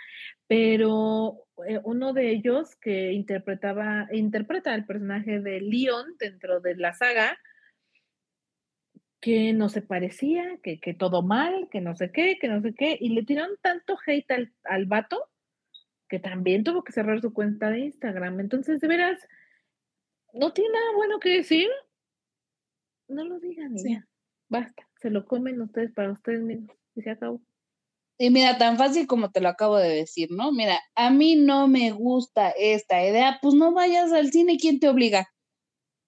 pero 0.47 1.45
eh, 1.67 1.79
uno 1.83 2.13
de 2.13 2.31
ellos 2.31 2.75
que 2.77 3.11
interpretaba, 3.11 4.07
interpreta 4.11 4.73
el 4.75 4.85
personaje 4.85 5.39
de 5.39 5.61
Leon 5.61 6.15
dentro 6.19 6.59
de 6.59 6.75
la 6.75 6.93
saga, 6.93 7.37
que 9.21 9.51
no 9.51 9.67
se 9.67 9.81
parecía, 9.81 10.59
que, 10.63 10.79
que, 10.79 10.93
todo 10.93 11.21
mal, 11.21 11.67
que 11.71 11.81
no 11.81 11.93
sé 11.95 12.11
qué, 12.11 12.37
que 12.39 12.47
no 12.47 12.61
sé 12.61 12.73
qué, 12.73 12.97
y 12.99 13.09
le 13.09 13.23
tiraron 13.23 13.57
tanto 13.61 13.97
hate 14.05 14.31
al, 14.31 14.53
al 14.63 14.85
vato 14.85 15.29
que 16.09 16.19
también 16.19 16.63
tuvo 16.63 16.83
que 16.83 16.91
cerrar 16.91 17.21
su 17.21 17.31
cuenta 17.33 17.69
de 17.69 17.79
Instagram. 17.79 18.39
Entonces, 18.39 18.81
de 18.81 18.87
veras, 18.87 19.19
no 20.33 20.51
tiene 20.51 20.71
nada 20.73 20.91
bueno 20.95 21.19
que 21.19 21.29
decir, 21.29 21.69
no 23.09 23.23
lo 23.23 23.39
digan 23.39 23.75
ya. 23.75 24.07
Basta, 24.47 24.87
se 25.01 25.09
lo 25.09 25.25
comen 25.25 25.61
ustedes 25.61 25.91
para 25.93 26.11
ustedes 26.11 26.41
mismos 26.41 26.75
y 26.95 27.01
se 27.01 27.11
acabó. 27.11 27.41
Y 28.17 28.31
mira, 28.31 28.57
tan 28.57 28.77
fácil 28.77 29.07
como 29.07 29.31
te 29.31 29.39
lo 29.39 29.49
acabo 29.49 29.77
de 29.77 29.89
decir, 29.89 30.29
¿no? 30.31 30.51
Mira, 30.51 30.79
a 30.95 31.09
mí 31.09 31.35
no 31.35 31.67
me 31.67 31.91
gusta 31.91 32.49
esta 32.49 33.05
idea, 33.05 33.39
pues 33.41 33.55
no 33.55 33.73
vayas 33.73 34.11
al 34.11 34.31
cine, 34.31 34.57
¿quién 34.57 34.79
te 34.79 34.89
obliga? 34.89 35.29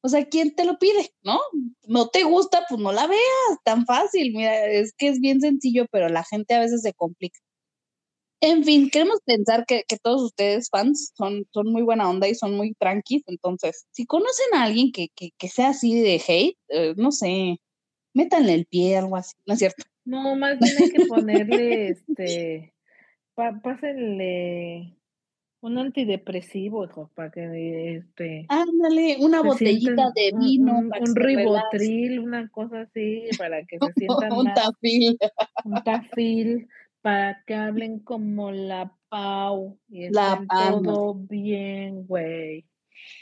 O 0.03 0.09
sea, 0.09 0.25
¿quién 0.25 0.55
te 0.55 0.65
lo 0.65 0.77
pide? 0.77 1.13
¿No? 1.23 1.39
No 1.87 2.09
te 2.09 2.23
gusta, 2.23 2.65
pues 2.67 2.81
no 2.81 2.91
la 2.91 3.07
veas, 3.07 3.21
tan 3.63 3.85
fácil. 3.85 4.33
Mira, 4.35 4.65
es 4.65 4.93
que 4.97 5.07
es 5.07 5.19
bien 5.19 5.39
sencillo, 5.39 5.85
pero 5.91 6.09
la 6.09 6.23
gente 6.23 6.55
a 6.55 6.59
veces 6.59 6.81
se 6.81 6.93
complica. 6.93 7.39
En 8.41 8.63
fin, 8.63 8.89
queremos 8.89 9.19
pensar 9.23 9.65
que, 9.65 9.83
todos 10.01 10.23
ustedes, 10.23 10.69
fans, 10.69 11.13
son, 11.15 11.45
son 11.51 11.71
muy 11.71 11.83
buena 11.83 12.09
onda 12.09 12.27
y 12.27 12.35
son 12.35 12.55
muy 12.55 12.73
tranquis. 12.73 13.23
Entonces, 13.27 13.85
si 13.91 14.05
conocen 14.05 14.53
a 14.55 14.63
alguien 14.63 14.91
que, 14.91 15.09
sea 15.47 15.69
así 15.69 16.01
de 16.01 16.21
hate, 16.27 16.57
eh, 16.69 16.93
no 16.97 17.11
sé, 17.11 17.59
métanle 18.13 18.55
el 18.55 18.65
pie, 18.65 18.97
algo 18.97 19.15
así, 19.15 19.35
¿no 19.45 19.53
es 19.53 19.59
cierto? 19.59 19.83
No, 20.03 20.35
más 20.35 20.57
bien 20.59 20.73
hay 20.79 20.89
que 20.89 21.05
ponerle 21.05 21.89
este 21.89 22.73
pásenle 23.35 24.95
un 25.61 25.77
antidepresivo, 25.77 26.89
para 27.13 27.29
que 27.29 27.97
este. 27.97 28.47
Ándale, 28.49 29.17
una 29.19 29.43
botellita 29.43 30.11
de 30.15 30.33
vino. 30.39 30.79
Un, 30.79 30.91
un 30.99 31.15
ribotril, 31.15 32.19
una 32.19 32.49
cosa 32.49 32.81
así, 32.81 33.25
para 33.37 33.63
que 33.65 33.77
se 33.77 33.93
sientan 33.95 34.33
un 34.33 34.51
tafil. 34.53 35.17
Un 35.63 35.83
tafil, 35.83 36.67
para 37.01 37.43
que 37.45 37.55
hablen 37.55 37.99
como 37.99 38.51
la 38.51 38.95
Pau 39.09 39.77
y 39.89 40.09
la 40.09 40.43
todo 40.83 41.15
bien, 41.15 42.05
güey. 42.07 42.65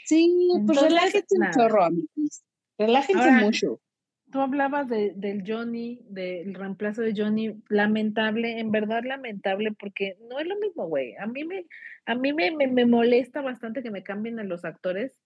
Sí, 0.04 0.48
pues 0.66 0.80
relájense 0.80 1.36
un 1.38 1.50
chorro, 1.50 1.84
amigos. 1.84 2.42
Relájense 2.78 3.30
mucho 3.32 3.80
tú 4.30 4.40
hablabas 4.40 4.88
de, 4.88 5.12
del 5.16 5.44
Johnny, 5.46 6.00
del 6.08 6.54
reemplazo 6.54 7.02
de 7.02 7.14
Johnny, 7.16 7.60
lamentable, 7.68 8.58
en 8.60 8.70
verdad 8.70 9.02
lamentable, 9.04 9.72
porque 9.72 10.16
no 10.28 10.38
es 10.38 10.46
lo 10.46 10.56
mismo, 10.58 10.86
güey. 10.86 11.14
A 11.16 11.26
mí 11.26 11.44
me, 11.44 11.66
a 12.06 12.14
mí 12.14 12.32
me, 12.32 12.50
me, 12.50 12.86
molesta 12.86 13.40
bastante 13.42 13.82
que 13.82 13.90
me 13.90 14.02
cambien 14.02 14.38
a 14.38 14.44
los 14.44 14.64
actores 14.64 15.18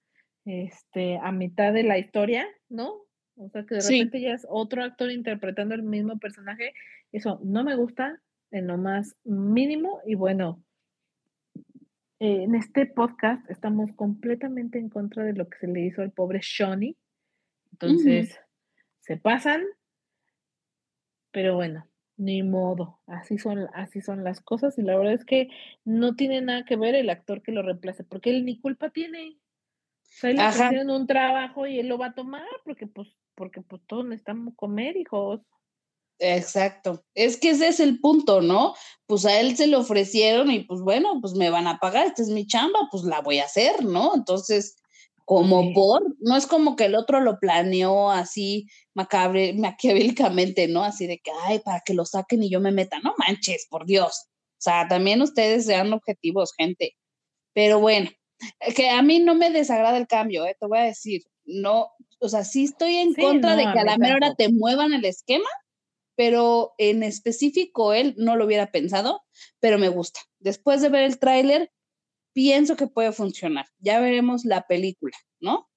este, 0.45 1.19
a 1.19 1.33
mitad 1.33 1.73
de 1.73 1.85
la 1.85 1.99
historia, 1.99 2.47
¿no? 2.69 3.03
O 3.37 3.49
sea, 3.49 3.65
que 3.65 3.77
de 3.77 3.81
repente 3.81 4.21
ya 4.21 4.33
es 4.33 4.47
otro 4.49 4.83
actor 4.83 5.11
interpretando 5.11 5.75
el 5.75 5.83
mismo 5.83 6.19
personaje. 6.19 6.73
Eso 7.13 7.41
no 7.45 7.65
me 7.65 7.77
gusta 7.77 8.21
en 8.55 8.69
lo 8.69 8.79
más 8.79 9.17
mínimo. 9.25 10.01
Y 10.07 10.15
bueno, 10.15 10.63
en 12.21 12.55
este 12.55 12.87
podcast 12.87 13.51
estamos 13.51 13.91
completamente 13.97 14.79
en 14.79 14.89
contra 14.89 15.25
de 15.25 15.33
lo 15.33 15.49
que 15.49 15.59
se 15.59 15.67
le 15.67 15.81
hizo 15.81 16.03
al 16.03 16.13
pobre 16.13 16.41
Johnny. 16.41 16.97
Entonces, 17.73 18.39
se 19.01 19.17
pasan, 19.17 19.65
pero 21.33 21.57
bueno, 21.57 21.89
ni 22.17 22.45
modo, 22.45 23.01
así 23.09 23.39
son, 23.39 23.67
así 23.75 24.01
son 24.01 24.23
las 24.23 24.41
cosas 24.41 24.79
y 24.79 24.83
la 24.83 24.97
verdad 24.97 25.15
es 25.15 25.25
que 25.25 25.49
no 25.85 26.15
tiene 26.15 26.41
nada 26.41 26.65
que 26.65 26.77
ver 26.77 26.95
el 26.95 27.11
actor 27.11 27.43
que 27.43 27.51
lo 27.51 27.63
reemplace, 27.63 28.05
porque 28.05 28.31
él 28.31 28.45
ni 28.45 28.61
culpa 28.61 28.91
tiene. 28.91 29.37
O 30.05 30.53
sea, 30.53 30.71
él 30.71 30.89
un 30.89 31.09
trabajo 31.09 31.67
y 31.67 31.81
él 31.81 31.89
lo 31.89 31.99
va 31.99 32.07
a 32.07 32.15
tomar 32.15 32.47
porque 32.65 32.87
pues, 32.87 33.09
porque 33.35 33.63
pues 33.63 33.83
todos 33.89 34.05
necesitamos 34.05 34.55
comer, 34.55 34.97
hijos. 34.97 35.41
Exacto. 36.19 37.05
Es 37.15 37.37
que 37.37 37.51
ese 37.51 37.69
es 37.69 37.81
el 37.81 38.01
punto, 38.01 38.41
¿no? 38.41 38.75
Pues 39.07 39.27
a 39.27 39.41
él 39.41 39.57
se 39.57 39.67
le 39.67 39.77
ofrecieron 39.77 40.51
y 40.51 40.61
pues 40.61 40.81
bueno, 40.81 41.19
pues 41.21 41.35
me 41.35 41.51
van 41.51 41.67
a 41.67 41.79
pagar, 41.79 42.07
esta 42.07 42.23
es 42.23 42.29
mi 42.29 42.47
chamba, 42.47 42.89
pues 42.91 43.05
la 43.05 43.21
voy 43.21 43.39
a 43.41 43.45
hacer, 43.45 43.85
¿no? 43.85 44.15
Entonces, 44.15 44.77
como 45.25 45.73
por, 45.73 46.03
no 46.21 46.37
es 46.37 46.47
como 46.47 46.77
que 46.77 46.85
el 46.85 46.95
otro 46.95 47.21
lo 47.21 47.39
planeó 47.41 48.11
así 48.11 48.67
macabre, 48.95 49.55
maquiavélicamente, 49.55 50.69
¿no? 50.69 50.85
Así 50.85 51.07
de 51.07 51.19
que, 51.19 51.31
ay, 51.47 51.61
para 51.61 51.81
que 51.81 51.95
lo 51.95 52.05
saquen 52.05 52.43
y 52.43 52.51
yo 52.51 52.61
me 52.61 52.73
meta, 52.73 53.01
no 53.01 53.15
manches, 53.19 53.67
por 53.71 53.87
Dios. 53.87 54.27
O 54.27 54.63
sea, 54.65 54.87
también 54.89 55.23
ustedes 55.23 55.67
sean 55.67 55.93
objetivos, 55.93 56.53
gente. 56.57 56.97
Pero 57.55 57.81
bueno, 57.81 58.11
eh, 58.61 58.75
que 58.75 58.91
a 58.91 59.03
mí 59.03 59.19
no 59.21 59.35
me 59.35 59.51
desagrada 59.51 59.97
el 59.97 60.07
cambio, 60.07 60.47
¿eh? 60.47 60.57
te 60.59 60.67
voy 60.67 60.79
a 60.79 60.85
decir, 60.85 61.23
no, 61.45 61.89
o 62.21 62.29
sea, 62.29 62.45
sí 62.45 62.65
estoy 62.65 62.97
en 62.97 63.15
contra 63.15 63.57
de 63.57 63.65
que 63.73 63.81
a 63.81 63.85
la 63.85 63.99
mera 63.99 64.17
hora 64.17 64.35
te 64.35 64.51
muevan 64.51 64.93
el 64.93 65.05
esquema, 65.05 65.49
pero 66.17 66.75
en 66.79 67.03
específico 67.03 67.93
él 67.93 68.15
no 68.17 68.37
lo 68.37 68.45
hubiera 68.45 68.71
pensado, 68.71 69.23
pero 69.61 69.79
me 69.79 69.89
gusta. 69.89 70.21
Después 70.39 70.81
de 70.83 70.89
ver 70.89 71.05
el 71.05 71.19
tráiler, 71.19 71.71
pienso 72.33 72.77
que 72.77 72.87
puede 72.87 73.13
funcionar. 73.13 73.67
Ya 73.79 74.01
veremos 74.01 74.45
la 74.45 74.63
película, 74.67 75.17
¿no? 75.41 75.69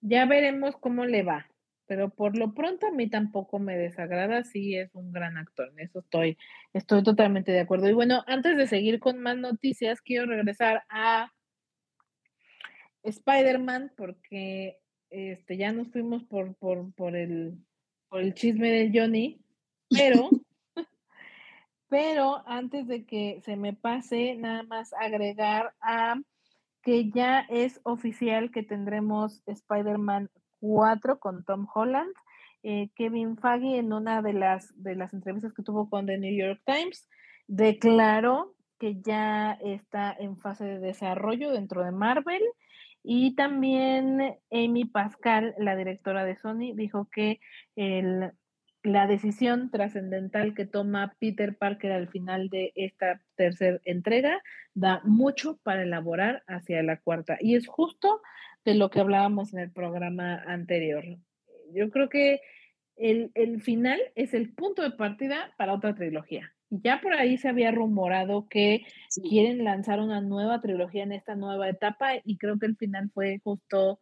Ya 0.00 0.26
veremos 0.26 0.76
cómo 0.76 1.06
le 1.06 1.22
va, 1.22 1.48
pero 1.86 2.10
por 2.10 2.36
lo 2.36 2.54
pronto 2.54 2.86
a 2.86 2.92
mí 2.92 3.08
tampoco 3.08 3.58
me 3.58 3.76
desagrada, 3.76 4.44
sí 4.44 4.76
es 4.76 4.94
un 4.94 5.12
gran 5.12 5.38
actor, 5.38 5.70
en 5.70 5.80
eso 5.80 6.00
estoy, 6.00 6.36
estoy 6.74 7.02
totalmente 7.02 7.52
de 7.52 7.60
acuerdo. 7.60 7.88
Y 7.88 7.94
bueno, 7.94 8.22
antes 8.26 8.56
de 8.56 8.66
seguir 8.66 9.00
con 9.00 9.18
más 9.18 9.36
noticias, 9.36 10.02
quiero 10.02 10.26
regresar 10.26 10.84
a 10.90 11.32
Spider-Man 13.02 13.92
porque 13.96 14.78
este, 15.10 15.56
ya 15.56 15.72
nos 15.72 15.88
fuimos 15.88 16.24
por, 16.24 16.54
por, 16.56 16.92
por, 16.94 17.16
el, 17.16 17.58
por 18.14 18.22
el 18.22 18.32
chisme 18.32 18.70
de 18.70 18.92
Johnny, 18.94 19.40
pero 19.90 20.30
pero 21.88 22.44
antes 22.46 22.86
de 22.86 23.04
que 23.04 23.40
se 23.44 23.56
me 23.56 23.72
pase, 23.72 24.36
nada 24.36 24.62
más 24.62 24.92
agregar 24.92 25.74
a 25.80 26.14
que 26.80 27.10
ya 27.10 27.40
es 27.40 27.80
oficial 27.82 28.52
que 28.52 28.62
tendremos 28.62 29.42
Spider-Man 29.46 30.30
4 30.60 31.18
con 31.18 31.42
Tom 31.42 31.66
Holland. 31.74 32.14
Eh, 32.62 32.88
Kevin 32.94 33.36
Feige 33.36 33.78
en 33.78 33.92
una 33.92 34.22
de 34.22 34.34
las, 34.34 34.72
de 34.80 34.94
las 34.94 35.12
entrevistas 35.12 35.52
que 35.52 35.64
tuvo 35.64 35.90
con 35.90 36.06
The 36.06 36.16
New 36.16 36.36
York 36.36 36.62
Times 36.64 37.08
declaró 37.48 38.54
que 38.78 39.00
ya 39.00 39.58
está 39.60 40.14
en 40.16 40.38
fase 40.38 40.64
de 40.66 40.78
desarrollo 40.78 41.50
dentro 41.50 41.82
de 41.82 41.90
Marvel 41.90 42.42
y 43.04 43.36
también 43.36 44.38
Amy 44.50 44.86
Pascal, 44.86 45.54
la 45.58 45.76
directora 45.76 46.24
de 46.24 46.36
Sony, 46.36 46.74
dijo 46.74 47.08
que 47.12 47.38
el 47.76 48.32
la 48.84 49.06
decisión 49.06 49.70
trascendental 49.70 50.54
que 50.54 50.66
toma 50.66 51.16
Peter 51.18 51.56
Parker 51.56 51.90
al 51.90 52.08
final 52.08 52.50
de 52.50 52.72
esta 52.74 53.20
tercera 53.34 53.80
entrega 53.84 54.42
da 54.74 55.00
mucho 55.04 55.58
para 55.62 55.82
elaborar 55.82 56.44
hacia 56.46 56.82
la 56.82 56.98
cuarta. 57.00 57.38
Y 57.40 57.56
es 57.56 57.66
justo 57.66 58.20
de 58.64 58.74
lo 58.74 58.90
que 58.90 59.00
hablábamos 59.00 59.54
en 59.54 59.60
el 59.60 59.72
programa 59.72 60.34
anterior. 60.46 61.02
Yo 61.72 61.90
creo 61.90 62.10
que 62.10 62.42
el, 62.96 63.32
final 63.62 64.00
es 64.14 64.34
el 64.34 64.52
punto 64.52 64.82
de 64.82 64.90
partida 64.90 65.54
para 65.56 65.72
otra 65.72 65.94
trilogía. 65.94 66.53
Ya 66.70 67.00
por 67.00 67.14
ahí 67.14 67.38
se 67.38 67.48
había 67.48 67.70
rumorado 67.70 68.48
que 68.48 68.84
quieren 69.28 69.64
lanzar 69.64 70.00
una 70.00 70.20
nueva 70.20 70.60
trilogía 70.60 71.04
en 71.04 71.12
esta 71.12 71.36
nueva 71.36 71.68
etapa 71.68 72.12
y 72.24 72.36
creo 72.36 72.58
que 72.58 72.66
el 72.66 72.76
final 72.76 73.10
fue 73.12 73.40
justo, 73.44 74.00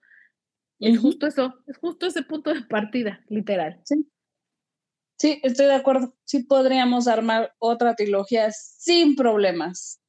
es 0.79 0.99
justo 0.99 1.27
eso, 1.27 1.55
es 1.67 1.77
justo 1.77 2.07
ese 2.07 2.23
punto 2.23 2.53
de 2.55 2.63
partida, 2.63 3.21
literal. 3.29 3.81
Sí. 3.85 4.07
Sí, 5.23 5.39
estoy 5.45 5.67
de 5.67 5.75
acuerdo. 5.75 6.17
Sí 6.25 6.43
podríamos 6.43 7.07
armar 7.07 7.55
otra 7.61 7.95
trilogía 7.95 8.51
sin 8.51 9.15
problemas. 9.15 10.01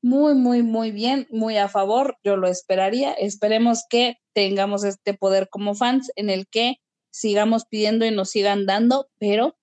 Muy, 0.00 0.36
muy, 0.36 0.62
muy 0.62 0.92
bien, 0.92 1.26
muy 1.30 1.56
a 1.56 1.68
favor. 1.68 2.16
Yo 2.22 2.36
lo 2.36 2.46
esperaría. 2.46 3.14
Esperemos 3.14 3.84
que 3.90 4.18
tengamos 4.32 4.84
este 4.84 5.14
poder 5.14 5.48
como 5.50 5.74
fans 5.74 6.12
en 6.14 6.30
el 6.30 6.46
que 6.46 6.76
sigamos 7.10 7.64
pidiendo 7.64 8.06
y 8.06 8.12
nos 8.12 8.30
sigan 8.30 8.64
dando, 8.64 9.08
pero 9.18 9.56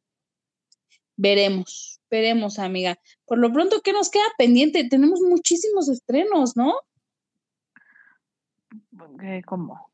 veremos, 1.23 2.01
veremos, 2.11 2.59
amiga. 2.59 2.99
Por 3.25 3.37
lo 3.39 3.51
pronto, 3.51 3.81
¿qué 3.81 3.93
nos 3.93 4.11
queda 4.11 4.25
pendiente? 4.37 4.87
Tenemos 4.89 5.21
muchísimos 5.21 5.87
estrenos, 5.87 6.57
¿no? 6.57 6.75
¿Cómo? 9.45 9.89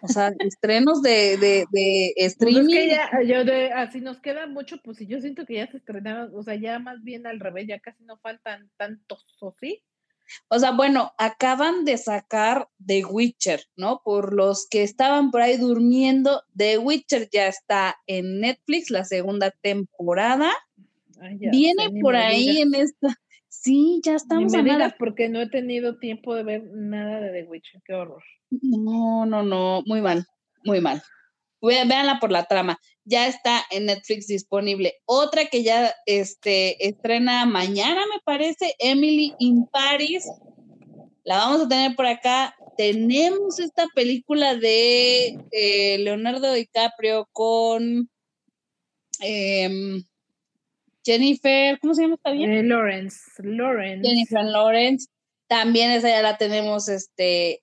O 0.00 0.08
sea, 0.08 0.28
estrenos 0.40 1.02
de, 1.02 1.36
de, 1.36 1.66
de 1.70 2.14
streaming. 2.16 2.64
Pues 2.64 2.78
es 2.78 2.80
que 2.80 2.88
ya, 2.88 3.22
yo 3.22 3.44
de, 3.44 3.70
así 3.72 4.00
nos 4.00 4.18
queda 4.20 4.46
mucho, 4.46 4.80
pues 4.82 4.98
yo 5.00 5.20
siento 5.20 5.44
que 5.44 5.56
ya 5.56 5.70
se 5.70 5.76
estrenaron, 5.76 6.34
o 6.34 6.42
sea, 6.42 6.54
ya 6.54 6.78
más 6.78 7.02
bien 7.02 7.26
al 7.26 7.38
revés, 7.38 7.66
ya 7.68 7.78
casi 7.78 8.02
no 8.04 8.16
faltan 8.16 8.70
tantos, 8.78 9.26
¿o 9.40 9.54
sí? 9.60 9.84
O 10.48 10.58
sea, 10.58 10.72
bueno, 10.72 11.12
acaban 11.18 11.84
de 11.84 11.96
sacar 11.98 12.68
The 12.84 13.04
Witcher, 13.04 13.62
¿no? 13.76 14.00
Por 14.04 14.34
los 14.34 14.66
que 14.68 14.82
estaban 14.82 15.30
por 15.30 15.42
ahí 15.42 15.56
durmiendo, 15.56 16.42
The 16.56 16.78
Witcher 16.78 17.28
ya 17.32 17.46
está 17.46 17.96
en 18.06 18.40
Netflix, 18.40 18.90
la 18.90 19.04
segunda 19.04 19.50
temporada. 19.50 20.52
Viene 21.50 22.00
por 22.00 22.16
ahí 22.16 22.60
en 22.60 22.74
esta. 22.74 23.16
Sí, 23.48 24.00
ya 24.04 24.14
estamos 24.14 24.52
ni 24.52 24.62
me 24.62 24.94
porque 24.98 25.28
no 25.28 25.40
he 25.40 25.48
tenido 25.48 25.98
tiempo 25.98 26.34
de 26.34 26.44
ver 26.44 26.64
nada 26.72 27.20
de 27.20 27.32
The 27.32 27.48
Witcher, 27.48 27.82
qué 27.84 27.94
horror. 27.94 28.22
No, 28.50 29.26
no, 29.26 29.42
no, 29.42 29.82
muy 29.86 30.00
mal, 30.00 30.24
muy 30.64 30.80
mal. 30.80 31.02
Véanla 31.60 32.20
por 32.20 32.30
la 32.30 32.44
trama. 32.44 32.78
Ya 33.08 33.28
está 33.28 33.64
en 33.70 33.86
Netflix 33.86 34.26
disponible. 34.26 34.94
Otra 35.04 35.46
que 35.46 35.62
ya 35.62 35.94
este, 36.06 36.86
estrena 36.86 37.46
mañana, 37.46 38.02
me 38.12 38.20
parece, 38.24 38.74
Emily 38.78 39.32
in 39.38 39.66
Paris. 39.66 40.28
La 41.24 41.38
vamos 41.38 41.62
a 41.62 41.68
tener 41.68 41.96
por 41.96 42.06
acá. 42.06 42.54
Tenemos 42.76 43.58
esta 43.60 43.86
película 43.94 44.56
de 44.56 45.38
eh, 45.52 45.98
Leonardo 45.98 46.52
DiCaprio 46.52 47.28
con 47.32 48.10
em, 49.20 50.04
Jennifer, 51.04 51.78
¿cómo 51.80 51.94
se 51.94 52.02
llama 52.02 52.16
bien? 52.32 52.52
Eh, 52.52 52.62
Lawrence, 52.64 53.18
Lawrence. 53.38 54.06
Jennifer 54.06 54.44
Lawrence. 54.44 55.06
También 55.46 55.92
esa 55.92 56.08
ya 56.08 56.22
la 56.22 56.36
tenemos 56.36 56.88
este, 56.88 57.62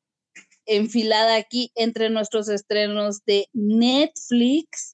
enfilada 0.66 1.36
aquí 1.36 1.72
entre 1.76 2.10
nuestros 2.10 2.48
estrenos 2.48 3.26
de 3.26 3.48
Netflix. 3.52 4.93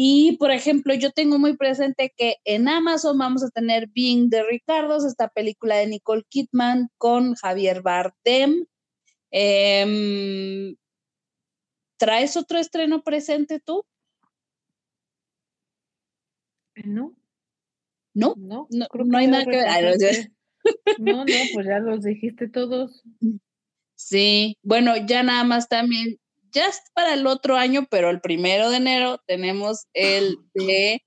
Y, 0.00 0.36
por 0.36 0.52
ejemplo, 0.52 0.94
yo 0.94 1.10
tengo 1.10 1.40
muy 1.40 1.56
presente 1.56 2.14
que 2.16 2.36
en 2.44 2.68
Amazon 2.68 3.18
vamos 3.18 3.42
a 3.42 3.50
tener 3.50 3.88
Being 3.88 4.28
de 4.30 4.44
Ricardos, 4.44 5.04
esta 5.04 5.26
película 5.26 5.74
de 5.74 5.88
Nicole 5.88 6.22
Kidman 6.28 6.88
con 6.98 7.34
Javier 7.34 7.82
Bardem. 7.82 8.64
Em, 9.32 10.76
¿Traes 11.96 12.36
otro 12.36 12.60
estreno 12.60 13.02
presente 13.02 13.58
tú? 13.58 13.84
No. 16.84 17.16
No, 18.14 18.36
no, 18.38 18.68
no, 18.70 19.18
hay 19.18 19.26
nada 19.26 19.44
que 19.46 19.50
ver. 19.50 20.32
No, 21.00 21.24
no, 21.24 21.34
pues 21.54 21.66
ya 21.66 21.80
los 21.80 22.04
dijiste 22.04 22.48
todos. 22.48 23.02
Sí, 23.96 24.58
bueno, 24.62 24.94
ya 25.08 25.24
nada 25.24 25.42
más 25.42 25.68
también, 25.68 26.20
ya 26.52 26.66
es 26.66 26.80
para 26.94 27.14
el 27.14 27.26
otro 27.26 27.56
año, 27.56 27.86
pero 27.90 28.10
el 28.10 28.20
primero 28.20 28.70
de 28.70 28.76
enero 28.76 29.18
tenemos 29.26 29.86
el 29.92 30.36
de 30.54 31.02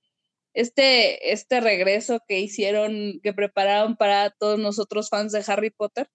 este, 0.54 1.32
este 1.32 1.60
regreso 1.60 2.20
que 2.26 2.40
hicieron, 2.40 3.20
que 3.22 3.32
prepararon 3.32 3.96
para 3.96 4.30
todos 4.30 4.58
nosotros 4.58 5.08
fans 5.08 5.32
de 5.32 5.44
Harry 5.46 5.70
Potter. 5.70 6.08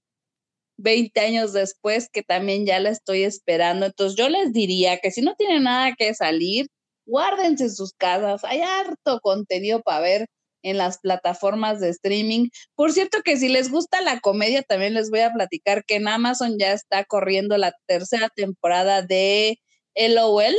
20 0.80 1.20
años 1.20 1.54
después, 1.54 2.10
que 2.12 2.22
también 2.22 2.66
ya 2.66 2.80
la 2.80 2.90
estoy 2.90 3.24
esperando. 3.24 3.88
Entonces 3.88 4.18
yo 4.18 4.30
les 4.30 4.54
diría 4.54 5.00
que 5.00 5.12
si 5.12 5.22
no 5.22 5.36
tienen 5.36 5.64
nada 5.64 5.96
que 5.98 6.14
salir, 6.14 6.68
guárdense 7.06 7.66
en 7.66 7.72
sus 7.76 7.94
casas. 7.94 8.44
Hay 8.44 8.62
harto 8.62 9.20
contenido 9.22 9.82
para 9.82 10.02
ver 10.02 10.28
en 10.64 10.78
las 10.78 11.00
plataformas 11.00 11.80
de 11.80 11.90
streaming. 11.90 12.50
Por 12.76 12.92
cierto 12.92 13.22
que 13.24 13.38
si 13.38 13.50
les 13.50 13.72
gusta 13.72 14.02
la 14.02 14.20
comedia, 14.20 14.64
también 14.64 14.94
les 14.94 15.10
voy 15.10 15.22
a 15.22 15.34
platicar 15.34 15.86
que 15.86 15.96
en 15.96 16.08
Amazon 16.08 16.58
ya 16.60 16.74
está 16.74 17.04
corriendo 17.06 17.58
la 17.58 17.74
tercera 17.88 18.30
temporada 18.30 19.02
de 19.02 19.60
LOL, 19.96 20.56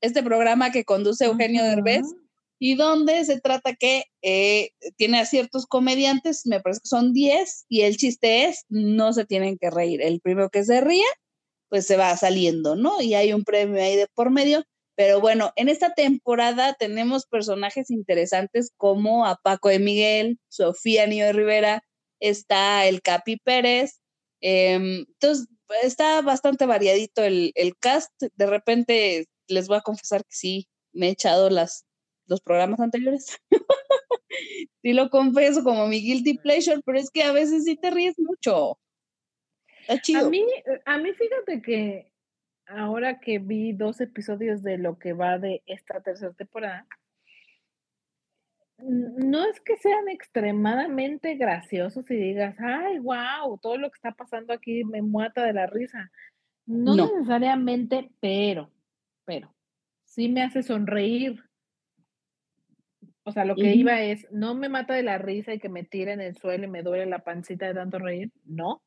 este 0.00 0.22
programa 0.22 0.70
que 0.70 0.84
conduce 0.84 1.24
Eugenio 1.24 1.64
Derbez 1.64 2.04
y 2.58 2.74
donde 2.74 3.24
se 3.24 3.40
trata 3.40 3.74
que 3.74 4.04
eh, 4.22 4.70
tiene 4.96 5.20
a 5.20 5.26
ciertos 5.26 5.66
comediantes, 5.66 6.46
me 6.46 6.60
parece 6.60 6.80
que 6.82 6.88
son 6.88 7.12
10, 7.12 7.66
y 7.68 7.82
el 7.82 7.96
chiste 7.96 8.46
es, 8.46 8.64
no 8.68 9.12
se 9.12 9.26
tienen 9.26 9.58
que 9.58 9.70
reír. 9.70 10.00
El 10.02 10.20
primero 10.20 10.48
que 10.48 10.64
se 10.64 10.80
ría, 10.80 11.06
pues 11.68 11.86
se 11.86 11.96
va 11.96 12.16
saliendo, 12.16 12.76
¿no? 12.76 13.02
Y 13.02 13.14
hay 13.14 13.32
un 13.32 13.44
premio 13.44 13.82
ahí 13.82 13.96
de 13.96 14.06
por 14.14 14.30
medio. 14.30 14.64
Pero 14.96 15.20
bueno, 15.20 15.52
en 15.56 15.68
esta 15.68 15.94
temporada 15.94 16.74
tenemos 16.74 17.26
personajes 17.26 17.90
interesantes 17.90 18.72
como 18.76 19.26
a 19.26 19.36
Paco 19.36 19.68
de 19.68 19.78
Miguel, 19.78 20.38
Sofía 20.48 21.06
Niño 21.06 21.26
de 21.26 21.32
Rivera, 21.34 21.82
está 22.18 22.86
el 22.86 23.02
Capi 23.02 23.36
Pérez. 23.36 24.00
Em, 24.40 25.04
entonces, 25.08 25.48
está 25.82 26.22
bastante 26.22 26.66
variadito 26.66 27.22
el, 27.22 27.52
el 27.54 27.76
cast. 27.76 28.10
De 28.34 28.46
repente 28.46 29.26
les 29.48 29.68
voy 29.68 29.76
a 29.76 29.82
confesar 29.82 30.22
que 30.22 30.34
sí, 30.34 30.68
me 30.92 31.08
he 31.08 31.10
echado 31.10 31.50
las 31.50 31.86
los 32.26 32.40
programas 32.40 32.80
anteriores. 32.80 33.38
sí 34.82 34.92
lo 34.92 35.10
confieso 35.10 35.62
como 35.64 35.86
mi 35.86 36.00
guilty 36.00 36.38
pleasure, 36.38 36.80
pero 36.84 36.98
es 36.98 37.10
que 37.10 37.22
a 37.22 37.32
veces 37.32 37.64
sí 37.64 37.76
te 37.76 37.90
ríes 37.90 38.18
mucho. 38.18 38.78
A 39.88 40.28
mí, 40.28 40.44
a 40.84 40.98
mí 40.98 41.12
fíjate 41.12 41.62
que 41.62 42.10
ahora 42.66 43.20
que 43.20 43.38
vi 43.38 43.72
dos 43.72 44.00
episodios 44.00 44.62
de 44.62 44.78
lo 44.78 44.98
que 44.98 45.12
va 45.12 45.38
de 45.38 45.62
esta 45.66 46.00
tercera 46.00 46.32
temporada, 46.32 46.86
no 48.78 49.44
es 49.44 49.60
que 49.60 49.76
sean 49.76 50.08
extremadamente 50.08 51.36
graciosos 51.36 52.10
y 52.10 52.16
digas, 52.16 52.56
ay, 52.58 52.98
wow, 52.98 53.58
todo 53.60 53.78
lo 53.78 53.90
que 53.90 53.96
está 53.96 54.12
pasando 54.12 54.52
aquí 54.52 54.84
me 54.84 55.00
muata 55.00 55.44
de 55.44 55.54
la 55.54 55.66
risa. 55.66 56.10
No, 56.66 56.94
no. 56.94 57.06
necesariamente, 57.06 58.10
pero, 58.20 58.70
pero, 59.24 59.54
sí 60.04 60.28
me 60.28 60.42
hace 60.42 60.62
sonreír. 60.62 61.42
O 63.22 63.32
sea, 63.32 63.44
lo 63.44 63.56
que 63.56 63.74
iba 63.74 64.00
es, 64.02 64.26
no 64.30 64.54
me 64.54 64.68
mata 64.68 64.94
de 64.94 65.02
la 65.02 65.18
risa 65.18 65.52
y 65.54 65.58
que 65.58 65.68
me 65.68 65.82
tire 65.82 66.12
en 66.12 66.20
el 66.20 66.36
suelo 66.36 66.64
y 66.64 66.70
me 66.70 66.82
duele 66.82 67.06
la 67.06 67.24
pancita 67.24 67.66
de 67.66 67.74
tanto 67.74 67.98
reír, 67.98 68.30
no, 68.44 68.82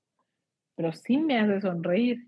pero 0.76 0.94
sí 0.94 1.18
me 1.18 1.40
hace 1.40 1.60
sonreír. 1.60 2.26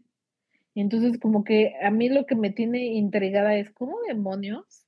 Entonces 0.75 1.19
como 1.19 1.43
que 1.43 1.75
a 1.81 1.91
mí 1.91 2.09
lo 2.09 2.25
que 2.25 2.35
me 2.35 2.51
tiene 2.51 2.85
intrigada 2.93 3.55
es, 3.55 3.71
¿cómo 3.71 3.99
demonios? 4.07 4.87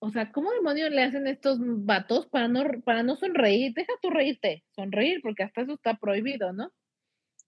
O 0.00 0.10
sea, 0.10 0.32
¿cómo 0.32 0.50
demonios 0.52 0.90
le 0.90 1.02
hacen 1.02 1.26
estos 1.26 1.58
vatos 1.60 2.26
para 2.26 2.48
no, 2.48 2.64
para 2.84 3.02
no 3.02 3.16
sonreír? 3.16 3.72
Deja 3.74 3.92
tú 4.02 4.10
reírte, 4.10 4.64
sonreír, 4.74 5.20
porque 5.22 5.44
hasta 5.44 5.62
eso 5.62 5.74
está 5.74 5.94
prohibido, 5.94 6.52
¿no? 6.52 6.72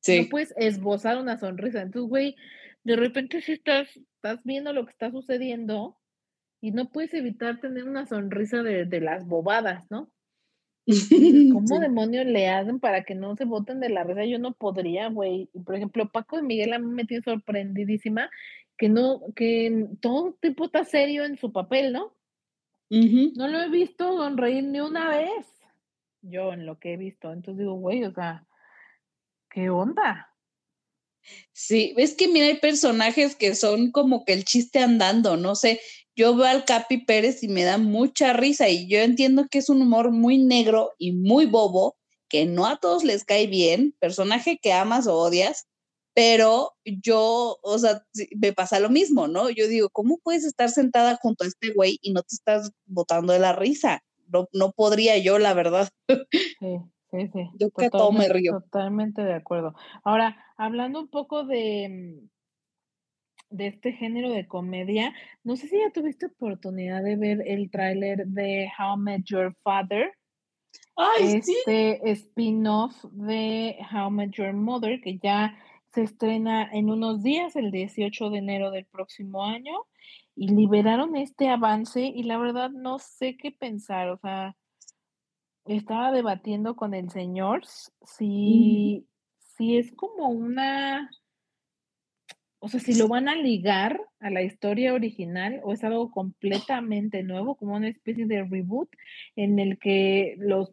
Sí. 0.00 0.22
No 0.22 0.28
puedes 0.28 0.54
esbozar 0.56 1.18
una 1.18 1.36
sonrisa. 1.36 1.82
Entonces, 1.82 2.08
güey, 2.08 2.36
de 2.84 2.96
repente 2.96 3.40
si 3.42 3.52
estás, 3.52 3.94
estás 3.96 4.42
viendo 4.44 4.72
lo 4.72 4.86
que 4.86 4.92
está 4.92 5.10
sucediendo 5.10 5.98
y 6.60 6.70
no 6.70 6.88
puedes 6.90 7.12
evitar 7.14 7.60
tener 7.60 7.84
una 7.84 8.06
sonrisa 8.06 8.62
de, 8.62 9.00
las 9.00 9.26
bobadas, 9.26 9.84
¿no? 9.90 10.10
¿Cómo 11.52 11.80
demonios 11.80 12.26
le 12.26 12.48
hacen 12.48 12.78
para 12.78 13.04
que 13.04 13.14
no 13.14 13.36
se 13.36 13.44
voten 13.44 13.80
de 13.80 13.88
la 13.88 14.04
risa? 14.04 14.24
Yo 14.24 14.38
no 14.38 14.54
podría, 14.54 15.08
güey. 15.08 15.50
Por 15.64 15.74
ejemplo, 15.74 16.10
Paco 16.10 16.36
de 16.36 16.42
Miguel 16.42 16.72
a 16.72 16.78
mí 16.78 16.86
me 16.86 17.04
tiene 17.04 17.24
sorprendidísima 17.24 18.30
que 18.76 18.88
no, 18.88 19.22
que 19.34 19.88
todo 20.00 20.36
tipo 20.40 20.66
está 20.66 20.84
serio 20.84 21.24
en 21.24 21.38
su 21.38 21.52
papel, 21.52 21.92
¿no? 21.92 22.14
No 22.88 23.48
lo 23.48 23.60
he 23.60 23.68
visto 23.68 24.16
sonreír 24.16 24.62
ni 24.64 24.80
una 24.80 25.08
vez. 25.08 25.46
Yo 26.22 26.52
en 26.52 26.66
lo 26.66 26.78
que 26.78 26.92
he 26.92 26.96
visto. 26.96 27.32
Entonces 27.32 27.58
digo, 27.58 27.74
güey, 27.74 28.04
o 28.04 28.12
sea, 28.12 28.46
¿qué 29.50 29.70
onda? 29.70 30.32
Sí, 31.52 31.94
es 31.96 32.14
que 32.14 32.28
mira, 32.28 32.46
hay 32.46 32.58
personajes 32.58 33.34
que 33.34 33.56
son 33.56 33.90
como 33.90 34.24
que 34.24 34.32
el 34.32 34.44
chiste 34.44 34.78
andando, 34.78 35.36
no 35.36 35.56
sé, 35.56 35.80
yo 36.16 36.34
veo 36.34 36.46
al 36.46 36.64
Capi 36.64 37.04
Pérez 37.04 37.42
y 37.42 37.48
me 37.48 37.62
da 37.62 37.76
mucha 37.76 38.32
risa 38.32 38.68
y 38.68 38.88
yo 38.88 38.98
entiendo 39.00 39.46
que 39.50 39.58
es 39.58 39.68
un 39.68 39.82
humor 39.82 40.10
muy 40.10 40.38
negro 40.38 40.92
y 40.98 41.12
muy 41.12 41.44
bobo, 41.44 41.96
que 42.28 42.46
no 42.46 42.66
a 42.66 42.78
todos 42.78 43.04
les 43.04 43.24
cae 43.24 43.46
bien, 43.46 43.94
personaje 44.00 44.58
que 44.60 44.72
amas 44.72 45.06
o 45.06 45.16
odias, 45.16 45.66
pero 46.14 46.72
yo, 46.84 47.58
o 47.62 47.78
sea, 47.78 48.02
me 48.36 48.54
pasa 48.54 48.80
lo 48.80 48.88
mismo, 48.88 49.28
¿no? 49.28 49.50
Yo 49.50 49.68
digo, 49.68 49.90
¿cómo 49.90 50.18
puedes 50.22 50.44
estar 50.44 50.70
sentada 50.70 51.18
junto 51.20 51.44
a 51.44 51.46
este 51.46 51.74
güey 51.74 51.98
y 52.00 52.12
no 52.14 52.22
te 52.22 52.34
estás 52.34 52.72
botando 52.86 53.34
de 53.34 53.38
la 53.38 53.52
risa? 53.52 54.02
No, 54.28 54.48
no 54.54 54.72
podría 54.72 55.18
yo, 55.18 55.38
la 55.38 55.52
verdad. 55.52 55.90
Sí, 56.58 56.78
sí, 57.10 57.30
sí. 57.32 57.50
Yo 57.60 57.70
que 57.70 57.90
todo 57.90 58.12
me 58.12 58.28
río. 58.28 58.52
Totalmente 58.52 59.22
de 59.22 59.34
acuerdo. 59.34 59.74
Ahora, 60.02 60.36
hablando 60.56 61.00
un 61.00 61.08
poco 61.08 61.44
de, 61.44 62.18
de 63.56 63.68
este 63.68 63.92
género 63.92 64.30
de 64.30 64.46
comedia. 64.46 65.14
No 65.44 65.56
sé 65.56 65.68
si 65.68 65.78
ya 65.78 65.90
tuviste 65.90 66.26
oportunidad 66.26 67.02
de 67.02 67.16
ver 67.16 67.42
el 67.46 67.70
tráiler 67.70 68.26
de 68.26 68.70
How 68.78 68.96
I 68.96 69.00
Met 69.00 69.24
Your 69.24 69.54
Father. 69.62 70.12
Ay, 70.96 71.36
este 71.36 72.10
spin-off 72.10 73.04
de 73.12 73.76
How 73.92 74.08
I 74.08 74.12
Met 74.12 74.30
Your 74.32 74.52
Mother, 74.52 75.00
que 75.00 75.18
ya 75.18 75.56
se 75.92 76.02
estrena 76.02 76.70
en 76.72 76.90
unos 76.90 77.22
días, 77.22 77.56
el 77.56 77.70
18 77.70 78.30
de 78.30 78.38
enero 78.38 78.70
del 78.70 78.86
próximo 78.86 79.44
año, 79.44 79.72
y 80.34 80.48
liberaron 80.48 81.16
este 81.16 81.48
avance 81.48 82.02
y 82.02 82.22
la 82.24 82.36
verdad 82.36 82.70
no 82.70 82.98
sé 82.98 83.36
qué 83.38 83.50
pensar, 83.50 84.10
o 84.10 84.18
sea, 84.18 84.54
estaba 85.64 86.12
debatiendo 86.12 86.76
con 86.76 86.94
el 86.94 87.10
señor 87.10 87.62
si, 88.04 89.06
si 89.38 89.78
es 89.78 89.92
como 89.92 90.28
una 90.28 91.10
o 92.58 92.68
sea, 92.68 92.80
si 92.80 92.94
lo 92.94 93.08
van 93.08 93.28
a 93.28 93.36
ligar 93.36 94.00
a 94.18 94.30
la 94.30 94.42
historia 94.42 94.94
original 94.94 95.60
o 95.62 95.72
es 95.72 95.84
algo 95.84 96.10
completamente 96.10 97.22
nuevo, 97.22 97.56
como 97.56 97.76
una 97.76 97.88
especie 97.88 98.26
de 98.26 98.44
reboot 98.44 98.88
en 99.36 99.58
el 99.58 99.78
que 99.78 100.36
los 100.38 100.72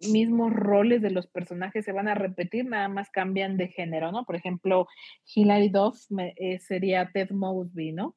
mismos 0.00 0.52
roles 0.52 1.02
de 1.02 1.10
los 1.10 1.26
personajes 1.26 1.84
se 1.84 1.92
van 1.92 2.08
a 2.08 2.14
repetir, 2.14 2.64
nada 2.64 2.88
más 2.88 3.10
cambian 3.10 3.56
de 3.58 3.68
género, 3.68 4.12
¿no? 4.12 4.24
Por 4.24 4.36
ejemplo, 4.36 4.86
Hilary 5.34 5.68
Duff 5.68 6.06
eh, 6.36 6.58
sería 6.60 7.10
Ted 7.12 7.30
Mosby, 7.30 7.92
¿no? 7.92 8.16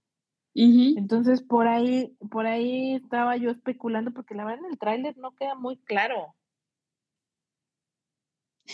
Entonces 0.55 1.41
por 1.41 1.67
ahí, 1.67 2.15
por 2.29 2.45
ahí 2.45 2.93
estaba 2.93 3.35
yo 3.37 3.49
especulando, 3.49 4.11
porque 4.11 4.35
la 4.35 4.45
verdad 4.45 4.65
en 4.65 4.71
el 4.71 4.77
tráiler 4.77 5.17
no 5.17 5.35
queda 5.35 5.55
muy 5.55 5.77
claro. 5.77 6.35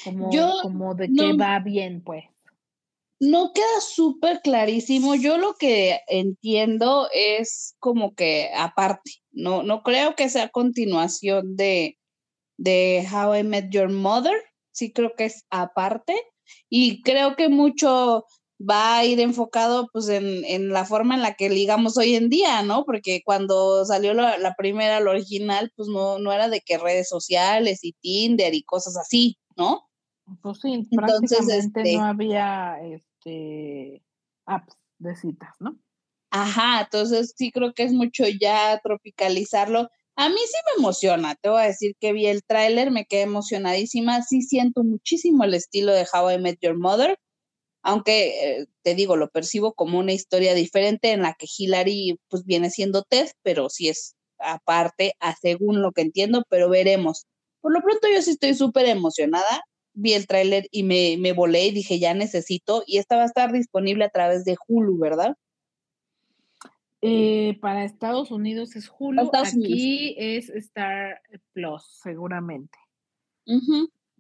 Como, 0.03 0.29
como 0.61 0.93
de 0.93 1.11
que 1.11 1.33
va 1.33 1.59
bien, 1.59 2.03
pues 2.03 2.25
no 3.19 3.51
queda 3.53 3.81
súper 3.81 4.41
clarísimo. 4.41 5.15
Yo 5.15 5.37
lo 5.37 5.55
que 5.55 5.99
entiendo 6.07 7.09
es 7.13 7.75
como 7.79 8.15
que 8.15 8.49
aparte, 8.55 9.11
no, 9.31 9.63
no 9.63 9.83
creo 9.83 10.15
que 10.15 10.29
sea 10.29 10.49
continuación 10.49 11.55
de, 11.55 11.97
de 12.57 13.07
How 13.11 13.35
I 13.35 13.43
Met 13.43 13.69
Your 13.71 13.89
Mother, 13.89 14.41
sí 14.71 14.93
creo 14.93 15.13
que 15.15 15.25
es 15.25 15.45
aparte 15.49 16.15
y 16.69 17.01
creo 17.01 17.35
que 17.35 17.49
mucho 17.49 18.25
va 18.59 18.97
a 18.97 19.05
ir 19.05 19.19
enfocado 19.19 19.87
pues 19.93 20.09
en, 20.09 20.43
en, 20.45 20.69
la 20.69 20.83
forma 20.83 21.15
en 21.15 21.21
la 21.21 21.35
que 21.35 21.49
ligamos 21.49 21.97
hoy 21.97 22.15
en 22.15 22.29
día, 22.29 22.61
¿no? 22.61 22.83
Porque 22.83 23.21
cuando 23.23 23.85
salió 23.85 24.13
la, 24.13 24.37
la 24.37 24.55
primera, 24.55 24.99
la 24.99 25.11
original, 25.11 25.71
pues 25.75 25.87
no, 25.87 26.19
no 26.19 26.33
era 26.33 26.49
de 26.49 26.61
que 26.61 26.77
redes 26.77 27.07
sociales 27.07 27.79
y 27.83 27.93
Tinder 27.93 28.53
y 28.53 28.63
cosas 28.63 28.97
así, 28.97 29.37
¿no? 29.55 29.89
Pues 30.41 30.59
sí, 30.61 30.73
Entonces, 30.73 30.97
prácticamente 30.97 31.57
este 31.57 31.97
no 31.97 32.03
había 32.03 32.77
este, 33.29 34.03
apps 34.45 34.75
de 34.99 35.15
citas, 35.15 35.51
¿no? 35.59 35.79
Ajá, 36.31 36.81
entonces 36.81 37.33
sí 37.37 37.51
creo 37.51 37.73
que 37.73 37.83
es 37.83 37.93
mucho 37.93 38.25
ya 38.39 38.79
tropicalizarlo. 38.83 39.89
A 40.15 40.29
mí 40.29 40.35
sí 40.35 40.57
me 40.65 40.79
emociona, 40.79 41.35
te 41.35 41.49
voy 41.49 41.61
a 41.61 41.65
decir 41.67 41.93
que 41.99 42.13
vi 42.13 42.27
el 42.27 42.43
tráiler, 42.43 42.91
me 42.91 43.05
quedé 43.05 43.21
emocionadísima, 43.21 44.21
sí 44.21 44.41
siento 44.41 44.83
muchísimo 44.83 45.43
el 45.45 45.53
estilo 45.53 45.93
de 45.93 46.05
How 46.11 46.31
I 46.31 46.37
Met 46.39 46.59
Your 46.61 46.77
Mother, 46.77 47.17
aunque 47.83 48.59
eh, 48.61 48.65
te 48.83 48.95
digo, 48.95 49.15
lo 49.15 49.29
percibo 49.29 49.73
como 49.73 49.99
una 49.99 50.13
historia 50.13 50.53
diferente 50.55 51.11
en 51.13 51.21
la 51.23 51.35
que 51.39 51.47
Hillary 51.57 52.19
pues 52.29 52.43
viene 52.45 52.69
siendo 52.71 53.03
Ted, 53.03 53.29
pero 53.43 53.69
sí 53.69 53.89
es 53.89 54.15
aparte, 54.39 55.13
a 55.19 55.35
según 55.35 55.81
lo 55.81 55.91
que 55.93 56.01
entiendo, 56.01 56.43
pero 56.49 56.69
veremos. 56.69 57.25
Por 57.61 57.73
lo 57.73 57.81
pronto 57.81 58.07
yo 58.13 58.21
sí 58.21 58.31
estoy 58.31 58.55
súper 58.55 58.87
emocionada. 58.87 59.61
Vi 59.99 60.13
el 60.13 60.27
tráiler 60.27 60.67
y 60.71 60.83
me, 60.83 61.17
me 61.19 61.33
volé 61.33 61.67
y 61.67 61.71
dije, 61.71 61.99
ya 61.99 62.13
necesito. 62.13 62.83
Y 62.87 62.97
esta 62.97 63.15
va 63.15 63.23
a 63.23 63.25
estar 63.25 63.51
disponible 63.51 64.05
a 64.05 64.09
través 64.09 64.45
de 64.45 64.55
Hulu, 64.67 64.97
¿verdad? 64.97 65.35
Eh, 67.01 67.57
para 67.61 67.85
Estados 67.85 68.29
Unidos 68.29 68.75
es 68.75 68.91
Hulu, 68.97 69.31
aquí 69.33 70.15
es 70.17 70.49
Star 70.49 71.21
Plus, 71.53 71.99
seguramente. 72.03 72.77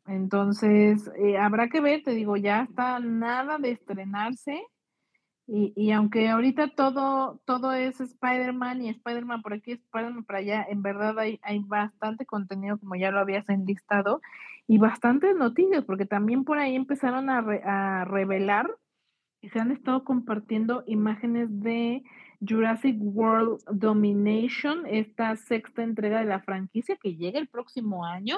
Entonces, 0.07 1.09
eh, 1.17 1.37
habrá 1.37 1.69
que 1.69 1.81
ver, 1.81 2.03
te 2.03 2.11
digo, 2.11 2.37
ya 2.37 2.63
está 2.63 2.99
nada 2.99 3.57
de 3.57 3.71
estrenarse. 3.71 4.63
Y, 5.51 5.73
y 5.75 5.91
aunque 5.91 6.29
ahorita 6.29 6.75
todo, 6.75 7.41
todo 7.45 7.73
es 7.73 7.99
Spider-Man 7.99 8.83
y 8.83 8.89
Spider-Man 8.89 9.41
por 9.41 9.53
aquí, 9.53 9.71
Spider-Man 9.71 10.23
por 10.23 10.35
allá, 10.35 10.63
en 10.69 10.83
verdad 10.83 11.17
hay, 11.17 11.39
hay 11.41 11.57
bastante 11.59 12.27
contenido, 12.27 12.77
como 12.77 12.95
ya 12.95 13.09
lo 13.09 13.19
habías 13.19 13.49
enlistado, 13.49 14.21
y 14.67 14.77
bastantes 14.77 15.35
noticias, 15.35 15.83
porque 15.85 16.05
también 16.05 16.43
por 16.43 16.59
ahí 16.59 16.75
empezaron 16.75 17.31
a, 17.31 17.39
a 17.39 18.05
revelar 18.05 18.69
y 19.41 19.49
se 19.49 19.59
han 19.59 19.71
estado 19.71 20.03
compartiendo 20.03 20.83
imágenes 20.85 21.47
de 21.61 22.03
Jurassic 22.47 22.97
World 22.99 23.61
Domination, 23.71 24.85
esta 24.85 25.35
sexta 25.35 25.81
entrega 25.81 26.19
de 26.19 26.25
la 26.25 26.41
franquicia 26.41 26.97
que 27.01 27.15
llega 27.15 27.39
el 27.39 27.47
próximo 27.47 28.05
año, 28.05 28.37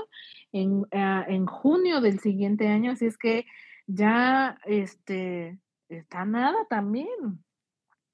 en, 0.51 0.85
ah, 0.93 1.25
en 1.27 1.45
junio 1.45 2.01
del 2.01 2.19
siguiente 2.19 2.67
año, 2.67 2.91
así 2.91 3.05
es 3.05 3.17
que 3.17 3.45
ya 3.87 4.57
este 4.65 5.59
está 5.97 6.21
a 6.21 6.25
nada 6.25 6.65
también. 6.69 7.43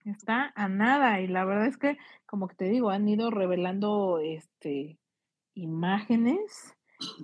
Está 0.06 0.52
a 0.56 0.68
nada. 0.68 1.22
Y 1.22 1.28
la 1.28 1.46
verdad 1.46 1.68
es 1.68 1.78
que, 1.78 1.98
como 2.26 2.48
que 2.48 2.56
te 2.56 2.66
digo, 2.66 2.90
han 2.90 3.08
ido 3.08 3.30
revelando 3.30 4.20
este 4.20 5.00
imágenes 5.54 6.76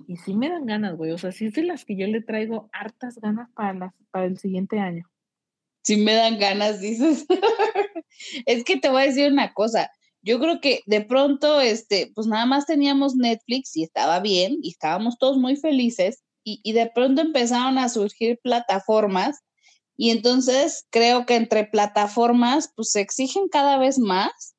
y 0.06 0.16
sí 0.16 0.34
me 0.34 0.48
dan 0.48 0.66
ganas, 0.66 0.96
güey. 0.96 1.12
O 1.12 1.18
sea, 1.18 1.32
sí 1.32 1.46
es 1.46 1.54
de 1.54 1.64
las 1.64 1.84
que 1.84 1.96
yo 1.96 2.06
le 2.06 2.20
traigo 2.20 2.68
hartas 2.72 3.18
ganas 3.18 3.48
para, 3.54 3.74
las, 3.74 3.94
para 4.10 4.26
el 4.26 4.38
siguiente 4.38 4.78
año. 4.78 5.08
Sí 5.82 5.96
me 5.96 6.14
dan 6.14 6.38
ganas, 6.38 6.80
dices. 6.80 7.26
es 8.46 8.64
que 8.64 8.76
te 8.76 8.88
voy 8.88 9.02
a 9.02 9.06
decir 9.06 9.30
una 9.30 9.52
cosa. 9.52 9.90
Yo 10.22 10.38
creo 10.40 10.60
que 10.60 10.80
de 10.86 11.02
pronto, 11.02 11.60
este, 11.60 12.10
pues 12.14 12.26
nada 12.26 12.46
más 12.46 12.66
teníamos 12.66 13.14
Netflix 13.14 13.76
y 13.76 13.82
estaba 13.82 14.20
bien 14.20 14.58
y 14.62 14.70
estábamos 14.70 15.18
todos 15.18 15.36
muy 15.36 15.56
felices 15.56 16.22
y, 16.42 16.60
y 16.62 16.72
de 16.72 16.90
pronto 16.94 17.20
empezaron 17.20 17.76
a 17.78 17.88
surgir 17.90 18.38
plataformas 18.42 19.42
y 19.96 20.10
entonces 20.10 20.86
creo 20.90 21.26
que 21.26 21.36
entre 21.36 21.64
plataformas 21.64 22.70
pues 22.74 22.90
se 22.90 23.00
exigen 23.00 23.48
cada 23.48 23.78
vez 23.78 23.98
más 23.98 24.54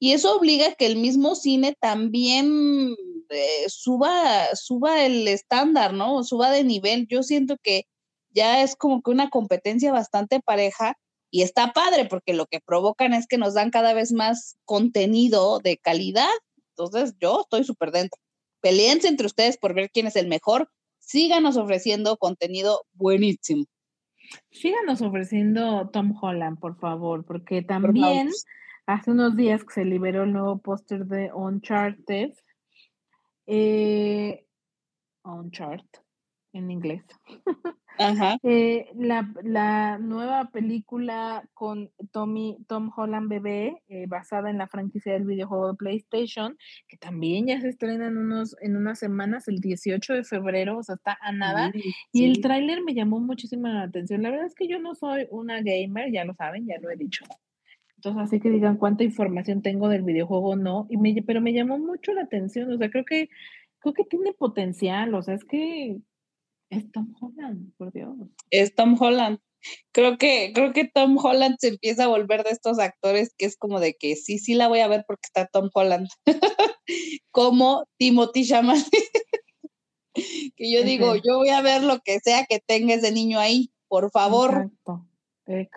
y 0.00 0.12
eso 0.12 0.36
obliga 0.36 0.68
a 0.68 0.74
que 0.74 0.86
el 0.86 0.96
mismo 0.96 1.34
cine 1.34 1.76
también 1.78 2.96
eh, 3.28 3.68
suba, 3.68 4.54
suba 4.54 5.04
el 5.04 5.28
estándar, 5.28 5.92
¿no? 5.92 6.24
Suba 6.24 6.50
de 6.50 6.64
nivel. 6.64 7.06
Yo 7.06 7.22
siento 7.22 7.56
que 7.62 7.84
ya 8.30 8.62
es 8.62 8.76
como 8.76 9.02
que 9.02 9.10
una 9.10 9.28
competencia 9.28 9.92
bastante 9.92 10.40
pareja 10.40 10.96
y 11.30 11.42
está 11.42 11.72
padre 11.72 12.06
porque 12.06 12.32
lo 12.32 12.46
que 12.46 12.60
provocan 12.60 13.12
es 13.12 13.26
que 13.26 13.38
nos 13.38 13.54
dan 13.54 13.70
cada 13.70 13.92
vez 13.92 14.10
más 14.12 14.56
contenido 14.64 15.60
de 15.60 15.76
calidad. 15.76 16.30
Entonces 16.70 17.14
yo 17.20 17.42
estoy 17.42 17.64
súper 17.64 17.92
dentro. 17.92 18.18
Peleense 18.62 19.06
entre 19.06 19.26
ustedes 19.26 19.58
por 19.58 19.74
ver 19.74 19.90
quién 19.92 20.06
es 20.06 20.16
el 20.16 20.28
mejor. 20.28 20.70
Síganos 20.98 21.58
ofreciendo 21.58 22.16
contenido 22.16 22.84
buenísimo. 22.94 23.66
Síganos 24.50 25.02
ofreciendo 25.02 25.88
Tom 25.90 26.14
Holland, 26.20 26.58
por 26.58 26.76
favor, 26.76 27.24
porque 27.24 27.62
también 27.62 28.30
hace 28.86 29.10
unos 29.10 29.36
días 29.36 29.64
que 29.64 29.74
se 29.74 29.84
liberó 29.84 30.24
el 30.24 30.32
nuevo 30.32 30.58
póster 30.58 31.06
de 31.06 31.32
Uncharted. 31.32 32.32
Eh, 33.46 34.44
Uncharted 35.24 36.00
en 36.52 36.70
inglés. 36.70 37.04
Ajá. 38.00 38.38
Eh, 38.42 38.86
la, 38.94 39.98
nueva 39.98 40.50
película 40.50 41.44
con 41.52 41.90
Tommy, 42.12 42.56
Tom 42.66 42.90
Holland 42.96 43.28
bebé, 43.28 43.82
eh, 43.88 44.06
basada 44.08 44.48
en 44.48 44.56
la 44.56 44.66
franquicia 44.66 45.12
del 45.12 45.26
videojuego 45.26 45.68
de 45.68 45.76
PlayStation, 45.76 46.56
que 46.88 46.96
también 46.96 47.46
ya 47.46 47.60
se 47.60 47.68
estrena 47.68 48.06
en, 48.06 48.16
unos, 48.16 48.56
en 48.62 48.76
unas 48.76 48.98
semanas, 48.98 49.48
el 49.48 49.60
18 49.60 50.14
de 50.14 50.24
febrero, 50.24 50.78
o 50.78 50.82
sea, 50.82 50.94
está 50.94 51.18
a 51.20 51.30
nada. 51.32 51.72
Y 52.10 52.24
el 52.24 52.40
tráiler 52.40 52.82
me 52.82 52.94
llamó 52.94 53.20
muchísimo 53.20 53.68
la 53.68 53.82
atención. 53.82 54.22
La 54.22 54.30
verdad 54.30 54.46
es 54.46 54.54
que 54.54 54.66
yo 54.66 54.78
no 54.78 54.94
soy 54.94 55.26
una 55.30 55.60
gamer, 55.60 56.10
ya 56.10 56.24
lo 56.24 56.34
saben, 56.34 56.66
ya 56.66 56.78
lo 56.80 56.90
he 56.90 56.96
dicho. 56.96 57.26
Entonces, 57.96 58.22
así 58.22 58.40
que 58.40 58.48
digan 58.48 58.78
cuánta 58.78 59.04
información 59.04 59.60
tengo 59.60 59.90
del 59.90 60.02
videojuego, 60.02 60.56
no. 60.56 60.86
Y 60.88 60.96
me, 60.96 61.22
pero 61.26 61.42
me 61.42 61.52
llamó 61.52 61.78
mucho 61.78 62.14
la 62.14 62.22
atención, 62.22 62.72
o 62.72 62.78
sea, 62.78 62.90
creo 62.90 63.04
que 63.04 63.28
creo 63.80 63.94
que 63.94 64.04
tiene 64.04 64.32
potencial, 64.32 65.14
o 65.14 65.22
sea, 65.22 65.34
es 65.34 65.44
que 65.44 65.98
es 66.70 66.90
Tom 66.92 67.14
Holland, 67.20 67.72
por 67.76 67.92
Dios. 67.92 68.16
Es 68.50 68.74
Tom 68.74 68.96
Holland. 68.98 69.38
Creo 69.92 70.16
que, 70.16 70.52
creo 70.54 70.72
que 70.72 70.88
Tom 70.88 71.18
Holland 71.18 71.56
se 71.58 71.68
empieza 71.68 72.04
a 72.04 72.08
volver 72.08 72.44
de 72.44 72.50
estos 72.50 72.78
actores 72.78 73.34
que 73.36 73.44
es 73.44 73.56
como 73.56 73.78
de 73.78 73.94
que 73.94 74.16
sí, 74.16 74.38
sí 74.38 74.54
la 74.54 74.68
voy 74.68 74.80
a 74.80 74.88
ver 74.88 75.04
porque 75.06 75.26
está 75.26 75.46
Tom 75.46 75.68
Holland. 75.74 76.08
como 77.30 77.84
Timothy 77.98 78.46
Chalamet. 78.46 78.86
que 80.56 80.72
yo 80.72 80.82
digo, 80.82 81.16
yo 81.16 81.36
voy 81.36 81.50
a 81.50 81.60
ver 81.60 81.82
lo 81.82 81.98
que 82.00 82.20
sea 82.20 82.46
que 82.48 82.60
tenga 82.60 82.94
ese 82.94 83.12
niño 83.12 83.38
ahí, 83.38 83.70
por 83.88 84.10
favor. 84.10 84.50
Exacto. 84.50 85.06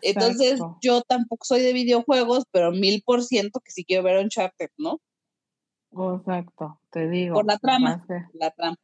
Entonces, 0.04 0.60
yo 0.82 1.02
tampoco 1.02 1.46
soy 1.46 1.62
de 1.62 1.74
videojuegos, 1.74 2.44
pero 2.52 2.72
mil 2.72 3.02
por 3.04 3.24
ciento 3.24 3.60
que 3.60 3.72
sí 3.72 3.84
quiero 3.84 4.04
ver 4.04 4.24
Uncharted, 4.24 4.70
¿no? 4.78 5.02
Exacto, 5.92 6.80
te 6.92 7.10
digo. 7.10 7.34
Por 7.34 7.48
la 7.48 7.58
trama, 7.58 8.06
la 8.34 8.52
trama. 8.52 8.78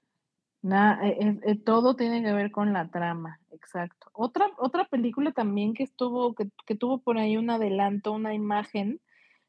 Nada, 0.61 1.07
e, 1.07 1.37
e, 1.43 1.55
todo 1.55 1.95
tiene 1.95 2.21
que 2.21 2.33
ver 2.33 2.51
con 2.51 2.73
la 2.73 2.89
trama, 2.89 3.39
exacto. 3.51 4.09
Otra, 4.13 4.51
otra 4.57 4.85
película 4.85 5.31
también 5.31 5.73
que 5.73 5.83
estuvo, 5.83 6.35
que, 6.35 6.49
que, 6.65 6.75
tuvo 6.75 6.99
por 6.99 7.17
ahí 7.17 7.37
un 7.37 7.49
adelanto, 7.49 8.11
una 8.11 8.33
imagen, 8.33 8.99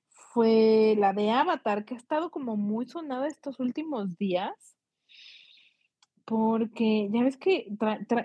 fue 0.09 0.95
la 0.99 1.13
de 1.13 1.31
Avatar, 1.31 1.85
que 1.85 1.95
ha 1.95 1.97
estado 1.97 2.31
como 2.31 2.57
muy 2.57 2.87
sonada 2.87 3.27
estos 3.27 3.59
últimos 3.59 4.17
días, 4.19 4.77
porque 6.25 7.09
ya 7.11 7.25
ves 7.25 7.37
que 7.37 7.67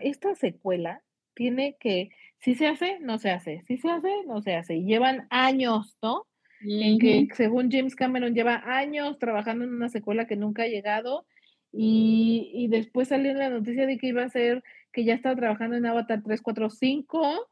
esta 0.01 0.35
secuela 0.35 1.01
tiene 1.33 1.77
que, 1.79 2.09
si 2.37 2.53
se 2.53 2.67
hace, 2.67 2.99
no 2.99 3.17
se 3.17 3.31
hace, 3.31 3.63
si 3.65 3.77
se 3.77 3.89
hace, 3.89 4.11
no 4.27 4.43
se 4.43 4.55
hace, 4.55 4.75
y 4.75 4.85
llevan 4.85 5.25
años, 5.31 5.97
¿no? 6.03 6.27
En 6.61 6.99
que 6.99 7.27
según 7.33 7.71
James 7.71 7.95
Cameron 7.95 8.35
lleva 8.35 8.61
años 8.65 9.17
trabajando 9.17 9.65
en 9.65 9.73
una 9.73 9.89
secuela 9.89 10.27
que 10.27 10.35
nunca 10.35 10.63
ha 10.63 10.67
llegado 10.67 11.25
y, 11.77 12.51
y, 12.53 12.67
después 12.69 13.09
salió 13.09 13.33
la 13.33 13.49
noticia 13.49 13.85
de 13.85 13.97
que 13.97 14.07
iba 14.07 14.23
a 14.23 14.29
ser, 14.29 14.63
que 14.93 15.03
ya 15.03 15.13
estaba 15.13 15.35
trabajando 15.35 15.75
en 15.75 15.85
Avatar 15.85 16.23
345. 16.23 17.49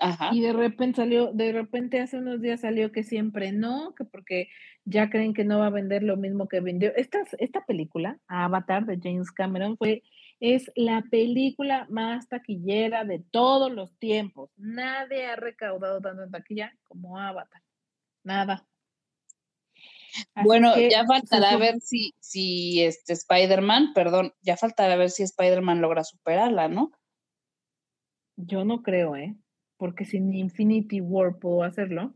Ajá. 0.00 0.30
Y 0.32 0.42
de 0.42 0.52
repente 0.52 0.96
salió, 0.96 1.32
de 1.32 1.52
repente 1.52 2.00
hace 2.00 2.18
unos 2.18 2.40
días 2.40 2.60
salió 2.60 2.92
que 2.92 3.02
siempre 3.02 3.52
no, 3.52 3.94
que 3.94 4.04
porque 4.04 4.48
ya 4.84 5.10
creen 5.10 5.34
que 5.34 5.44
no 5.44 5.58
va 5.58 5.66
a 5.66 5.70
vender 5.70 6.02
lo 6.02 6.16
mismo 6.16 6.46
que 6.46 6.60
vendió. 6.60 6.94
Esta, 6.94 7.24
esta 7.38 7.64
película, 7.64 8.18
Avatar 8.28 8.84
de 8.84 8.98
James 9.02 9.32
Cameron, 9.32 9.76
fue, 9.78 10.02
es 10.38 10.70
la 10.76 11.02
película 11.10 11.86
más 11.88 12.28
taquillera 12.28 13.04
de 13.04 13.24
todos 13.30 13.72
los 13.72 13.96
tiempos. 13.98 14.50
Nadie 14.56 15.26
ha 15.26 15.36
recaudado 15.36 16.00
tanto 16.00 16.22
en 16.22 16.30
taquilla 16.30 16.74
como 16.84 17.18
Avatar. 17.18 17.62
Nada 18.24 18.66
bueno, 20.44 20.78
ya 20.78 21.04
faltará 21.06 21.56
ver 21.56 21.80
si, 21.80 22.14
si 22.20 22.82
este 22.82 23.12
Spider-Man, 23.12 23.92
perdón, 23.94 24.32
ya 24.42 24.56
faltará 24.56 24.96
ver 24.96 25.10
si 25.10 25.22
Spider-Man 25.22 25.80
logra 25.80 26.04
superarla, 26.04 26.68
¿no? 26.68 26.92
Yo 28.36 28.64
no 28.64 28.82
creo, 28.82 29.16
¿eh? 29.16 29.36
Porque 29.76 30.04
sin 30.04 30.34
Infinity 30.34 31.00
War 31.00 31.38
puedo 31.38 31.62
hacerlo, 31.62 32.14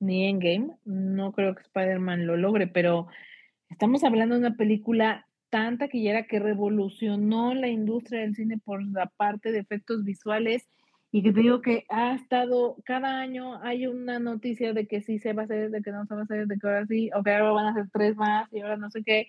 ni 0.00 0.28
Endgame, 0.28 0.76
no 0.84 1.32
creo 1.32 1.54
que 1.54 1.62
Spider-Man 1.62 2.26
lo 2.26 2.36
logre, 2.36 2.66
pero 2.66 3.06
estamos 3.68 4.04
hablando 4.04 4.34
de 4.34 4.40
una 4.40 4.56
película 4.56 5.26
tan 5.50 5.78
taquillera 5.78 6.26
que 6.26 6.38
revolucionó 6.38 7.54
la 7.54 7.68
industria 7.68 8.20
del 8.20 8.34
cine 8.34 8.58
por 8.58 8.84
la 8.84 9.06
parte 9.06 9.52
de 9.52 9.60
efectos 9.60 10.04
visuales 10.04 10.68
y 11.16 11.22
te 11.22 11.32
digo 11.32 11.62
que 11.62 11.86
ha 11.88 12.14
estado, 12.14 12.76
cada 12.84 13.20
año 13.20 13.58
hay 13.62 13.86
una 13.86 14.18
noticia 14.18 14.74
de 14.74 14.86
que 14.86 15.00
sí 15.00 15.18
se 15.18 15.32
va 15.32 15.42
a 15.42 15.44
hacer, 15.46 15.70
de 15.70 15.80
que 15.80 15.90
no 15.90 16.04
se 16.04 16.14
va 16.14 16.20
a 16.20 16.24
hacer, 16.24 16.46
de 16.46 16.58
que 16.58 16.66
ahora 16.66 16.84
sí, 16.84 17.08
o 17.14 17.22
que 17.22 17.32
ahora 17.32 17.52
van 17.52 17.64
a 17.64 17.70
hacer 17.70 17.88
tres 17.90 18.16
más 18.16 18.52
y 18.52 18.60
ahora 18.60 18.76
no 18.76 18.90
sé 18.90 19.02
qué. 19.02 19.28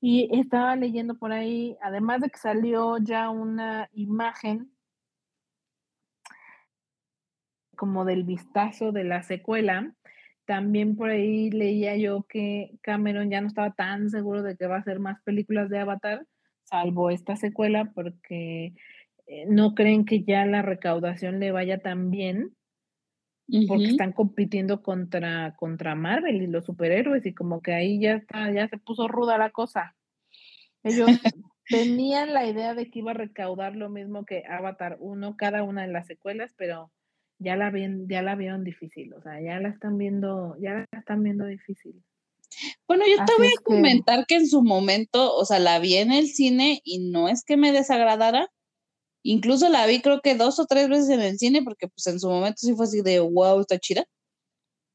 Y 0.00 0.28
estaba 0.36 0.74
leyendo 0.74 1.16
por 1.16 1.30
ahí, 1.30 1.76
además 1.80 2.22
de 2.22 2.30
que 2.30 2.38
salió 2.38 2.98
ya 2.98 3.30
una 3.30 3.88
imagen 3.92 4.72
como 7.76 8.04
del 8.04 8.24
vistazo 8.24 8.90
de 8.90 9.04
la 9.04 9.22
secuela, 9.22 9.94
también 10.44 10.96
por 10.96 11.10
ahí 11.10 11.50
leía 11.52 11.96
yo 11.96 12.24
que 12.28 12.72
Cameron 12.82 13.30
ya 13.30 13.40
no 13.40 13.46
estaba 13.46 13.70
tan 13.74 14.10
seguro 14.10 14.42
de 14.42 14.56
que 14.56 14.66
va 14.66 14.74
a 14.74 14.80
hacer 14.80 14.98
más 14.98 15.22
películas 15.22 15.70
de 15.70 15.78
Avatar, 15.78 16.26
salvo 16.64 17.10
esta 17.10 17.36
secuela, 17.36 17.92
porque 17.94 18.74
no 19.46 19.74
creen 19.74 20.04
que 20.04 20.22
ya 20.22 20.44
la 20.46 20.62
recaudación 20.62 21.40
le 21.40 21.52
vaya 21.52 21.78
tan 21.78 22.10
bien 22.10 22.54
porque 23.66 23.86
están 23.86 24.12
compitiendo 24.12 24.82
contra, 24.82 25.54
contra 25.56 25.94
Marvel 25.94 26.42
y 26.42 26.46
los 26.46 26.66
superhéroes 26.66 27.24
y 27.24 27.34
como 27.34 27.62
que 27.62 27.72
ahí 27.72 27.98
ya 27.98 28.14
está, 28.14 28.52
ya 28.52 28.68
se 28.68 28.76
puso 28.76 29.08
ruda 29.08 29.38
la 29.38 29.50
cosa. 29.50 29.96
Ellos 30.82 31.08
tenían 31.68 32.34
la 32.34 32.46
idea 32.46 32.74
de 32.74 32.90
que 32.90 32.98
iba 32.98 33.12
a 33.12 33.14
recaudar 33.14 33.74
lo 33.74 33.88
mismo 33.88 34.24
que 34.26 34.42
Avatar 34.46 34.98
1, 35.00 35.36
cada 35.36 35.62
una 35.62 35.82
de 35.82 35.92
las 35.92 36.06
secuelas, 36.06 36.52
pero 36.58 36.92
ya 37.38 37.56
la 37.56 37.70
ven, 37.70 38.06
ya 38.08 38.20
la 38.20 38.34
vieron 38.34 38.64
difícil, 38.64 39.14
o 39.14 39.22
sea, 39.22 39.40
ya 39.40 39.58
la 39.60 39.70
están 39.70 39.96
viendo, 39.96 40.56
ya 40.60 40.86
la 40.90 40.98
están 40.98 41.22
viendo 41.22 41.46
difícil. 41.46 42.02
Bueno, 42.86 43.04
yo 43.06 43.24
te 43.24 43.32
voy 43.38 43.48
a 43.48 43.62
comentar 43.62 44.26
que 44.26 44.36
en 44.36 44.46
su 44.46 44.62
momento, 44.62 45.34
o 45.34 45.44
sea, 45.44 45.58
la 45.58 45.78
vi 45.78 45.94
en 45.96 46.12
el 46.12 46.26
cine 46.26 46.80
y 46.84 47.10
no 47.10 47.28
es 47.28 47.44
que 47.44 47.56
me 47.56 47.72
desagradara, 47.72 48.50
Incluso 49.22 49.68
la 49.68 49.86
vi 49.86 50.00
creo 50.00 50.20
que 50.20 50.34
dos 50.34 50.58
o 50.58 50.66
tres 50.66 50.88
veces 50.88 51.10
en 51.10 51.20
el 51.20 51.38
cine 51.38 51.62
porque 51.62 51.88
pues 51.88 52.06
en 52.06 52.20
su 52.20 52.28
momento 52.28 52.58
sí 52.58 52.74
fue 52.74 52.86
así 52.86 53.02
de 53.02 53.20
wow, 53.20 53.60
está 53.60 53.78
chida. 53.78 54.04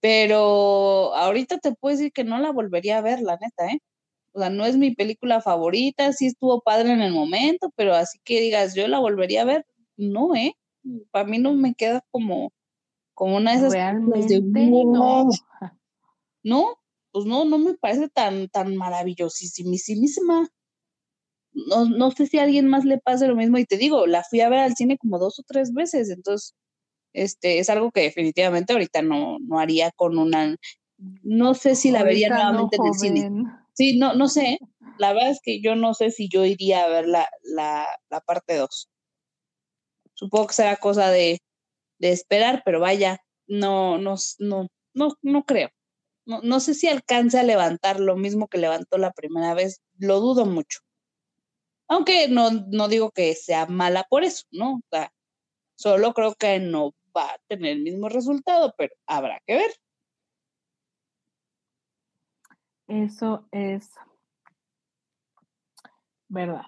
Pero 0.01 1.15
ahorita 1.15 1.59
te 1.59 1.73
puedo 1.73 1.95
decir 1.95 2.11
que 2.11 2.23
no 2.23 2.37
la 2.39 2.51
volvería 2.51 2.97
a 2.97 3.01
ver, 3.01 3.21
la 3.21 3.37
neta, 3.37 3.67
¿eh? 3.67 3.79
O 4.33 4.39
sea, 4.39 4.49
no 4.49 4.65
es 4.65 4.75
mi 4.77 4.95
película 4.95 5.41
favorita, 5.41 6.11
sí 6.11 6.25
estuvo 6.27 6.61
padre 6.61 6.91
en 6.91 7.01
el 7.01 7.13
momento, 7.13 7.71
pero 7.75 7.93
así 7.93 8.19
que 8.23 8.41
digas, 8.41 8.73
yo 8.75 8.87
la 8.87 8.99
volvería 8.99 9.43
a 9.43 9.45
ver, 9.45 9.65
no, 9.95 10.35
¿eh? 10.35 10.55
Para 11.11 11.25
mí 11.25 11.37
no 11.37 11.53
me 11.53 11.75
queda 11.75 12.03
como, 12.11 12.51
como 13.13 13.37
una 13.37 13.51
de 13.51 13.57
esas 13.57 13.73
Realmente 13.73 14.41
no. 14.41 15.29
no, 16.43 16.79
pues 17.11 17.25
no, 17.25 17.45
no 17.45 17.57
me 17.59 17.75
parece 17.75 18.09
tan, 18.09 18.49
tan 18.49 18.75
maravillosísima 18.75 20.49
no, 21.53 21.85
no 21.85 22.11
sé 22.11 22.27
si 22.27 22.39
a 22.39 22.43
alguien 22.43 22.67
más 22.67 22.85
le 22.85 22.97
pase 22.97 23.27
lo 23.27 23.35
mismo 23.35 23.57
y 23.57 23.65
te 23.65 23.77
digo, 23.77 24.07
la 24.07 24.23
fui 24.23 24.41
a 24.41 24.49
ver 24.49 24.59
al 24.59 24.75
cine 24.75 24.97
como 24.97 25.19
dos 25.19 25.39
o 25.39 25.43
tres 25.47 25.73
veces, 25.73 26.09
entonces 26.09 26.55
este 27.13 27.59
es 27.59 27.69
algo 27.69 27.91
que 27.91 28.01
definitivamente 28.01 28.73
ahorita 28.73 29.01
no, 29.01 29.37
no 29.39 29.59
haría 29.59 29.91
con 29.91 30.17
una, 30.17 30.55
no 30.97 31.53
sé 31.53 31.75
si 31.75 31.91
la 31.91 32.03
vería 32.03 32.29
nuevamente 32.29 32.77
en 32.77 32.85
el 32.85 32.93
cine. 32.93 33.31
Sí, 33.73 33.97
no, 33.97 34.13
no 34.13 34.27
sé, 34.27 34.59
la 34.97 35.13
verdad 35.13 35.31
es 35.31 35.39
que 35.41 35.61
yo 35.61 35.75
no 35.75 35.93
sé 35.93 36.11
si 36.11 36.29
yo 36.29 36.45
iría 36.45 36.83
a 36.83 36.89
ver 36.89 37.07
la, 37.07 37.29
la, 37.43 37.87
la 38.09 38.21
parte 38.21 38.55
dos. 38.55 38.89
Supongo 40.13 40.47
que 40.47 40.53
será 40.53 40.75
cosa 40.77 41.09
de, 41.09 41.39
de 41.99 42.11
esperar, 42.11 42.61
pero 42.65 42.79
vaya, 42.79 43.19
no, 43.47 43.97
no, 43.97 44.15
no, 44.39 44.67
no, 44.93 45.17
no 45.21 45.43
creo. 45.43 45.69
No, 46.25 46.39
no 46.41 46.59
sé 46.59 46.73
si 46.73 46.87
alcance 46.87 47.37
a 47.37 47.43
levantar 47.43 47.99
lo 47.99 48.15
mismo 48.15 48.47
que 48.47 48.57
levantó 48.57 48.97
la 48.97 49.11
primera 49.11 49.53
vez, 49.53 49.81
lo 49.97 50.19
dudo 50.19 50.45
mucho. 50.45 50.79
Aunque 51.87 52.27
no, 52.27 52.49
no 52.51 52.87
digo 52.87 53.11
que 53.11 53.33
sea 53.35 53.65
mala 53.65 54.03
por 54.09 54.23
eso, 54.23 54.45
¿no? 54.51 54.75
O 54.75 54.81
sea, 54.91 55.11
solo 55.75 56.13
creo 56.13 56.35
que 56.35 56.59
no 56.59 56.93
va 57.15 57.25
a 57.25 57.39
tener 57.47 57.73
el 57.73 57.83
mismo 57.83 58.09
resultado, 58.09 58.73
pero 58.77 58.93
habrá 59.07 59.39
que 59.45 59.55
ver. 59.55 59.71
Eso 62.87 63.47
es 63.51 63.91
verdad. 66.27 66.65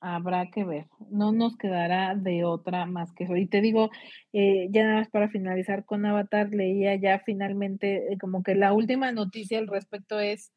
Habrá 0.00 0.50
que 0.50 0.64
ver. 0.64 0.86
No 1.10 1.32
nos 1.32 1.56
quedará 1.56 2.14
de 2.14 2.44
otra 2.44 2.86
más 2.86 3.12
que 3.12 3.24
eso. 3.24 3.36
Y 3.36 3.46
te 3.46 3.60
digo, 3.60 3.90
eh, 4.32 4.68
ya 4.70 4.84
nada 4.84 5.00
más 5.00 5.10
para 5.10 5.28
finalizar 5.28 5.84
con 5.84 6.06
Avatar, 6.06 6.50
leía 6.50 6.94
ya 6.96 7.20
finalmente 7.20 8.12
eh, 8.12 8.18
como 8.20 8.42
que 8.42 8.54
la 8.54 8.72
última 8.72 9.10
noticia 9.10 9.58
al 9.58 9.66
respecto 9.66 10.20
es 10.20 10.52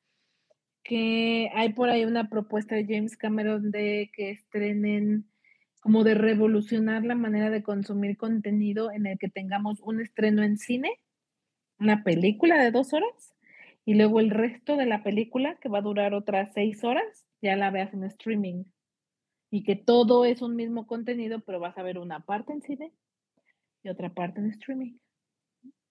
que 0.84 1.50
hay 1.54 1.74
por 1.74 1.90
ahí 1.90 2.06
una 2.06 2.30
propuesta 2.30 2.76
de 2.76 2.86
James 2.86 3.18
Cameron 3.18 3.72
de 3.72 4.12
que 4.14 4.32
estrenen 4.32 5.28
como 5.82 6.04
de 6.04 6.14
revolucionar 6.14 7.04
la 7.04 7.16
manera 7.16 7.50
de 7.50 7.64
consumir 7.64 8.18
contenido 8.18 8.92
en 8.92 9.08
el 9.08 9.18
que 9.18 9.30
tengamos 9.30 9.80
un 9.82 10.00
estreno 10.00 10.44
en 10.44 10.58
cine, 10.58 11.00
una 11.80 12.04
película 12.04 12.64
de 12.64 12.72
dos 12.72 12.94
horas, 12.94 13.34
y 13.84 13.96
luego 13.96 14.20
el 14.20 14.30
resto 14.30 14.78
de 14.78 14.86
la 14.86 15.02
película, 15.02 15.58
que 15.60 15.70
va 15.70 15.80
a 15.80 15.82
durar 15.82 16.14
otras 16.14 16.54
seis 16.54 16.84
horas, 16.84 17.26
ya 17.42 17.56
la 17.56 17.72
veas 17.72 17.94
en 17.94 18.04
streaming. 18.04 18.66
Y 19.50 19.64
que 19.64 19.76
todo 19.76 20.24
es 20.24 20.42
un 20.42 20.56
mismo 20.56 20.86
contenido, 20.86 21.40
pero 21.42 21.60
vas 21.60 21.78
a 21.78 21.84
ver 21.84 21.98
una 21.98 22.20
parte 22.20 22.54
en 22.54 22.62
cine 22.62 22.94
y 23.84 23.90
otra 23.90 24.14
parte 24.14 24.40
en 24.40 24.52
streaming. 24.52 24.98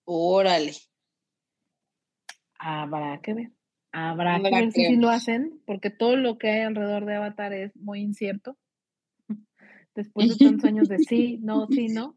Órale. 0.04 0.72
Habrá 2.58 3.20
que 3.20 3.34
ver. 3.34 3.50
Habrá 3.92 4.40
que 4.40 4.50
ver 4.50 4.72
si 4.72 4.96
lo 4.96 5.08
hacen, 5.08 5.60
porque 5.66 5.90
todo 5.90 6.16
lo 6.16 6.38
que 6.38 6.50
hay 6.50 6.60
alrededor 6.60 7.06
de 7.06 7.16
Avatar 7.16 7.52
es 7.52 7.76
muy 7.76 8.00
incierto. 8.00 8.56
Después 9.94 10.38
de 10.38 10.44
tantos 10.44 10.64
años 10.64 10.88
de 10.88 10.98
sí, 10.98 11.38
no, 11.42 11.66
sí, 11.66 11.88
no. 11.92 12.16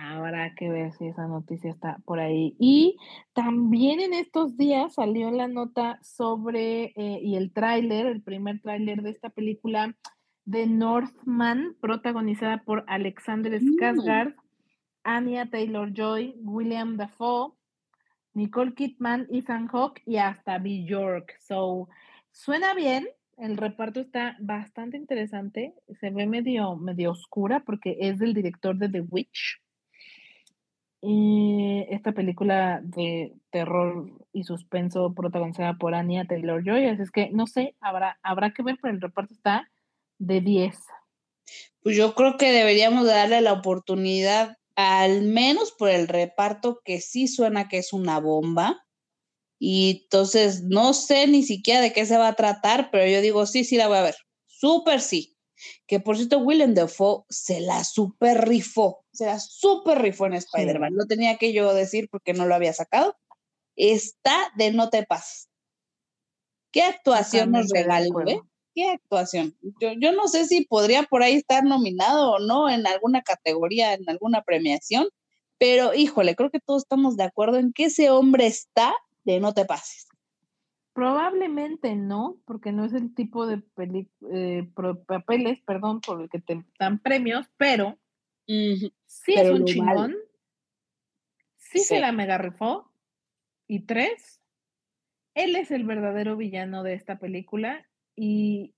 Habrá 0.00 0.54
que 0.54 0.68
ver 0.68 0.92
si 0.92 1.06
esa 1.06 1.26
noticia 1.26 1.72
está 1.72 1.98
por 2.04 2.20
ahí. 2.20 2.54
Y 2.60 2.96
también 3.32 3.98
en 3.98 4.14
estos 4.14 4.56
días 4.56 4.94
salió 4.94 5.30
la 5.32 5.48
nota 5.48 5.98
sobre, 6.02 6.92
eh, 6.94 7.20
y 7.20 7.34
el 7.34 7.52
tráiler, 7.52 8.06
el 8.06 8.22
primer 8.22 8.60
tráiler 8.60 9.02
de 9.02 9.10
esta 9.10 9.30
película 9.30 9.96
de 10.44 10.66
Northman, 10.68 11.76
protagonizada 11.80 12.62
por 12.62 12.84
Alexander 12.86 13.60
mm. 13.60 13.64
Skarsgård, 13.64 14.36
Anya 15.02 15.50
Taylor-Joy, 15.50 16.36
William 16.42 16.96
Dafoe, 16.96 17.57
Nicole 18.38 18.72
Kidman, 18.72 19.26
Ethan 19.32 19.66
Hawke 19.66 20.00
y 20.06 20.18
hasta 20.18 20.62
York. 20.64 21.36
So, 21.40 21.88
suena 22.30 22.72
bien. 22.74 23.08
El 23.36 23.56
reparto 23.56 24.00
está 24.00 24.36
bastante 24.40 24.96
interesante. 24.96 25.74
Se 26.00 26.10
ve 26.10 26.26
medio, 26.26 26.76
medio 26.76 27.10
oscura 27.10 27.64
porque 27.66 27.96
es 28.00 28.18
del 28.18 28.34
director 28.34 28.76
de 28.76 28.88
The 28.88 29.00
Witch. 29.00 29.60
Y 31.00 31.84
esta 31.90 32.12
película 32.12 32.80
de 32.82 33.34
terror 33.50 34.08
y 34.32 34.44
suspenso 34.44 35.14
protagonizada 35.14 35.74
por 35.74 35.94
Anya 35.94 36.24
Taylor 36.24 36.62
Joy. 36.64 36.86
Así 36.86 37.02
es 37.02 37.10
que 37.10 37.30
no 37.30 37.48
sé, 37.48 37.74
habrá, 37.80 38.20
habrá 38.22 38.52
que 38.52 38.62
ver, 38.62 38.78
pero 38.80 38.94
el 38.94 39.00
reparto 39.00 39.34
está 39.34 39.68
de 40.18 40.40
10. 40.40 40.76
Pues 41.82 41.96
yo 41.96 42.14
creo 42.14 42.36
que 42.36 42.52
deberíamos 42.52 43.06
darle 43.06 43.40
la 43.40 43.52
oportunidad 43.52 44.57
al 44.78 45.22
menos 45.22 45.72
por 45.72 45.88
el 45.90 46.06
reparto 46.06 46.80
que 46.84 47.00
sí 47.00 47.26
suena 47.26 47.68
que 47.68 47.78
es 47.78 47.92
una 47.92 48.20
bomba. 48.20 48.86
Y 49.58 50.02
entonces 50.04 50.62
no 50.62 50.94
sé 50.94 51.26
ni 51.26 51.42
siquiera 51.42 51.80
de 51.80 51.92
qué 51.92 52.06
se 52.06 52.16
va 52.16 52.28
a 52.28 52.36
tratar, 52.36 52.90
pero 52.92 53.04
yo 53.04 53.20
digo, 53.20 53.44
sí, 53.46 53.64
sí 53.64 53.76
la 53.76 53.88
voy 53.88 53.98
a 53.98 54.02
ver. 54.02 54.16
Súper 54.46 55.00
sí. 55.00 55.36
Que 55.88 55.98
por 55.98 56.16
cierto, 56.16 56.38
Willem 56.38 56.74
Dafoe 56.74 57.24
se 57.28 57.58
la 57.58 57.82
super 57.82 58.46
rifó, 58.46 59.04
se 59.12 59.26
la 59.26 59.40
super 59.40 60.00
rifó 60.00 60.26
en 60.26 60.34
Spider-Man. 60.34 60.94
No 60.94 61.06
tenía 61.06 61.38
que 61.38 61.52
yo 61.52 61.74
decir 61.74 62.08
porque 62.08 62.32
no 62.32 62.46
lo 62.46 62.54
había 62.54 62.72
sacado. 62.72 63.16
Está 63.74 64.52
de 64.56 64.70
no 64.70 64.90
te 64.90 65.04
pases. 65.04 65.48
¿Qué 66.70 66.82
actuación 66.82 67.50
nos 67.50 67.68
regaló, 67.74 68.20
eh? 68.28 68.40
Qué 68.78 68.90
actuación. 68.90 69.54
Yo, 69.80 69.90
yo 69.98 70.12
no 70.12 70.28
sé 70.28 70.44
si 70.44 70.64
podría 70.64 71.02
por 71.02 71.24
ahí 71.24 71.34
estar 71.34 71.64
nominado 71.64 72.32
o 72.32 72.38
no 72.38 72.70
en 72.70 72.86
alguna 72.86 73.22
categoría, 73.22 73.92
en 73.94 74.08
alguna 74.08 74.42
premiación, 74.42 75.08
pero 75.58 75.94
híjole, 75.94 76.36
creo 76.36 76.50
que 76.50 76.60
todos 76.60 76.82
estamos 76.82 77.16
de 77.16 77.24
acuerdo 77.24 77.58
en 77.58 77.72
que 77.72 77.86
ese 77.86 78.10
hombre 78.10 78.46
está 78.46 78.94
de 79.24 79.40
no 79.40 79.52
te 79.52 79.64
pases. 79.64 80.06
Probablemente 80.92 81.96
no, 81.96 82.40
porque 82.44 82.70
no 82.70 82.84
es 82.84 82.92
el 82.92 83.12
tipo 83.14 83.46
de 83.46 83.62
eh, 84.32 84.68
papeles, 85.06 85.60
perdón, 85.62 86.00
por 86.00 86.22
el 86.22 86.30
que 86.30 86.40
te 86.40 86.64
dan 86.78 87.00
premios, 87.00 87.46
pero 87.56 87.98
sí 88.46 88.92
es 89.26 89.50
un 89.50 89.64
chingón, 89.64 90.14
sí, 91.56 91.80
se 91.80 91.98
la 91.98 92.12
mega 92.12 92.38
rifó, 92.38 92.92
y 93.66 93.80
tres, 93.80 94.40
él 95.34 95.56
es 95.56 95.72
el 95.72 95.84
verdadero 95.84 96.36
villano 96.36 96.84
de 96.84 96.94
esta 96.94 97.18
película 97.18 97.84
y, 98.18 98.74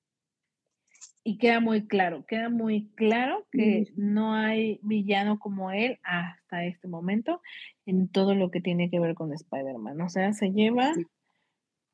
y 1.24 1.38
queda 1.38 1.61
muy 1.61 1.86
claro, 1.86 2.26
queda 2.26 2.51
muy 2.51 2.91
claro 2.95 3.47
que 3.51 3.86
no 3.97 4.34
hay 4.34 4.78
villano 4.82 5.38
como 5.38 5.70
él 5.70 5.99
hasta 6.03 6.64
este 6.66 6.88
momento 6.88 7.41
en 7.86 8.09
todo 8.09 8.34
lo 8.34 8.51
que 8.51 8.61
tiene 8.61 8.91
que 8.91 9.01
ver 9.01 9.14
con 9.14 9.32
Spider-Man. 9.32 10.01
O 10.03 10.11
sea, 10.11 10.32
se 10.34 10.51
lleva 10.53 10.93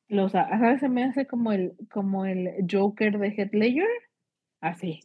los, 0.09 0.33
¿sabes? 0.33 0.81
Se 0.81 0.89
me 0.89 1.05
hace 1.05 1.25
como 1.25 1.51
el, 1.53 1.73
como 1.89 2.25
el 2.25 2.49
Joker 2.69 3.17
de 3.17 3.49
Ledger, 3.53 3.87
así. 4.61 4.99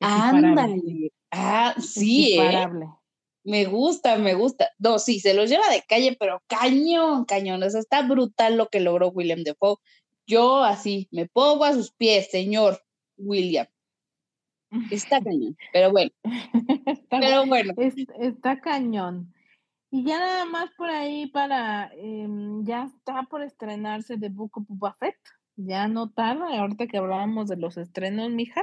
Ándale. 0.00 1.12
Ah, 1.30 1.74
sí, 1.78 2.38
¿eh? 2.38 2.68
Me 3.42 3.64
gusta, 3.64 4.16
me 4.18 4.34
gusta. 4.34 4.68
No, 4.78 4.98
sí, 4.98 5.20
se 5.20 5.34
los 5.34 5.48
lleva 5.48 5.68
de 5.70 5.82
calle, 5.88 6.16
pero 6.18 6.42
cañón, 6.46 7.24
cañón. 7.24 7.62
O 7.62 7.70
sea, 7.70 7.80
está 7.80 8.02
brutal 8.02 8.56
lo 8.56 8.68
que 8.68 8.80
logró 8.80 9.08
William 9.08 9.42
Defoe. 9.42 9.76
Yo 10.30 10.62
así, 10.62 11.08
me 11.10 11.26
pongo 11.26 11.64
a 11.64 11.72
sus 11.72 11.90
pies, 11.90 12.30
señor 12.30 12.80
William. 13.16 13.66
Está 14.92 15.20
cañón, 15.20 15.56
pero 15.72 15.90
bueno. 15.90 16.12
está, 16.86 17.18
pero 17.18 17.46
bueno. 17.46 17.74
está 18.20 18.60
cañón. 18.60 19.34
Y 19.90 20.04
ya 20.04 20.20
nada 20.20 20.44
más 20.44 20.70
por 20.76 20.88
ahí 20.88 21.26
para, 21.26 21.90
em, 21.96 22.64
ya 22.64 22.84
está 22.84 23.24
por 23.24 23.42
estrenarse 23.42 24.18
The 24.18 24.28
Book 24.28 24.58
of 24.58 24.66
Buffett. 24.68 25.16
Ya 25.56 25.88
no 25.88 26.10
tarda, 26.10 26.60
ahorita 26.60 26.86
que 26.86 26.98
hablábamos 26.98 27.48
de 27.48 27.56
los 27.56 27.76
estrenos, 27.76 28.30
mija. 28.30 28.62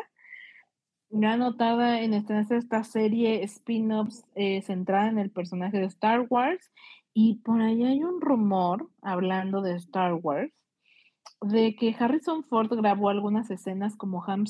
ya 1.09 1.34
anotada 1.34 2.01
en 2.01 2.13
esta 2.13 2.84
serie 2.86 3.43
spin-offs 3.43 4.24
eh, 4.36 4.61
centrada 4.61 5.09
en 5.09 5.20
el 5.20 5.32
personaje 5.32 5.80
de 5.80 5.88
Star 5.88 6.28
Wars. 6.30 6.72
Y 7.13 7.39
por 7.43 7.61
ahí 7.61 7.84
hay 7.84 8.03
un 8.03 8.22
rumor, 8.22 8.89
hablando 9.01 9.61
de 9.61 9.76
Star 9.76 10.13
Wars, 10.13 10.53
de 11.41 11.75
que 11.75 11.95
Harrison 11.97 12.43
Ford 12.43 12.69
grabó 12.71 13.09
algunas 13.09 13.49
escenas 13.51 13.95
como 13.95 14.23
Han, 14.25 14.45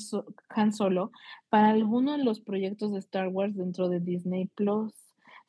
Solo 0.72 1.12
para 1.48 1.70
alguno 1.70 2.16
de 2.16 2.24
los 2.24 2.40
proyectos 2.40 2.92
de 2.92 2.98
Star 2.98 3.28
Wars 3.28 3.56
dentro 3.56 3.88
de 3.88 4.00
Disney 4.00 4.46
Plus. 4.54 4.92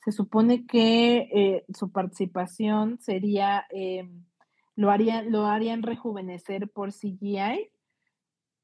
Se 0.03 0.11
supone 0.11 0.65
que 0.65 1.29
eh, 1.33 1.65
su 1.73 1.91
participación 1.91 2.99
sería, 2.99 3.65
eh, 3.71 4.09
lo, 4.75 4.91
harían, 4.91 5.31
lo 5.31 5.45
harían 5.45 5.83
rejuvenecer 5.83 6.69
por 6.69 6.91
CGI. 6.91 7.69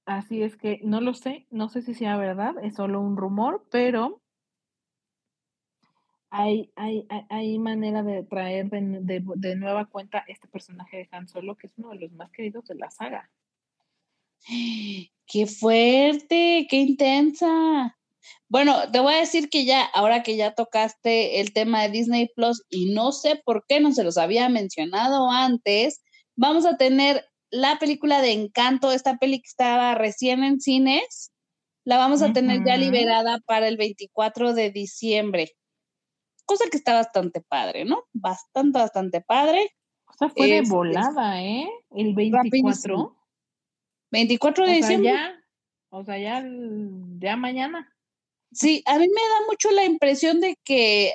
Así 0.06 0.44
es 0.44 0.56
que 0.56 0.80
no 0.84 1.02
lo 1.02 1.14
sé, 1.14 1.48
no 1.50 1.70
sé 1.70 1.82
si 1.82 1.94
sea 1.96 2.18
verdad, 2.18 2.56
es 2.62 2.76
solo 2.76 3.02
un 3.02 3.18
rumor, 3.18 3.66
pero 3.72 4.22
hay, 6.30 6.72
hay, 6.76 7.08
hay, 7.30 7.58
manera 7.60 8.04
de 8.04 8.24
traer 8.24 8.70
de, 8.70 9.56
nueva 9.56 9.86
cuenta 9.86 10.24
este 10.28 10.48
personaje 10.48 10.98
de 10.98 11.10
Han 11.12 11.28
Solo, 11.28 11.56
que 11.56 11.68
es 11.68 11.74
uno 11.78 11.90
de 11.90 12.00
los 12.00 12.12
más 12.12 12.32
queridos 12.32 12.66
de 12.66 12.76
la 12.76 12.92
saga. 12.92 13.30
¡Qué 14.48 15.48
fuerte! 15.48 16.68
¡Qué 16.70 16.78
intensa! 16.78 17.98
Bueno, 18.48 18.92
te 18.92 19.00
voy 19.00 19.14
a 19.14 19.20
decir 19.20 19.50
que 19.50 19.66
ya, 19.66 19.84
ahora 19.84 20.24
que 20.24 20.36
ya 20.36 20.54
tocaste 20.54 21.40
el 21.40 21.54
tema 21.54 21.84
de 21.84 21.90
Disney 21.90 22.30
Plus 22.36 22.64
y 22.70 22.94
no 22.94 23.12
sé 23.12 23.42
por 23.44 23.66
qué 23.68 23.80
no 23.80 23.94
se 23.94 24.04
los 24.04 24.18
había 24.18 24.50
mencionado 24.50 25.30
antes, 25.30 26.04
vamos 26.36 26.66
a 26.66 26.78
tener 26.78 27.26
la 27.52 27.78
película 27.80 28.22
de 28.22 28.34
Encanto, 28.34 28.92
esta 28.92 29.18
peli 29.18 29.40
que 29.40 29.48
estaba 29.48 29.96
recién 29.96 30.44
en 30.44 30.60
cines, 30.60 31.32
la 31.86 31.98
vamos 31.98 32.24
a 32.24 32.34
tener 32.34 32.66
ya 32.66 32.78
liberada 32.78 33.40
para 33.46 33.68
el 33.68 33.78
24 33.78 34.54
de 34.54 34.72
diciembre 34.72 35.52
cosa 36.46 36.66
que 36.72 36.78
está 36.78 36.94
bastante 36.94 37.42
padre, 37.42 37.86
¿no? 37.86 38.06
Bastante, 38.14 38.80
bastante 38.80 39.22
padre. 39.22 39.72
O 40.08 40.14
sea, 40.18 40.30
fue 40.30 40.48
de 40.48 40.62
volada, 40.62 41.42
¿eh? 41.44 41.68
El 41.92 42.14
24. 42.14 43.16
24 44.12 44.66
de 44.66 44.74
diciembre. 44.74 45.12
ya, 45.12 45.44
o 45.90 46.04
sea, 46.06 46.18
ya, 46.18 46.44
ya 47.20 47.36
mañana. 47.36 47.92
Sí, 48.52 48.84
a 48.86 48.98
mí 48.98 49.08
me 49.08 49.22
da 49.22 49.46
mucho 49.48 49.72
la 49.72 49.84
impresión 49.84 50.40
de 50.40 50.58
que, 50.64 51.12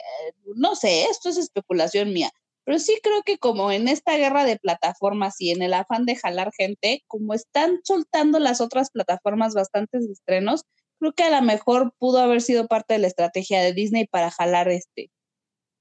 no 0.57 0.75
sé, 0.75 1.05
esto 1.05 1.31
es 1.31 1.39
especulación 1.39 2.13
mía, 2.13 2.31
pero 2.65 2.79
sí 2.79 2.99
creo 3.03 3.23
que 3.23 3.39
como 3.39 3.73
en 3.73 3.89
esta 3.89 4.17
guerra 4.17 4.45
de 4.45 4.59
plataformas 4.59 5.41
y 5.41 5.51
en 5.51 5.63
el 5.63 5.73
afán 5.73 6.05
de 6.05 6.17
jalar 6.17 6.53
gente, 6.53 7.03
como 7.07 7.33
están 7.33 7.81
soltando 7.85 8.39
las 8.39 8.61
otras 8.61 8.91
plataformas 8.91 9.55
bastantes 9.55 10.05
estrenos, 10.05 10.65
creo 10.99 11.13
que 11.15 11.23
a 11.23 11.31
lo 11.31 11.43
mejor 11.43 11.95
pudo 11.99 12.19
haber 12.19 12.43
sido 12.43 12.67
parte 12.69 12.95
de 12.95 13.01
la 13.01 13.07
estrategia 13.07 13.63
de 13.63 13.73
Disney 13.73 14.07
para 14.07 14.31
jalar 14.31 14.69
este, 14.69 15.11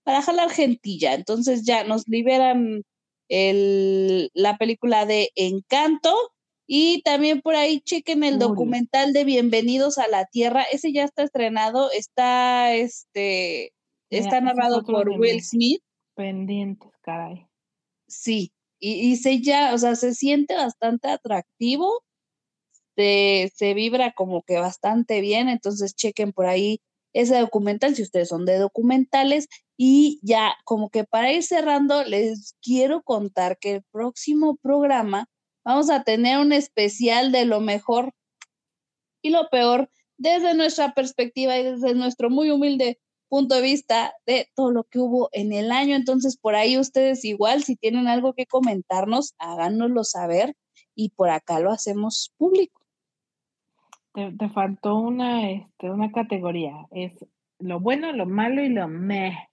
para 0.03 0.21
jalar 0.21 0.49
gentilla. 0.49 1.13
Entonces 1.13 1.63
ya 1.63 1.83
nos 1.83 2.07
liberan 2.07 2.83
el, 3.29 4.31
la 4.33 4.57
película 4.57 5.05
de 5.05 5.31
Encanto 5.35 6.15
y 6.67 7.01
también 7.01 7.41
por 7.41 7.55
ahí 7.55 7.81
chequen 7.81 8.23
el 8.23 8.37
documental 8.37 9.13
de 9.13 9.23
Bienvenidos 9.23 9.97
a 9.97 10.07
la 10.07 10.25
Tierra. 10.25 10.63
Ese 10.63 10.91
ya 10.93 11.03
está 11.03 11.23
estrenado, 11.23 11.89
está 11.91 12.73
este 12.73 13.73
está 14.09 14.41
narrado 14.41 14.83
por 14.83 15.09
Will 15.09 15.41
Smith. 15.41 15.81
Pendientes, 16.15 16.91
caray. 17.01 17.47
Sí, 18.07 18.51
y, 18.79 19.11
y, 19.11 19.15
se 19.17 19.41
ya, 19.41 19.73
o 19.73 19.77
sea, 19.77 19.95
se 19.95 20.13
siente 20.13 20.55
bastante 20.55 21.09
atractivo, 21.09 22.03
se, 22.95 23.51
se 23.55 23.73
vibra 23.73 24.13
como 24.13 24.41
que 24.41 24.57
bastante 24.57 25.21
bien, 25.21 25.47
entonces 25.49 25.95
chequen 25.95 26.33
por 26.33 26.47
ahí 26.47 26.81
ese 27.13 27.39
documental 27.39 27.95
si 27.95 28.03
ustedes 28.03 28.29
son 28.29 28.45
de 28.45 28.57
documentales 28.57 29.47
y 29.81 30.19
ya, 30.23 30.57
como 30.65 30.89
que 30.89 31.05
para 31.05 31.31
ir 31.31 31.41
cerrando, 31.41 32.03
les 32.03 32.57
quiero 32.61 33.01
contar 33.01 33.57
que 33.59 33.75
el 33.75 33.83
próximo 33.93 34.57
programa 34.57 35.29
vamos 35.63 35.89
a 35.89 36.03
tener 36.03 36.39
un 36.39 36.51
especial 36.51 37.31
de 37.31 37.45
lo 37.45 37.61
mejor 37.61 38.11
y 39.21 39.29
lo 39.29 39.47
peor 39.49 39.89
desde 40.17 40.53
nuestra 40.53 40.93
perspectiva 40.93 41.57
y 41.57 41.63
desde 41.63 41.95
nuestro 41.95 42.29
muy 42.29 42.51
humilde 42.51 42.99
punto 43.29 43.55
de 43.55 43.61
vista 43.61 44.13
de 44.25 44.49
todo 44.53 44.71
lo 44.71 44.83
que 44.83 44.99
hubo 44.99 45.29
en 45.31 45.53
el 45.53 45.71
año. 45.71 45.95
Entonces, 45.95 46.35
por 46.35 46.55
ahí 46.55 46.77
ustedes 46.77 47.23
igual, 47.23 47.63
si 47.63 47.77
tienen 47.77 48.09
algo 48.09 48.33
que 48.33 48.47
comentarnos, 48.47 49.33
háganoslo 49.37 50.03
saber 50.03 50.57
y 50.93 51.11
por 51.11 51.29
acá 51.29 51.61
lo 51.61 51.71
hacemos 51.71 52.33
público. 52.35 52.81
Te, 54.11 54.49
faltó 54.49 54.97
una, 54.97 55.49
este, 55.49 55.89
una 55.89 56.11
categoría, 56.11 56.73
es 56.91 57.13
lo 57.59 57.79
bueno, 57.79 58.11
lo 58.11 58.25
malo 58.25 58.61
y 58.61 58.67
lo 58.67 58.89
meh 58.89 59.48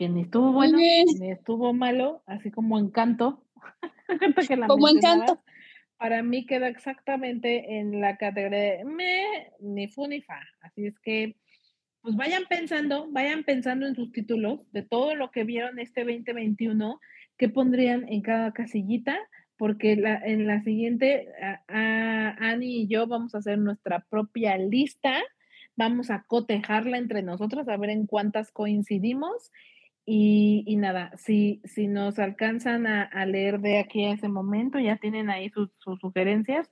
que 0.00 0.08
ni 0.08 0.22
estuvo 0.22 0.50
bueno, 0.52 0.78
ni 0.78 1.30
estuvo 1.30 1.74
malo, 1.74 2.22
así 2.24 2.50
como 2.50 2.78
Encanto. 2.78 3.44
como 4.66 4.88
Encanto. 4.88 5.42
Para 5.98 6.22
mí 6.22 6.46
queda 6.46 6.68
exactamente 6.68 7.78
en 7.78 8.00
la 8.00 8.16
categoría 8.16 8.78
de 8.78 8.84
me, 8.86 9.52
ni 9.60 9.88
fu 9.88 10.06
ni 10.06 10.22
fa. 10.22 10.40
Así 10.62 10.86
es 10.86 10.98
que, 11.00 11.36
pues 12.00 12.16
vayan 12.16 12.44
pensando, 12.48 13.10
vayan 13.10 13.44
pensando 13.44 13.86
en 13.86 13.94
sus 13.94 14.10
títulos 14.10 14.60
de 14.72 14.80
todo 14.80 15.14
lo 15.14 15.30
que 15.30 15.44
vieron 15.44 15.78
este 15.78 16.02
2021, 16.04 16.98
que 17.36 17.50
pondrían 17.50 18.08
en 18.08 18.22
cada 18.22 18.54
casillita, 18.54 19.18
porque 19.58 19.96
la, 19.96 20.16
en 20.16 20.46
la 20.46 20.62
siguiente, 20.62 21.28
a, 21.68 22.36
Ani 22.38 22.84
y 22.84 22.88
yo 22.88 23.06
vamos 23.06 23.34
a 23.34 23.38
hacer 23.38 23.58
nuestra 23.58 24.06
propia 24.08 24.56
lista 24.56 25.20
vamos 25.76 26.10
a 26.10 26.24
cotejarla 26.26 26.98
entre 26.98 27.22
nosotros, 27.22 27.66
a 27.66 27.76
ver 27.78 27.88
en 27.88 28.06
cuántas 28.06 28.52
coincidimos 28.52 29.50
y, 30.12 30.74
nada, 30.74 31.12
si, 31.16 31.62
si 31.64 31.86
nos 31.86 32.18
alcanzan 32.18 32.88
a, 32.88 33.26
leer 33.26 33.60
de 33.60 33.78
aquí 33.78 34.04
a 34.04 34.14
ese 34.14 34.28
momento, 34.28 34.80
ya 34.80 34.96
tienen 34.96 35.30
ahí 35.30 35.50
sus, 35.50 35.70
sugerencias, 36.00 36.68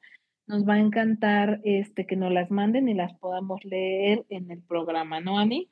nos 0.49 0.69
va 0.69 0.75
a 0.75 0.81
encantar 0.81 1.61
este, 1.63 2.05
que 2.05 2.17
nos 2.17 2.33
las 2.33 2.51
manden 2.51 2.89
y 2.89 2.95
las 2.95 3.17
podamos 3.21 3.65
leer 3.65 4.27
en 4.29 4.51
el 4.51 4.61
programa, 4.63 5.21
¿no, 5.21 5.39
Ani? 5.39 5.71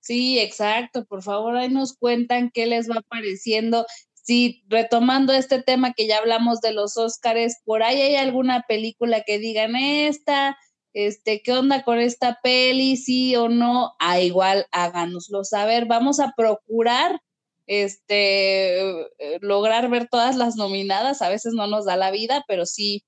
Sí, 0.00 0.38
exacto. 0.38 1.06
Por 1.06 1.22
favor, 1.22 1.56
ahí 1.56 1.70
nos 1.70 1.96
cuentan 1.96 2.50
qué 2.52 2.66
les 2.66 2.90
va 2.90 3.00
pareciendo. 3.08 3.86
Si 4.12 4.62
retomando 4.68 5.32
este 5.32 5.62
tema 5.62 5.94
que 5.94 6.06
ya 6.06 6.18
hablamos 6.18 6.60
de 6.60 6.74
los 6.74 6.98
Óscares, 6.98 7.62
por 7.64 7.82
ahí 7.82 7.98
hay 7.98 8.16
alguna 8.16 8.66
película 8.68 9.22
que 9.26 9.38
digan 9.38 9.74
esta, 9.74 10.58
este, 10.94 11.42
¿qué 11.42 11.52
onda 11.52 11.82
con 11.84 11.98
esta 11.98 12.38
peli? 12.42 12.96
Sí 12.96 13.36
o 13.36 13.48
no, 13.48 13.88
a 13.98 14.12
ah, 14.12 14.20
igual 14.20 14.66
háganoslo 14.72 15.44
saber. 15.44 15.86
Vamos 15.86 16.20
a 16.20 16.32
procurar 16.36 17.20
este 17.66 18.80
eh, 18.80 19.38
lograr 19.40 19.90
ver 19.90 20.08
todas 20.08 20.36
las 20.36 20.56
nominadas, 20.56 21.22
a 21.22 21.28
veces 21.28 21.54
no 21.54 21.66
nos 21.66 21.86
da 21.86 21.96
la 21.96 22.10
vida, 22.10 22.44
pero 22.46 22.66
sí 22.66 23.02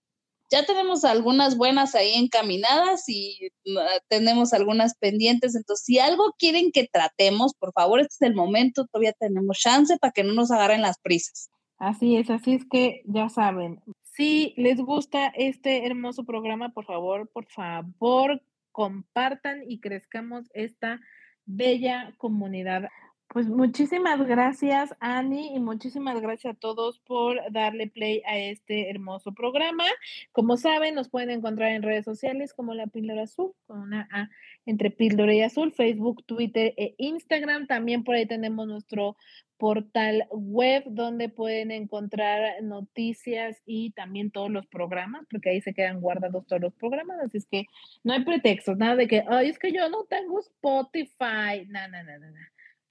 ya 0.51 0.65
tenemos 0.65 1.05
algunas 1.05 1.57
buenas 1.57 1.95
ahí 1.95 2.15
encaminadas 2.15 3.09
y 3.09 3.49
ah, 3.79 3.99
tenemos 4.09 4.53
algunas 4.53 4.95
pendientes, 4.99 5.55
entonces 5.55 5.85
si 5.85 5.99
algo 5.99 6.35
quieren 6.39 6.71
que 6.73 6.89
tratemos, 6.91 7.53
por 7.59 7.73
favor, 7.73 8.01
este 8.01 8.25
es 8.25 8.31
el 8.31 8.35
momento, 8.35 8.87
todavía 8.87 9.13
tenemos 9.19 9.59
chance 9.59 9.97
para 9.99 10.13
que 10.13 10.25
no 10.25 10.33
nos 10.33 10.51
agarren 10.51 10.83
las 10.83 10.99
prisas. 10.99 11.51
Así 11.79 12.17
es, 12.17 12.31
así 12.31 12.55
es 12.55 12.65
que 12.71 13.03
ya 13.05 13.29
saben, 13.29 13.81
si 14.17 14.55
les 14.57 14.79
gusta 14.81 15.27
este 15.37 15.85
hermoso 15.85 16.25
programa, 16.25 16.71
por 16.71 16.87
favor, 16.87 17.29
por 17.29 17.47
favor, 17.49 18.43
compartan 18.73 19.63
y 19.69 19.79
crezcamos 19.79 20.51
esta 20.55 21.01
bella 21.45 22.15
comunidad. 22.17 22.89
Pues 23.29 23.49
muchísimas 23.49 24.25
gracias, 24.27 24.95
Ani, 25.01 25.55
y 25.55 25.59
muchísimas 25.59 26.21
gracias 26.21 26.55
a 26.55 26.59
todos 26.59 27.01
por 27.01 27.39
darle 27.53 27.89
play 27.89 28.23
a 28.25 28.39
este 28.39 28.89
hermoso 28.89 29.33
programa. 29.33 29.85
Como 30.33 30.57
saben, 30.57 30.95
nos 30.95 31.09
pueden 31.09 31.31
encontrar 31.31 31.73
en 31.73 31.83
redes 31.83 32.05
sociales 32.05 32.55
como 32.55 32.73
La 32.73 32.87
Píldora 32.87 33.25
Azul, 33.25 33.53
con 33.67 33.81
una 33.81 34.09
A 34.13 34.31
entre 34.65 34.91
Píldora 34.91 35.35
y 35.35 35.43
Azul, 35.43 35.73
Facebook, 35.73 36.25
Twitter 36.25 36.73
e 36.77 36.95
Instagram. 36.99 37.67
También 37.67 38.05
por 38.05 38.15
ahí 38.15 38.27
tenemos 38.27 38.67
nuestro 38.69 39.17
portal 39.59 40.27
web 40.31 40.85
donde 40.87 41.29
pueden 41.29 41.71
encontrar 41.71 42.63
noticias 42.63 43.61
y 43.67 43.91
también 43.91 44.31
todos 44.31 44.51
los 44.51 44.67
programas, 44.67 45.27
porque 45.31 45.51
ahí 45.51 45.61
se 45.61 45.75
quedan 45.75 46.01
guardados 46.01 46.47
todos 46.47 46.63
los 46.63 46.75
programas, 46.75 47.19
así 47.21 47.39
es 47.39 47.47
que 47.47 47.67
no 48.05 48.13
hay 48.13 48.25
pretextos, 48.25 48.77
nada 48.77 48.97
de 48.97 49.09
que, 49.09 49.25
ay, 49.29 49.49
es 49.49 49.59
que 49.59 49.73
yo 49.73 49.89
no 49.89 50.05
tengo 50.05 50.41
Spotify, 50.41 51.67
no, 51.69 51.89
no, 51.89 52.03
no, 52.03 52.29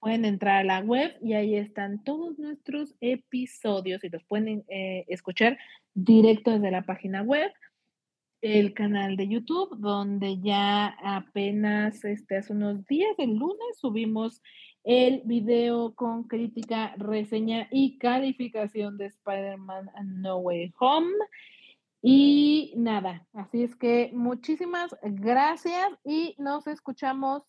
Pueden 0.00 0.24
entrar 0.24 0.56
a 0.56 0.64
la 0.64 0.80
web 0.80 1.16
y 1.22 1.34
ahí 1.34 1.56
están 1.56 2.04
todos 2.04 2.38
nuestros 2.38 2.94
episodios 3.00 4.04
y 4.04 4.08
los 4.08 4.24
pueden 4.24 4.64
eh, 4.68 5.04
escuchar 5.08 5.58
directo 5.94 6.52
desde 6.52 6.70
la 6.70 6.82
página 6.82 7.22
web 7.22 7.52
el 8.42 8.74
canal 8.74 9.16
de 9.16 9.28
YouTube, 9.28 9.76
donde 9.78 10.40
ya 10.40 10.96
apenas 11.02 12.04
este, 12.04 12.36
hace 12.36 12.52
unos 12.52 12.86
días, 12.86 13.14
el 13.18 13.34
lunes, 13.34 13.78
subimos 13.78 14.42
el 14.84 15.22
video 15.24 15.94
con 15.94 16.24
crítica, 16.24 16.94
reseña 16.96 17.66
y 17.72 17.98
calificación 17.98 18.98
de 18.98 19.06
Spider-Man 19.06 19.90
No 20.04 20.36
Way 20.38 20.72
Home. 20.78 21.12
Y 22.02 22.72
nada, 22.76 23.26
así 23.32 23.64
es 23.64 23.74
que 23.74 24.12
muchísimas 24.14 24.94
gracias 25.02 25.88
y 26.04 26.36
nos 26.38 26.68
escuchamos 26.68 27.42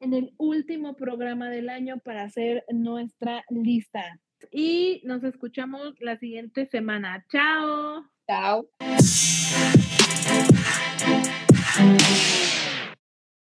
en 0.00 0.14
el 0.14 0.32
último 0.38 0.94
programa 0.96 1.50
del 1.50 1.68
año 1.68 1.98
para 1.98 2.22
hacer 2.22 2.64
nuestra 2.70 3.44
lista. 3.50 4.20
Y 4.52 5.02
nos 5.04 5.24
escuchamos 5.24 5.94
la 6.00 6.16
siguiente 6.16 6.66
semana. 6.66 7.24
Chao. 7.30 8.04
Chao. 8.26 8.68